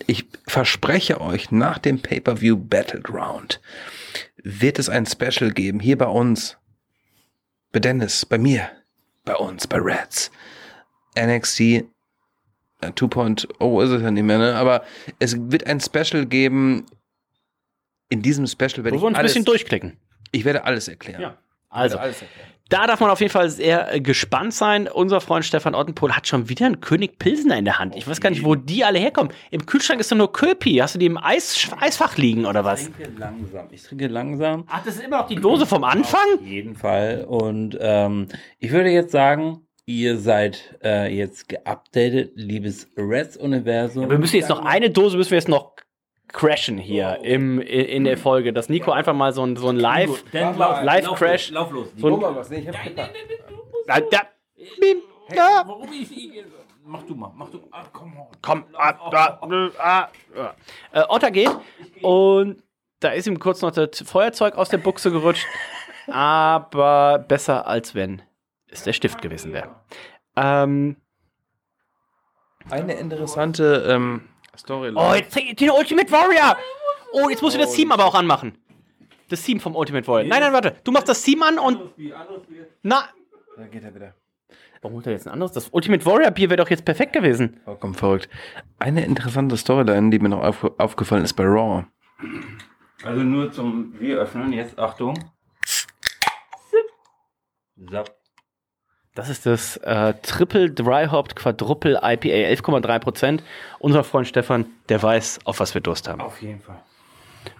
Ich 0.07 0.25
verspreche 0.47 1.21
euch, 1.21 1.51
nach 1.51 1.77
dem 1.77 2.01
Pay-Per-View 2.01 2.57
Battleground 2.57 3.61
wird 4.43 4.79
es 4.79 4.89
ein 4.89 5.05
Special 5.05 5.51
geben, 5.51 5.79
hier 5.79 5.97
bei 5.97 6.07
uns. 6.07 6.57
Bei 7.71 7.79
Dennis, 7.79 8.25
bei 8.25 8.37
mir, 8.37 8.69
bei 9.25 9.35
uns, 9.35 9.67
bei 9.67 9.77
Reds. 9.79 10.31
NXT 11.17 11.59
äh, 11.61 11.85
2.0 12.81 13.83
ist 13.83 13.89
es 13.91 14.01
ja 14.01 14.11
nicht 14.11 14.23
mehr, 14.23 14.37
ne? 14.37 14.55
Aber 14.55 14.83
es 15.19 15.35
wird 15.51 15.67
ein 15.67 15.79
Special 15.79 16.25
geben. 16.25 16.85
In 18.09 18.21
diesem 18.21 18.45
Special 18.47 18.83
werde 18.83 18.91
Wo 18.91 18.95
ich 18.95 19.01
wir 19.01 19.07
uns 19.07 19.15
ein 19.15 19.19
alles, 19.19 19.31
bisschen 19.33 19.45
durchklicken. 19.45 19.97
ich 20.31 20.45
werde 20.45 20.65
alles 20.65 20.87
erklären. 20.87 21.21
Ja. 21.21 21.37
Also, 21.73 21.97
da 22.69 22.87
darf 22.87 22.99
man 23.01 23.09
auf 23.09 23.19
jeden 23.19 23.31
Fall 23.31 23.49
sehr 23.49 23.93
äh, 23.93 23.99
gespannt 23.99 24.53
sein. 24.53 24.87
Unser 24.87 25.21
Freund 25.21 25.43
Stefan 25.45 25.75
Ottenpohl 25.75 26.13
hat 26.13 26.27
schon 26.27 26.49
wieder 26.49 26.65
einen 26.65 26.81
König 26.81 27.19
Pilsner 27.19 27.57
in 27.57 27.65
der 27.65 27.77
Hand. 27.77 27.95
Ich 27.95 28.07
weiß 28.07 28.21
gar 28.21 28.29
nicht, 28.29 28.43
wo 28.43 28.55
die 28.55 28.83
alle 28.85 28.99
herkommen. 28.99 29.31
Im 29.51 29.65
Kühlschrank 29.65 29.99
ist 29.99 30.11
doch 30.11 30.15
nur 30.15 30.31
Köpi. 30.31 30.75
Hast 30.77 30.95
du 30.95 30.99
die 30.99 31.07
im 31.07 31.17
Eis 31.17 31.69
Eisfach 31.79 32.17
liegen 32.17 32.45
oder 32.45 32.63
was? 32.63 32.87
Ich 32.87 32.93
trinke 32.93 33.19
langsam. 33.19 33.67
Ich 33.71 33.83
trinke 33.83 34.07
langsam. 34.07 34.63
Ach, 34.69 34.83
das 34.83 34.95
ist 34.95 35.03
immer 35.03 35.19
noch 35.19 35.27
die 35.27 35.35
Dose 35.35 35.65
vom 35.65 35.83
Anfang? 35.83 36.25
Auf 36.35 36.45
jeden 36.45 36.75
Fall. 36.75 37.25
Und 37.27 37.77
ähm, 37.79 38.27
ich 38.59 38.71
würde 38.71 38.89
jetzt 38.89 39.11
sagen, 39.11 39.67
ihr 39.85 40.17
seid 40.17 40.79
äh, 40.83 41.13
jetzt 41.13 41.49
geupdatet, 41.49 42.31
liebes 42.35 42.87
Reds-Universum. 42.97 44.09
Wir 44.09 44.17
müssen 44.17 44.37
jetzt 44.37 44.49
noch 44.49 44.63
eine 44.63 44.89
Dose 44.89 45.17
müssen 45.17 45.31
wir 45.31 45.37
jetzt 45.37 45.49
noch 45.49 45.72
crashen 46.33 46.77
hier 46.77 47.19
im, 47.23 47.61
in, 47.61 47.85
in 47.85 48.03
der 48.03 48.17
Folge, 48.17 48.51
dass 48.51 48.67
Nico 48.67 48.91
einfach 48.91 49.13
mal 49.13 49.31
so 49.33 49.45
ein, 49.45 49.55
so 49.55 49.69
ein 49.69 49.77
Live, 49.77 50.23
Live-Crash. 50.33 51.51
Lauf 51.51 51.71
los. 51.71 51.87
So 51.95 52.07
ein, 52.07 52.35
was, 52.35 52.49
nee, 52.49 52.59
ich 52.59 52.67
hab 52.67 52.83
gepackt. 52.83 53.13
da, 53.87 53.99
da, 54.01 54.21
bim, 54.79 54.97
da, 55.29 55.63
Warum 55.65 55.89
ich, 55.93 56.43
mach 56.83 57.03
du 57.03 57.15
mal, 57.15 57.31
mach 57.35 57.49
du. 57.49 57.61
Ach, 57.71 57.87
komm 57.93 58.17
komm, 58.41 58.65
ah, 58.73 58.93
ah, 59.11 59.39
ah. 59.79 60.09
Äh, 60.91 61.03
Otter 61.07 61.31
geht 61.31 61.51
und 62.01 62.61
da 62.99 63.09
ist 63.09 63.27
ihm 63.27 63.39
kurz 63.39 63.61
noch 63.61 63.71
das 63.71 64.01
Feuerzeug 64.05 64.55
aus 64.55 64.69
der 64.69 64.77
Buchse 64.79 65.11
gerutscht, 65.11 65.45
aber 66.07 67.19
besser 67.19 67.67
als 67.67 67.95
wenn 67.95 68.21
es 68.67 68.83
der 68.83 68.93
Stift 68.93 69.21
gewesen 69.21 69.53
wäre. 69.53 69.75
Ähm, 70.35 70.97
Eine 72.69 72.93
interessante 72.93 73.85
ähm, 73.87 74.29
Storyline. 74.57 74.99
oh, 74.99 75.13
jetzt 75.13 75.35
den 75.35 75.69
Ultimate 75.69 76.11
Warrior! 76.11 76.57
Oh, 77.13 77.29
jetzt 77.29 77.41
musst 77.41 77.55
du 77.55 77.59
das 77.59 77.73
Team 77.73 77.91
aber 77.91 78.05
auch 78.05 78.15
anmachen. 78.15 78.57
Das 79.29 79.41
Team 79.41 79.59
vom 79.59 79.75
Ultimate 79.75 80.07
Warrior. 80.07 80.27
Nein, 80.27 80.41
nein, 80.41 80.53
warte. 80.53 80.75
Du 80.83 80.91
machst 80.91 81.07
das 81.07 81.21
Team 81.21 81.43
an 81.43 81.59
und. 81.59 81.79
Na. 82.81 83.09
Da 83.55 83.67
geht 83.67 83.83
er 83.83 83.93
wieder. 83.93 84.15
Warum 84.81 84.97
holt 84.97 85.07
er 85.07 85.13
jetzt 85.13 85.27
ein 85.27 85.33
anderes? 85.33 85.53
Das 85.53 85.69
Ultimate 85.69 86.05
Warrior 86.05 86.31
Bier 86.31 86.49
wäre 86.49 86.57
doch 86.61 86.69
jetzt 86.69 86.83
perfekt 86.83 87.13
gewesen. 87.13 87.61
Vollkommen 87.63 87.93
verrückt. 87.93 88.27
Eine 88.79 89.05
interessante 89.05 89.55
Storyline, 89.55 90.09
die 90.09 90.19
mir 90.19 90.29
noch 90.29 90.43
auf, 90.43 90.71
aufgefallen 90.77 91.23
ist 91.23 91.33
bei 91.33 91.45
Raw. 91.45 91.85
Also 93.03 93.21
nur 93.21 93.51
zum 93.51 93.97
Wir 93.99 94.17
öffnen. 94.17 94.51
Jetzt 94.51 94.77
Achtung. 94.77 95.13
So. 97.89 98.03
Das 99.15 99.29
ist 99.29 99.45
das 99.45 99.77
äh, 99.77 100.15
Triple 100.23 100.71
Dry 100.71 101.05
Hopped 101.05 101.35
Quadruple 101.35 101.99
IPA, 102.01 102.49
11,3%. 102.51 103.41
Unser 103.79 104.03
Freund 104.03 104.27
Stefan, 104.27 104.65
der 104.89 105.03
weiß, 105.03 105.41
auf 105.45 105.59
was 105.59 105.75
wir 105.75 105.81
Durst 105.81 106.07
haben. 106.07 106.21
Auf 106.21 106.41
jeden 106.41 106.61
Fall. 106.61 106.81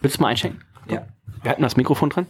Willst 0.01 0.17
du 0.17 0.21
mal 0.21 0.29
einschenken? 0.29 0.63
Ja. 0.87 1.05
Wir 1.43 1.51
hatten 1.51 1.61
das 1.61 1.77
Mikrofon 1.77 2.09
dran. 2.09 2.27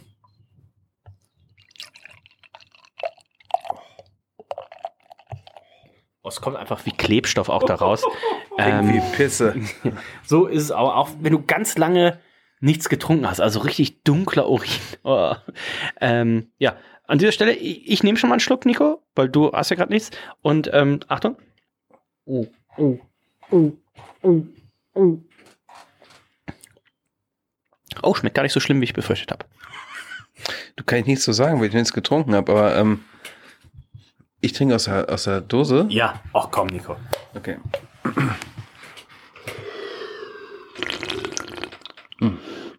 Oh, 6.22 6.28
es 6.28 6.40
kommt 6.40 6.56
einfach 6.56 6.84
wie 6.84 6.92
Klebstoff 6.92 7.48
auch 7.48 7.64
da 7.64 7.76
raus. 7.76 8.02
ähm, 8.58 8.92
Wie 8.92 9.16
Pisse. 9.16 9.54
so 10.24 10.46
ist 10.46 10.64
es 10.64 10.70
aber 10.70 10.96
auch, 10.96 11.10
wenn 11.20 11.32
du 11.32 11.42
ganz 11.42 11.78
lange 11.78 12.18
nichts 12.60 12.88
getrunken 12.88 13.28
hast, 13.28 13.40
also 13.40 13.60
richtig 13.60 14.04
dunkler 14.04 14.48
Urin. 14.48 14.70
Oh. 15.02 15.34
Ähm, 16.00 16.50
ja, 16.58 16.76
an 17.06 17.18
dieser 17.18 17.32
Stelle, 17.32 17.52
ich, 17.52 17.90
ich 17.90 18.02
nehme 18.02 18.18
schon 18.18 18.28
mal 18.30 18.34
einen 18.34 18.40
Schluck, 18.40 18.64
Nico, 18.64 19.02
weil 19.14 19.28
du 19.28 19.52
hast 19.52 19.70
ja 19.70 19.76
gerade 19.76 19.92
nichts. 19.92 20.10
Und 20.42 20.70
ähm, 20.72 21.00
Achtung. 21.08 21.36
Oh, 22.24 22.46
oh, 22.76 22.98
oh, 23.50 23.72
oh, 24.22 24.42
oh. 24.94 25.18
Oh, 28.02 28.14
schmeckt 28.14 28.34
gar 28.34 28.42
nicht 28.42 28.52
so 28.52 28.60
schlimm, 28.60 28.80
wie 28.80 28.84
ich 28.84 28.94
befürchtet 28.94 29.30
habe. 29.30 29.44
Du 30.76 30.84
kann 30.84 30.98
ich 30.98 31.06
nichts 31.06 31.24
so 31.24 31.32
sagen, 31.32 31.60
weil 31.60 31.68
ich 31.68 31.74
nichts 31.74 31.92
getrunken 31.92 32.34
habe, 32.34 32.50
aber 32.52 32.76
ähm, 32.76 33.04
ich 34.40 34.52
trinke 34.52 34.74
aus 34.74 34.84
der, 34.84 35.08
aus 35.08 35.24
der 35.24 35.40
Dose. 35.40 35.86
Ja, 35.90 36.20
ach 36.32 36.48
komm, 36.50 36.66
Nico. 36.68 36.96
Okay. 37.34 37.58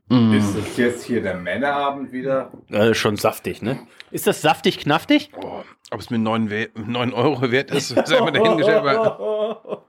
Ist 0.07 0.55
das 0.55 0.77
jetzt 0.77 1.03
hier 1.05 1.21
der 1.23 1.33
Männerabend 1.35 2.11
wieder? 2.11 2.51
Äh, 2.69 2.93
schon 2.93 3.15
saftig, 3.17 3.63
ne? 3.63 3.87
Ist 4.11 4.27
das 4.27 4.41
saftig, 4.41 4.77
knaftig? 4.79 5.31
Oh, 5.41 5.63
ob 5.89 5.99
es 5.99 6.11
mir 6.11 6.19
9, 6.19 6.49
We 6.51 6.69
9 6.75 7.11
Euro 7.13 7.49
wert 7.51 7.71
ist, 7.71 7.89
sei 8.05 8.19
mal 8.19 8.31
dahingestellt. 8.31 8.77
aber- 8.85 9.83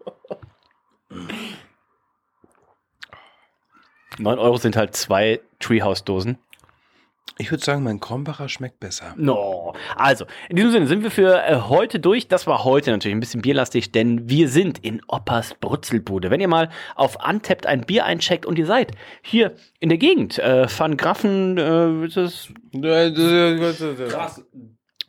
9 4.18 4.38
Euro 4.38 4.56
sind 4.56 4.76
halt 4.76 4.96
zwei 4.96 5.40
Treehouse-Dosen. 5.60 6.38
Ich 7.38 7.50
würde 7.50 7.62
sagen, 7.62 7.82
mein 7.82 8.00
Krombacher 8.00 8.48
schmeckt 8.48 8.80
besser. 8.80 9.14
No. 9.16 9.74
Also, 9.94 10.24
in 10.48 10.56
diesem 10.56 10.72
Sinne 10.72 10.86
sind 10.86 11.02
wir 11.02 11.10
für 11.10 11.44
äh, 11.44 11.60
heute 11.68 12.00
durch. 12.00 12.28
Das 12.28 12.46
war 12.46 12.64
heute 12.64 12.90
natürlich 12.90 13.14
ein 13.14 13.20
bisschen 13.20 13.42
bierlastig, 13.42 13.92
denn 13.92 14.28
wir 14.30 14.48
sind 14.48 14.78
in 14.78 15.02
Oppas 15.06 15.54
Brutzelbude. 15.60 16.30
Wenn 16.30 16.40
ihr 16.40 16.48
mal 16.48 16.70
auf 16.94 17.18
Untapped 17.28 17.66
ein 17.66 17.82
Bier 17.82 18.06
eincheckt 18.06 18.46
und 18.46 18.58
ihr 18.58 18.64
seid 18.64 18.92
hier 19.20 19.54
in 19.80 19.90
der 19.90 19.98
Gegend, 19.98 20.38
äh, 20.38 20.66
Van 20.78 20.96
Graffen, 20.96 21.58
äh, 21.58 22.06
ist 22.06 22.16
das 22.16 22.48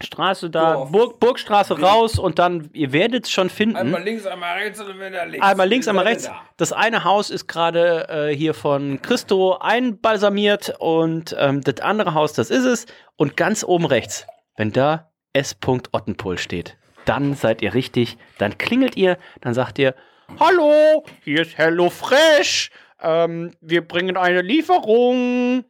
Straße 0.01 0.49
da, 0.49 0.73
Dorf. 0.73 0.91
Burg, 0.91 1.19
Burgstraße 1.19 1.79
raus 1.79 2.19
und 2.19 2.37
dann, 2.37 2.69
ihr 2.73 2.93
werdet 2.93 3.25
es 3.25 3.31
schon 3.31 3.49
finden. 3.49 3.95
links, 4.03 4.27
einmal 4.27 4.57
rechts 4.59 4.79
und 4.79 4.95
wieder 4.95 5.25
links. 5.25 5.45
Einmal 5.45 5.67
links, 5.67 5.87
einmal 5.87 6.05
rechts. 6.05 6.29
Das 6.57 6.71
eine 6.71 7.03
Haus 7.03 7.29
ist 7.31 7.47
gerade 7.47 8.07
äh, 8.09 8.35
hier 8.35 8.53
von 8.53 9.01
Christo 9.01 9.57
einbalsamiert 9.59 10.75
und 10.79 11.35
ähm, 11.39 11.61
das 11.61 11.79
andere 11.81 12.13
Haus, 12.13 12.33
das 12.33 12.51
ist 12.51 12.65
es. 12.65 12.85
Und 13.15 13.35
ganz 13.37 13.63
oben 13.63 13.85
rechts, 13.85 14.27
wenn 14.55 14.71
da 14.71 15.11
S. 15.33 15.57
Ottenpol 15.65 16.37
steht, 16.37 16.77
dann 17.05 17.33
seid 17.33 17.61
ihr 17.63 17.73
richtig. 17.73 18.17
Dann 18.37 18.57
klingelt 18.57 18.97
ihr, 18.97 19.17
dann 19.41 19.53
sagt 19.55 19.79
ihr, 19.79 19.95
Hallo, 20.39 21.03
hier 21.23 21.41
ist 21.41 21.57
Hello 21.57 21.89
Fresh. 21.89 22.69
Ähm, 23.01 23.53
wir 23.61 23.87
bringen 23.87 24.17
eine 24.17 24.41
Lieferung. 24.41 25.63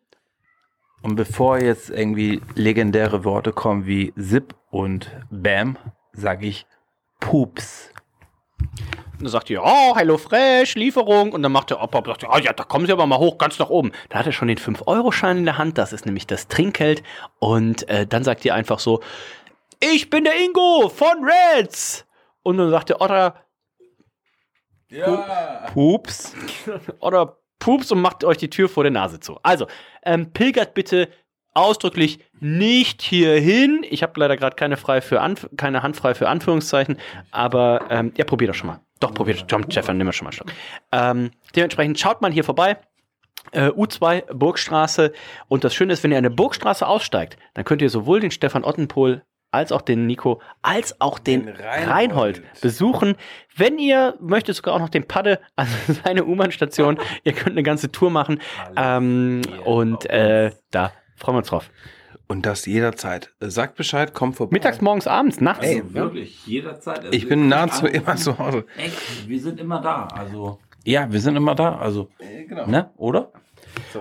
Und 1.07 1.15
bevor 1.15 1.57
jetzt 1.57 1.89
irgendwie 1.89 2.41
legendäre 2.55 3.23
Worte 3.23 3.53
kommen 3.53 3.85
wie 3.85 4.13
Zip 4.15 4.53
und 4.71 5.09
Bam, 5.29 5.77
sage 6.11 6.47
ich 6.47 6.65
Pups. 7.21 7.93
Und 8.59 9.21
dann 9.21 9.29
sagt 9.29 9.49
ihr, 9.49 9.63
oh, 9.63 9.95
Hello 9.95 10.17
Fresh, 10.17 10.75
Lieferung. 10.75 11.31
Und 11.31 11.43
dann 11.43 11.53
macht 11.53 11.69
der 11.69 11.81
Opa, 11.81 12.03
sagt, 12.05 12.25
oh 12.29 12.37
ja, 12.39 12.51
da 12.51 12.65
kommen 12.65 12.87
Sie 12.87 12.91
aber 12.91 13.05
mal 13.05 13.19
hoch, 13.19 13.37
ganz 13.37 13.57
nach 13.57 13.69
oben. 13.69 13.93
Da 14.09 14.19
hat 14.19 14.25
er 14.25 14.33
schon 14.33 14.49
den 14.49 14.57
5-Euro-Schein 14.57 15.37
in 15.37 15.45
der 15.45 15.57
Hand, 15.57 15.77
das 15.77 15.93
ist 15.93 16.05
nämlich 16.05 16.27
das 16.27 16.49
Trinkgeld. 16.49 17.03
Und 17.39 17.87
äh, 17.87 18.05
dann 18.05 18.25
sagt 18.25 18.43
ihr 18.43 18.53
einfach 18.53 18.79
so, 18.79 18.99
ich 19.79 20.09
bin 20.09 20.25
der 20.25 20.37
Ingo 20.37 20.89
von 20.89 21.23
Reds. 21.23 22.05
Und 22.43 22.57
dann 22.57 22.69
sagt 22.69 22.89
der 22.89 22.99
Otter, 22.99 23.45
Pups. 25.73 26.33
oder 26.99 27.36
pups 27.59 27.91
und 27.91 28.01
macht 28.01 28.23
euch 28.23 28.37
die 28.37 28.49
Tür 28.49 28.69
vor 28.69 28.83
der 28.83 28.91
Nase 28.91 29.19
zu. 29.19 29.39
Also, 29.43 29.67
ähm, 30.03 30.31
pilgert 30.31 30.73
bitte 30.73 31.09
ausdrücklich 31.53 32.19
nicht 32.39 33.01
hierhin. 33.01 33.83
Ich 33.89 34.03
habe 34.03 34.19
leider 34.19 34.37
gerade 34.37 34.55
keine, 34.55 34.77
keine 35.57 35.83
Hand 35.83 35.97
frei 35.97 36.13
für 36.13 36.29
Anführungszeichen, 36.29 36.97
aber 37.31 37.87
ähm, 37.89 38.13
ja, 38.15 38.25
probiert 38.25 38.49
doch 38.49 38.55
schon 38.55 38.67
mal. 38.67 38.79
Doch, 38.99 39.13
probiert. 39.13 39.47
Tom, 39.47 39.69
Stefan, 39.69 39.97
nimm 39.97 40.05
mal 40.05 40.13
schon 40.13 40.25
mal 40.25 40.31
Stopp. 40.31 40.51
Ähm, 40.91 41.31
dementsprechend 41.55 41.99
schaut 41.99 42.21
mal 42.21 42.31
hier 42.31 42.43
vorbei. 42.43 42.77
Äh, 43.51 43.69
U2 43.69 44.33
Burgstraße. 44.33 45.13
Und 45.47 45.63
das 45.63 45.73
Schöne 45.73 45.93
ist, 45.93 46.03
wenn 46.03 46.11
ihr 46.11 46.21
der 46.21 46.29
Burgstraße 46.29 46.85
aussteigt, 46.87 47.37
dann 47.53 47.65
könnt 47.65 47.81
ihr 47.81 47.89
sowohl 47.89 48.19
den 48.19 48.31
Stefan 48.31 48.63
Ottenpohl 48.63 49.23
als 49.51 49.71
auch 49.71 49.81
den 49.81 50.05
Nico, 50.05 50.41
als 50.61 50.99
auch 50.99 51.19
den, 51.19 51.45
Den 51.45 51.55
Reinhold. 51.55 51.89
Reinhold. 51.89 52.61
besuchen. 52.61 53.15
Wenn 53.55 53.79
ihr 53.79 54.15
möchtet, 54.19 54.55
sogar 54.55 54.75
auch 54.75 54.79
noch 54.79 54.89
den 54.89 55.07
Padde, 55.07 55.39
also 55.55 55.71
seine 56.03 56.25
U-Bahn-Station. 56.25 56.99
ihr 57.23 57.33
könnt 57.33 57.51
eine 57.51 57.63
ganze 57.63 57.91
Tour 57.91 58.09
machen. 58.09 58.39
Ähm, 58.75 59.41
und 59.65 60.09
äh, 60.09 60.51
da 60.71 60.91
freuen 61.15 61.35
wir 61.35 61.39
uns 61.39 61.47
drauf. 61.47 61.69
Und 62.29 62.45
das 62.45 62.65
jederzeit. 62.65 63.33
Sagt 63.39 63.77
Bescheid, 63.77 64.13
kommt 64.13 64.35
vorbei. 64.35 64.53
Mittags, 64.53 64.81
morgens, 64.81 65.07
abends, 65.07 65.39
nachts. 65.39 65.65
Ey, 65.65 65.81
Also 65.81 65.93
wirklich, 65.93 66.45
jederzeit. 66.45 66.99
Also 66.99 67.11
Ich 67.13 67.29
bin 67.29 67.47
nahezu 67.47 67.87
immer 67.87 68.17
zu 68.17 68.37
Hause. 68.37 68.65
Echt, 68.77 69.29
wir 69.29 69.39
sind 69.39 69.61
immer 69.61 69.79
da. 69.79 70.07
Also 70.13 70.59
ja, 70.83 71.11
wir 71.11 71.19
sind 71.19 71.35
immer 71.35 71.55
da. 71.55 71.77
Also 71.77 72.09
genau. 72.47 72.65
ne, 72.65 72.91
oder? 72.97 73.31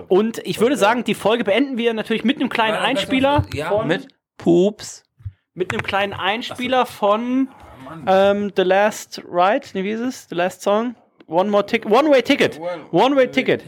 Und 0.07 0.39
ich 0.45 0.59
würde 0.59 0.77
sagen, 0.77 1.03
die 1.03 1.15
Folge 1.15 1.43
beenden 1.43 1.77
wir 1.77 1.93
natürlich 1.93 2.23
mit 2.23 2.37
einem 2.37 2.49
kleinen 2.49 2.77
Einspieler. 2.77 3.45
Ja, 3.53 3.83
mit 3.83 4.07
Pups. 4.37 5.03
Mit 5.57 5.73
einem 5.73 5.81
kleinen 5.83 6.13
Einspieler 6.13 6.85
von 6.85 7.49
ähm, 8.05 8.51
The 8.55 8.61
Last 8.61 9.21
Ride. 9.29 9.67
Nee, 9.73 9.83
wie 9.83 9.91
ist 9.91 9.99
es? 10.01 10.27
The 10.29 10.35
Last 10.35 10.61
Song? 10.61 10.95
One 11.25 11.49
More 11.49 11.65
Ticket. 11.65 11.91
One 11.91 12.09
Way 12.09 12.21
Ticket. 12.21 12.57
One 12.91 13.15
Way 13.17 13.29
Ticket. 13.31 13.63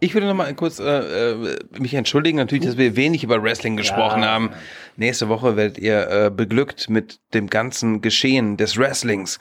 Ich 0.00 0.14
würde 0.14 0.26
noch 0.28 0.34
mal 0.34 0.54
kurz 0.54 0.78
äh, 0.78 0.84
äh, 0.84 1.58
mich 1.78 1.92
entschuldigen, 1.92 2.38
natürlich, 2.38 2.64
dass 2.64 2.78
wir 2.78 2.96
wenig 2.96 3.22
über 3.22 3.42
Wrestling 3.42 3.76
gesprochen 3.76 4.24
haben. 4.24 4.50
Nächste 4.96 5.28
Woche 5.28 5.56
werdet 5.56 5.76
ihr 5.76 6.08
äh, 6.08 6.30
beglückt 6.30 6.88
mit 6.88 7.18
dem 7.34 7.48
ganzen 7.50 8.00
Geschehen 8.00 8.56
des 8.56 8.78
Wrestlings. 8.78 9.38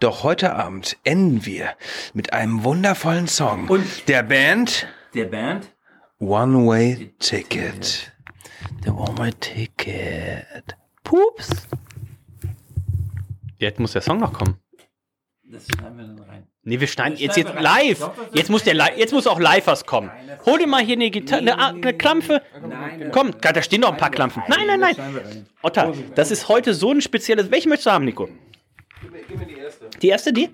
Doch 0.00 0.24
heute 0.24 0.54
Abend 0.54 0.98
enden 1.04 1.46
wir 1.46 1.70
mit 2.12 2.34
einem 2.34 2.64
wundervollen 2.64 3.28
Song 3.28 3.68
Und- 3.68 4.06
der 4.08 4.22
Band 4.22 4.86
Der 5.14 5.24
Band? 5.24 5.70
One 6.18 6.66
Way 6.66 7.14
Ticket. 7.18 8.12
Der 8.84 8.94
One 8.94 9.16
Way 9.16 9.32
Ticket. 9.40 10.76
Pups. 11.10 11.66
Jetzt 13.58 13.80
muss 13.80 13.92
der 13.94 14.00
Song 14.02 14.18
noch 14.18 14.32
kommen. 14.32 14.58
Das 15.42 15.66
schneiden 15.66 15.96
wir 15.98 16.04
dann 16.06 16.20
rein. 16.20 16.46
Nee, 16.62 16.78
wir 16.78 16.86
schneiden 16.86 17.14
Das 17.14 17.20
jetzt, 17.20 17.36
jetzt 17.36 17.52
rein. 17.52 17.62
live. 17.64 18.00
Ist 18.00 18.10
Jetzt 18.32 18.50
muss, 18.50 18.62
der 18.62 18.74
li 18.74 18.84
jetzt 18.96 19.12
muss 19.12 19.26
auch 19.26 19.40
live 19.40 19.66
was 19.66 19.84
kommen. 19.86 20.08
Hol 20.46 20.60
dir 20.60 20.68
mal 20.68 20.84
hier 20.84 20.94
eine 20.94 21.10
Gitarre, 21.10 21.40
eine, 21.40 21.58
eine 21.58 21.94
Klampfe. 21.94 22.42
Komm, 23.10 23.32
da 23.40 23.60
stehen 23.60 23.80
noch 23.80 23.90
ein 23.90 23.98
paar 23.98 24.12
Klampfen. 24.12 24.44
Nein, 24.46 24.68
nein, 24.68 24.78
nein. 24.78 25.46
Otter, 25.62 25.92
das 26.14 26.30
ist 26.30 26.48
heute 26.48 26.74
so 26.74 26.92
ein 26.92 27.00
spezielles. 27.00 27.50
Welche 27.50 27.68
möchtest 27.68 27.86
du 27.86 27.90
haben, 27.90 28.04
Nico? 28.04 28.28
Gib 29.26 29.36
mir 29.36 29.46
die 29.46 29.56
erste. 29.58 29.90
Die 30.00 30.08
erste, 30.08 30.32
die? 30.32 30.50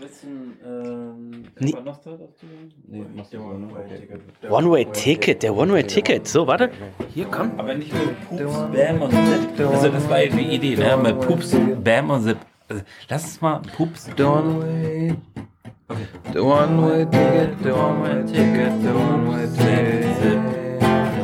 Bisschen, 0.00 0.56
ähm, 0.64 1.44
Nee. 1.58 1.74
noch 1.84 1.98
da 1.98 2.10
dazu? 2.12 2.46
Nee, 2.86 2.98
ne? 3.00 3.22
Okay. 3.22 4.50
One-Way-Ticket, 4.50 5.42
der 5.42 5.56
One-Way-Ticket. 5.56 6.28
So, 6.28 6.46
warte. 6.46 6.70
Hier, 7.14 7.26
komm. 7.26 7.50
Aber 7.58 7.74
nicht 7.74 7.92
mit 7.92 8.28
Pups, 8.28 8.58
Bam 8.72 9.02
und 9.02 9.10
Zip. 9.10 9.66
Also 9.68 9.88
das 9.88 10.08
war 10.08 10.18
die 10.20 10.54
Idee, 10.54 10.76
ne? 10.76 10.96
Mit 10.96 11.20
Pups, 11.20 11.56
Bam 11.82 12.10
und 12.10 12.22
Zip. 12.22 12.38
Also, 12.68 12.82
lass 13.08 13.24
uns 13.24 13.40
mal 13.40 13.60
Pups. 13.76 14.08
The 14.16 14.22
One 14.22 14.62
Way. 14.62 15.14
The 16.32 16.38
One 16.40 16.82
Way 16.82 17.04
Ticket. 17.06 17.62
The 17.64 17.70
One 17.72 18.02
Way 18.02 18.24
Ticket. 18.26 18.82
The 18.82 18.94
One 18.94 19.26
Way 19.28 19.46
Ticket. 19.56 20.10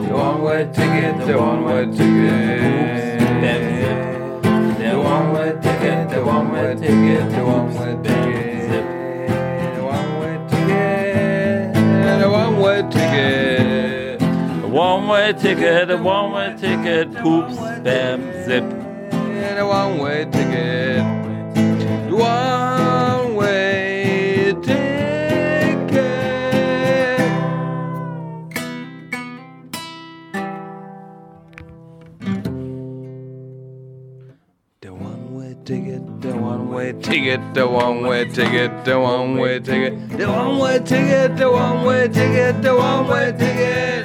The 0.09 0.14
One 0.14 0.43
Way 0.45 0.66
Ticket. 0.72 1.27
The 1.27 1.35
One 1.39 1.64
Way 1.64 1.87
Ticket. 1.87 3.18
Bam, 3.41 3.62
Zip. 3.81 4.14
The 4.85 5.01
one 5.01 5.33
way 5.33 5.53
ticket, 5.61 6.09
the 6.11 6.25
one 6.25 6.53
way 6.53 6.75
ticket, 6.77 7.31
the 7.31 7.45
one 7.45 8.43
the 12.83 12.89
one 12.91 12.91
way 12.93 14.12
ticket, 14.12 14.22
A 14.22 14.66
one-way 14.66 15.33
ticket, 15.33 15.91
a 15.91 15.97
one-way 15.97 16.57
ticket, 16.59 17.14
Pups, 17.14 17.57
Bam, 17.83 18.33
Zip. 18.45 18.64
the 19.57 19.64
one 19.66 19.99
way 19.99 20.25
ticket, 20.25 20.74
ticket, 37.15 37.55
the 37.55 37.65
one 37.65 38.03
way 38.03 38.25
ticket, 38.25 38.85
the 38.85 38.99
one 38.99 39.37
way 39.39 39.61
ticket, 39.61 39.95
the 40.19 40.27
one 40.27 40.59
way 40.59 40.81
ticket, 40.81 41.37
the 41.37 41.49
one 41.49 41.85
way 41.85 42.09
ticket, 42.09 42.61
the 42.61 42.75
one 42.75 43.07
way 43.07 43.31
ticket, 43.31 44.03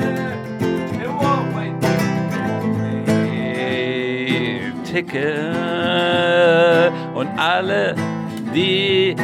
the 1.02 1.10
one 1.10 1.56
way 1.56 1.68
Ticket. 4.84 5.54
Und 7.16 7.28
alle, 7.38 7.96
die 8.54 9.16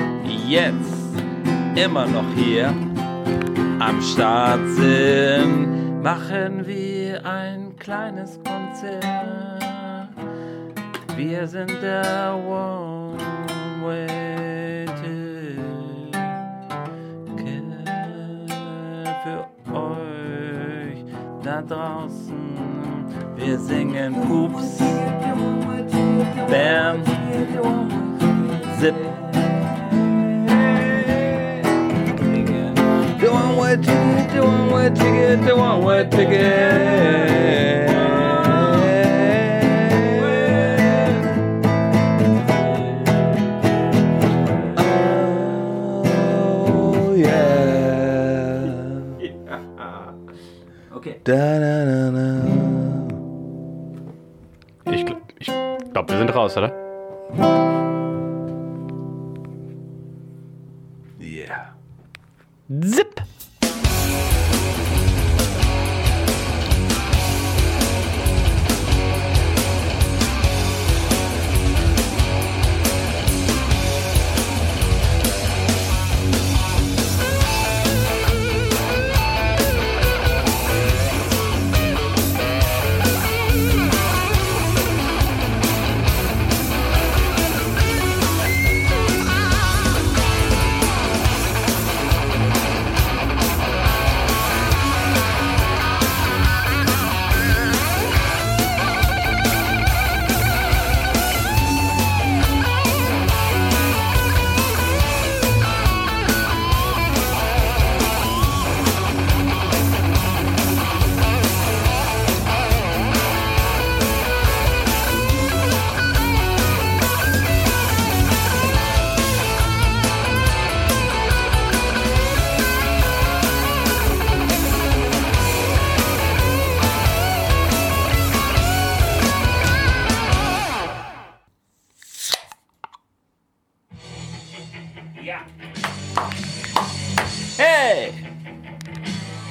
jetzt 0.48 1.14
immer 1.76 2.08
noch 2.08 2.34
hier 2.36 2.74
am 3.80 4.02
Start 4.02 4.68
sind, 4.78 6.02
machen 6.02 6.66
wir 6.66 7.24
ein 7.24 7.76
kleines 7.78 8.40
Konzert. 8.44 9.06
Wir 11.16 11.48
sind 11.48 11.72
der 11.82 12.36
One-Way 13.86 14.88
Ticket 17.36 17.66
für 19.24 19.42
euch 19.76 21.06
da 21.44 21.62
draußen. 21.62 22.56
Wir 23.36 23.60
singen 23.60 24.16
Pups, 24.28 24.80
Bam, 26.50 27.04
Zip. 28.80 28.96
The 33.20 33.28
one 33.32 33.58
way 33.58 33.76
ticket, 33.78 34.34
the 34.34 34.42
one 34.42 34.72
way 34.72 34.90
ticket, 34.90 35.46
the 35.46 35.56
one 35.56 35.84
Da, 51.26 51.34
da, 51.60 51.86
da, 51.86 52.12
da. 52.12 52.44
Ich, 54.92 55.04
ich 55.40 55.48
glaube, 55.92 56.10
wir 56.10 56.18
sind 56.20 56.36
raus, 56.36 56.56
oder? 56.56 56.72
Yeah. 61.20 61.74
Zip. 62.84 63.15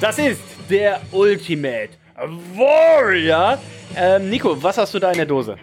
Das 0.04 0.18
ist 0.18 0.42
der 0.68 1.00
Ultimate 1.12 1.88
Warrior. 2.54 3.58
Ähm, 3.96 4.28
Nico, 4.28 4.62
was 4.62 4.76
hast 4.76 4.92
du 4.92 4.98
da 4.98 5.10
in 5.10 5.16
der 5.16 5.24
Dose? 5.24 5.56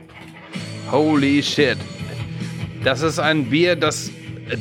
Holy 0.92 1.44
shit. 1.44 1.78
Das 2.84 3.04
ist 3.04 3.20
ein 3.20 3.52
Bier, 3.52 3.76
das 3.76 4.10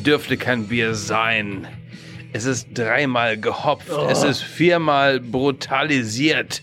dürfte 0.04 0.36
kein 0.36 0.68
Bier 0.68 0.94
sein. 0.94 1.66
Es 2.34 2.44
ist 2.44 2.68
dreimal 2.74 3.38
gehopft. 3.38 3.88
Es 4.10 4.22
ist 4.22 4.42
viermal 4.42 5.18
brutalisiert. 5.18 6.62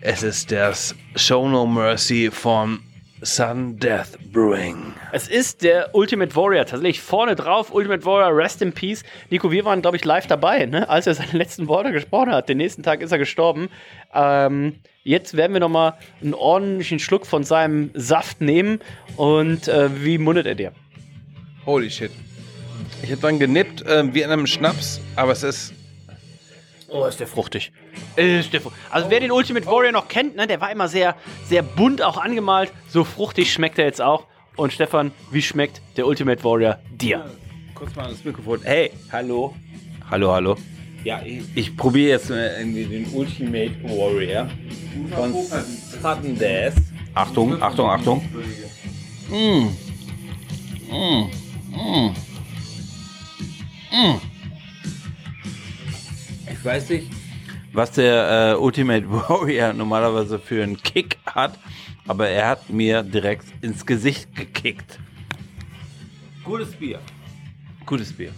Es 0.00 0.22
ist 0.22 0.52
das 0.52 0.94
Show 1.16 1.48
No 1.48 1.66
Mercy 1.66 2.30
von 2.30 2.78
Sun 3.24 3.78
Death 3.78 4.18
Brewing. 4.32 4.92
Es 5.12 5.28
ist 5.28 5.62
der 5.62 5.94
Ultimate 5.94 6.36
Warrior, 6.36 6.66
tatsächlich 6.66 7.00
vorne 7.00 7.34
drauf, 7.34 7.72
Ultimate 7.72 8.04
Warrior, 8.04 8.36
Rest 8.36 8.60
in 8.62 8.72
Peace. 8.72 9.02
Nico, 9.30 9.50
wir 9.50 9.64
waren, 9.64 9.80
glaube 9.80 9.96
ich, 9.96 10.04
live 10.04 10.26
dabei, 10.26 10.66
ne? 10.66 10.88
als 10.88 11.06
er 11.06 11.14
seine 11.14 11.32
letzten 11.38 11.66
Worte 11.66 11.92
gesprochen 11.92 12.32
hat. 12.32 12.48
Den 12.48 12.58
nächsten 12.58 12.82
Tag 12.82 13.00
ist 13.00 13.12
er 13.12 13.18
gestorben. 13.18 13.68
Ähm, 14.12 14.76
jetzt 15.02 15.36
werden 15.36 15.52
wir 15.52 15.60
nochmal 15.60 15.94
einen 16.22 16.34
ordentlichen 16.34 16.98
Schluck 16.98 17.26
von 17.26 17.44
seinem 17.44 17.90
Saft 17.94 18.40
nehmen. 18.40 18.80
Und 19.16 19.68
äh, 19.68 20.04
wie 20.04 20.18
mundet 20.18 20.46
er 20.46 20.54
dir? 20.54 20.72
Holy 21.66 21.90
shit. 21.90 22.10
Ich 23.02 23.10
hätte 23.10 23.22
dann 23.22 23.38
genippt 23.38 23.82
äh, 23.82 24.12
wie 24.12 24.22
in 24.22 24.30
einem 24.30 24.46
Schnaps, 24.46 25.00
aber 25.16 25.32
es 25.32 25.42
ist. 25.42 25.72
Oh, 26.94 27.06
ist 27.06 27.18
der 27.18 27.26
fruchtig. 27.26 27.72
Ist 28.14 28.52
der 28.52 28.60
fru 28.60 28.70
also 28.88 29.10
wer 29.10 29.18
den 29.18 29.32
Ultimate 29.32 29.66
Warrior 29.66 29.90
noch 29.90 30.06
kennt, 30.06 30.36
ne, 30.36 30.46
der 30.46 30.60
war 30.60 30.70
immer 30.70 30.86
sehr, 30.86 31.16
sehr 31.44 31.62
bunt 31.62 32.00
auch 32.00 32.18
angemalt. 32.18 32.72
So 32.86 33.02
fruchtig 33.02 33.52
schmeckt 33.52 33.80
er 33.80 33.86
jetzt 33.86 34.00
auch. 34.00 34.28
Und 34.54 34.72
Stefan, 34.72 35.10
wie 35.32 35.42
schmeckt 35.42 35.82
der 35.96 36.06
Ultimate 36.06 36.44
Warrior 36.44 36.78
dir? 36.92 37.28
Kurz 37.74 37.96
mal 37.96 38.08
das 38.08 38.24
Mikrofon. 38.24 38.60
Hey, 38.62 38.92
hallo. 39.10 39.56
Hallo, 40.08 40.30
hallo. 40.30 40.56
Ja, 41.02 41.20
ich, 41.24 41.42
ich 41.56 41.76
probiere 41.76 42.10
jetzt 42.10 42.30
äh, 42.30 42.60
irgendwie 42.60 42.84
den 42.84 43.12
Ultimate 43.12 43.74
Warrior 43.82 44.48
von 45.16 45.34
Sudden 46.00 46.38
Death. 46.38 46.74
Achtung, 47.12 47.60
Achtung, 47.60 47.90
Achtung. 47.90 48.24
Mm. 49.28 49.66
Mm. 50.94 51.30
Mm. 51.72 52.14
Mm. 53.90 54.33
Ich 56.64 56.70
weiß 56.70 56.88
nicht, 56.88 57.10
was 57.74 57.90
der 57.90 58.54
äh, 58.54 58.58
Ultimate 58.58 59.04
Warrior 59.10 59.74
normalerweise 59.74 60.38
für 60.38 60.62
einen 60.62 60.82
Kick 60.82 61.18
hat, 61.26 61.58
aber 62.08 62.28
er 62.28 62.48
hat 62.48 62.70
mir 62.70 63.02
direkt 63.02 63.44
ins 63.60 63.84
Gesicht 63.84 64.34
gekickt. 64.34 64.98
Gutes 66.42 66.72
Bier. 66.72 67.00
Gutes 67.84 68.14
Bier. 68.14 68.32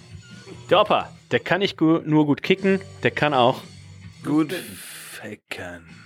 Der 0.68 0.80
Opa, 0.80 1.08
der 1.30 1.38
kann 1.38 1.60
nicht 1.60 1.76
gu 1.76 2.00
nur 2.04 2.26
gut 2.26 2.42
kicken, 2.42 2.80
der 3.04 3.12
kann 3.12 3.32
auch. 3.32 3.62
Gut 4.24 4.52
ficken. 4.52 6.05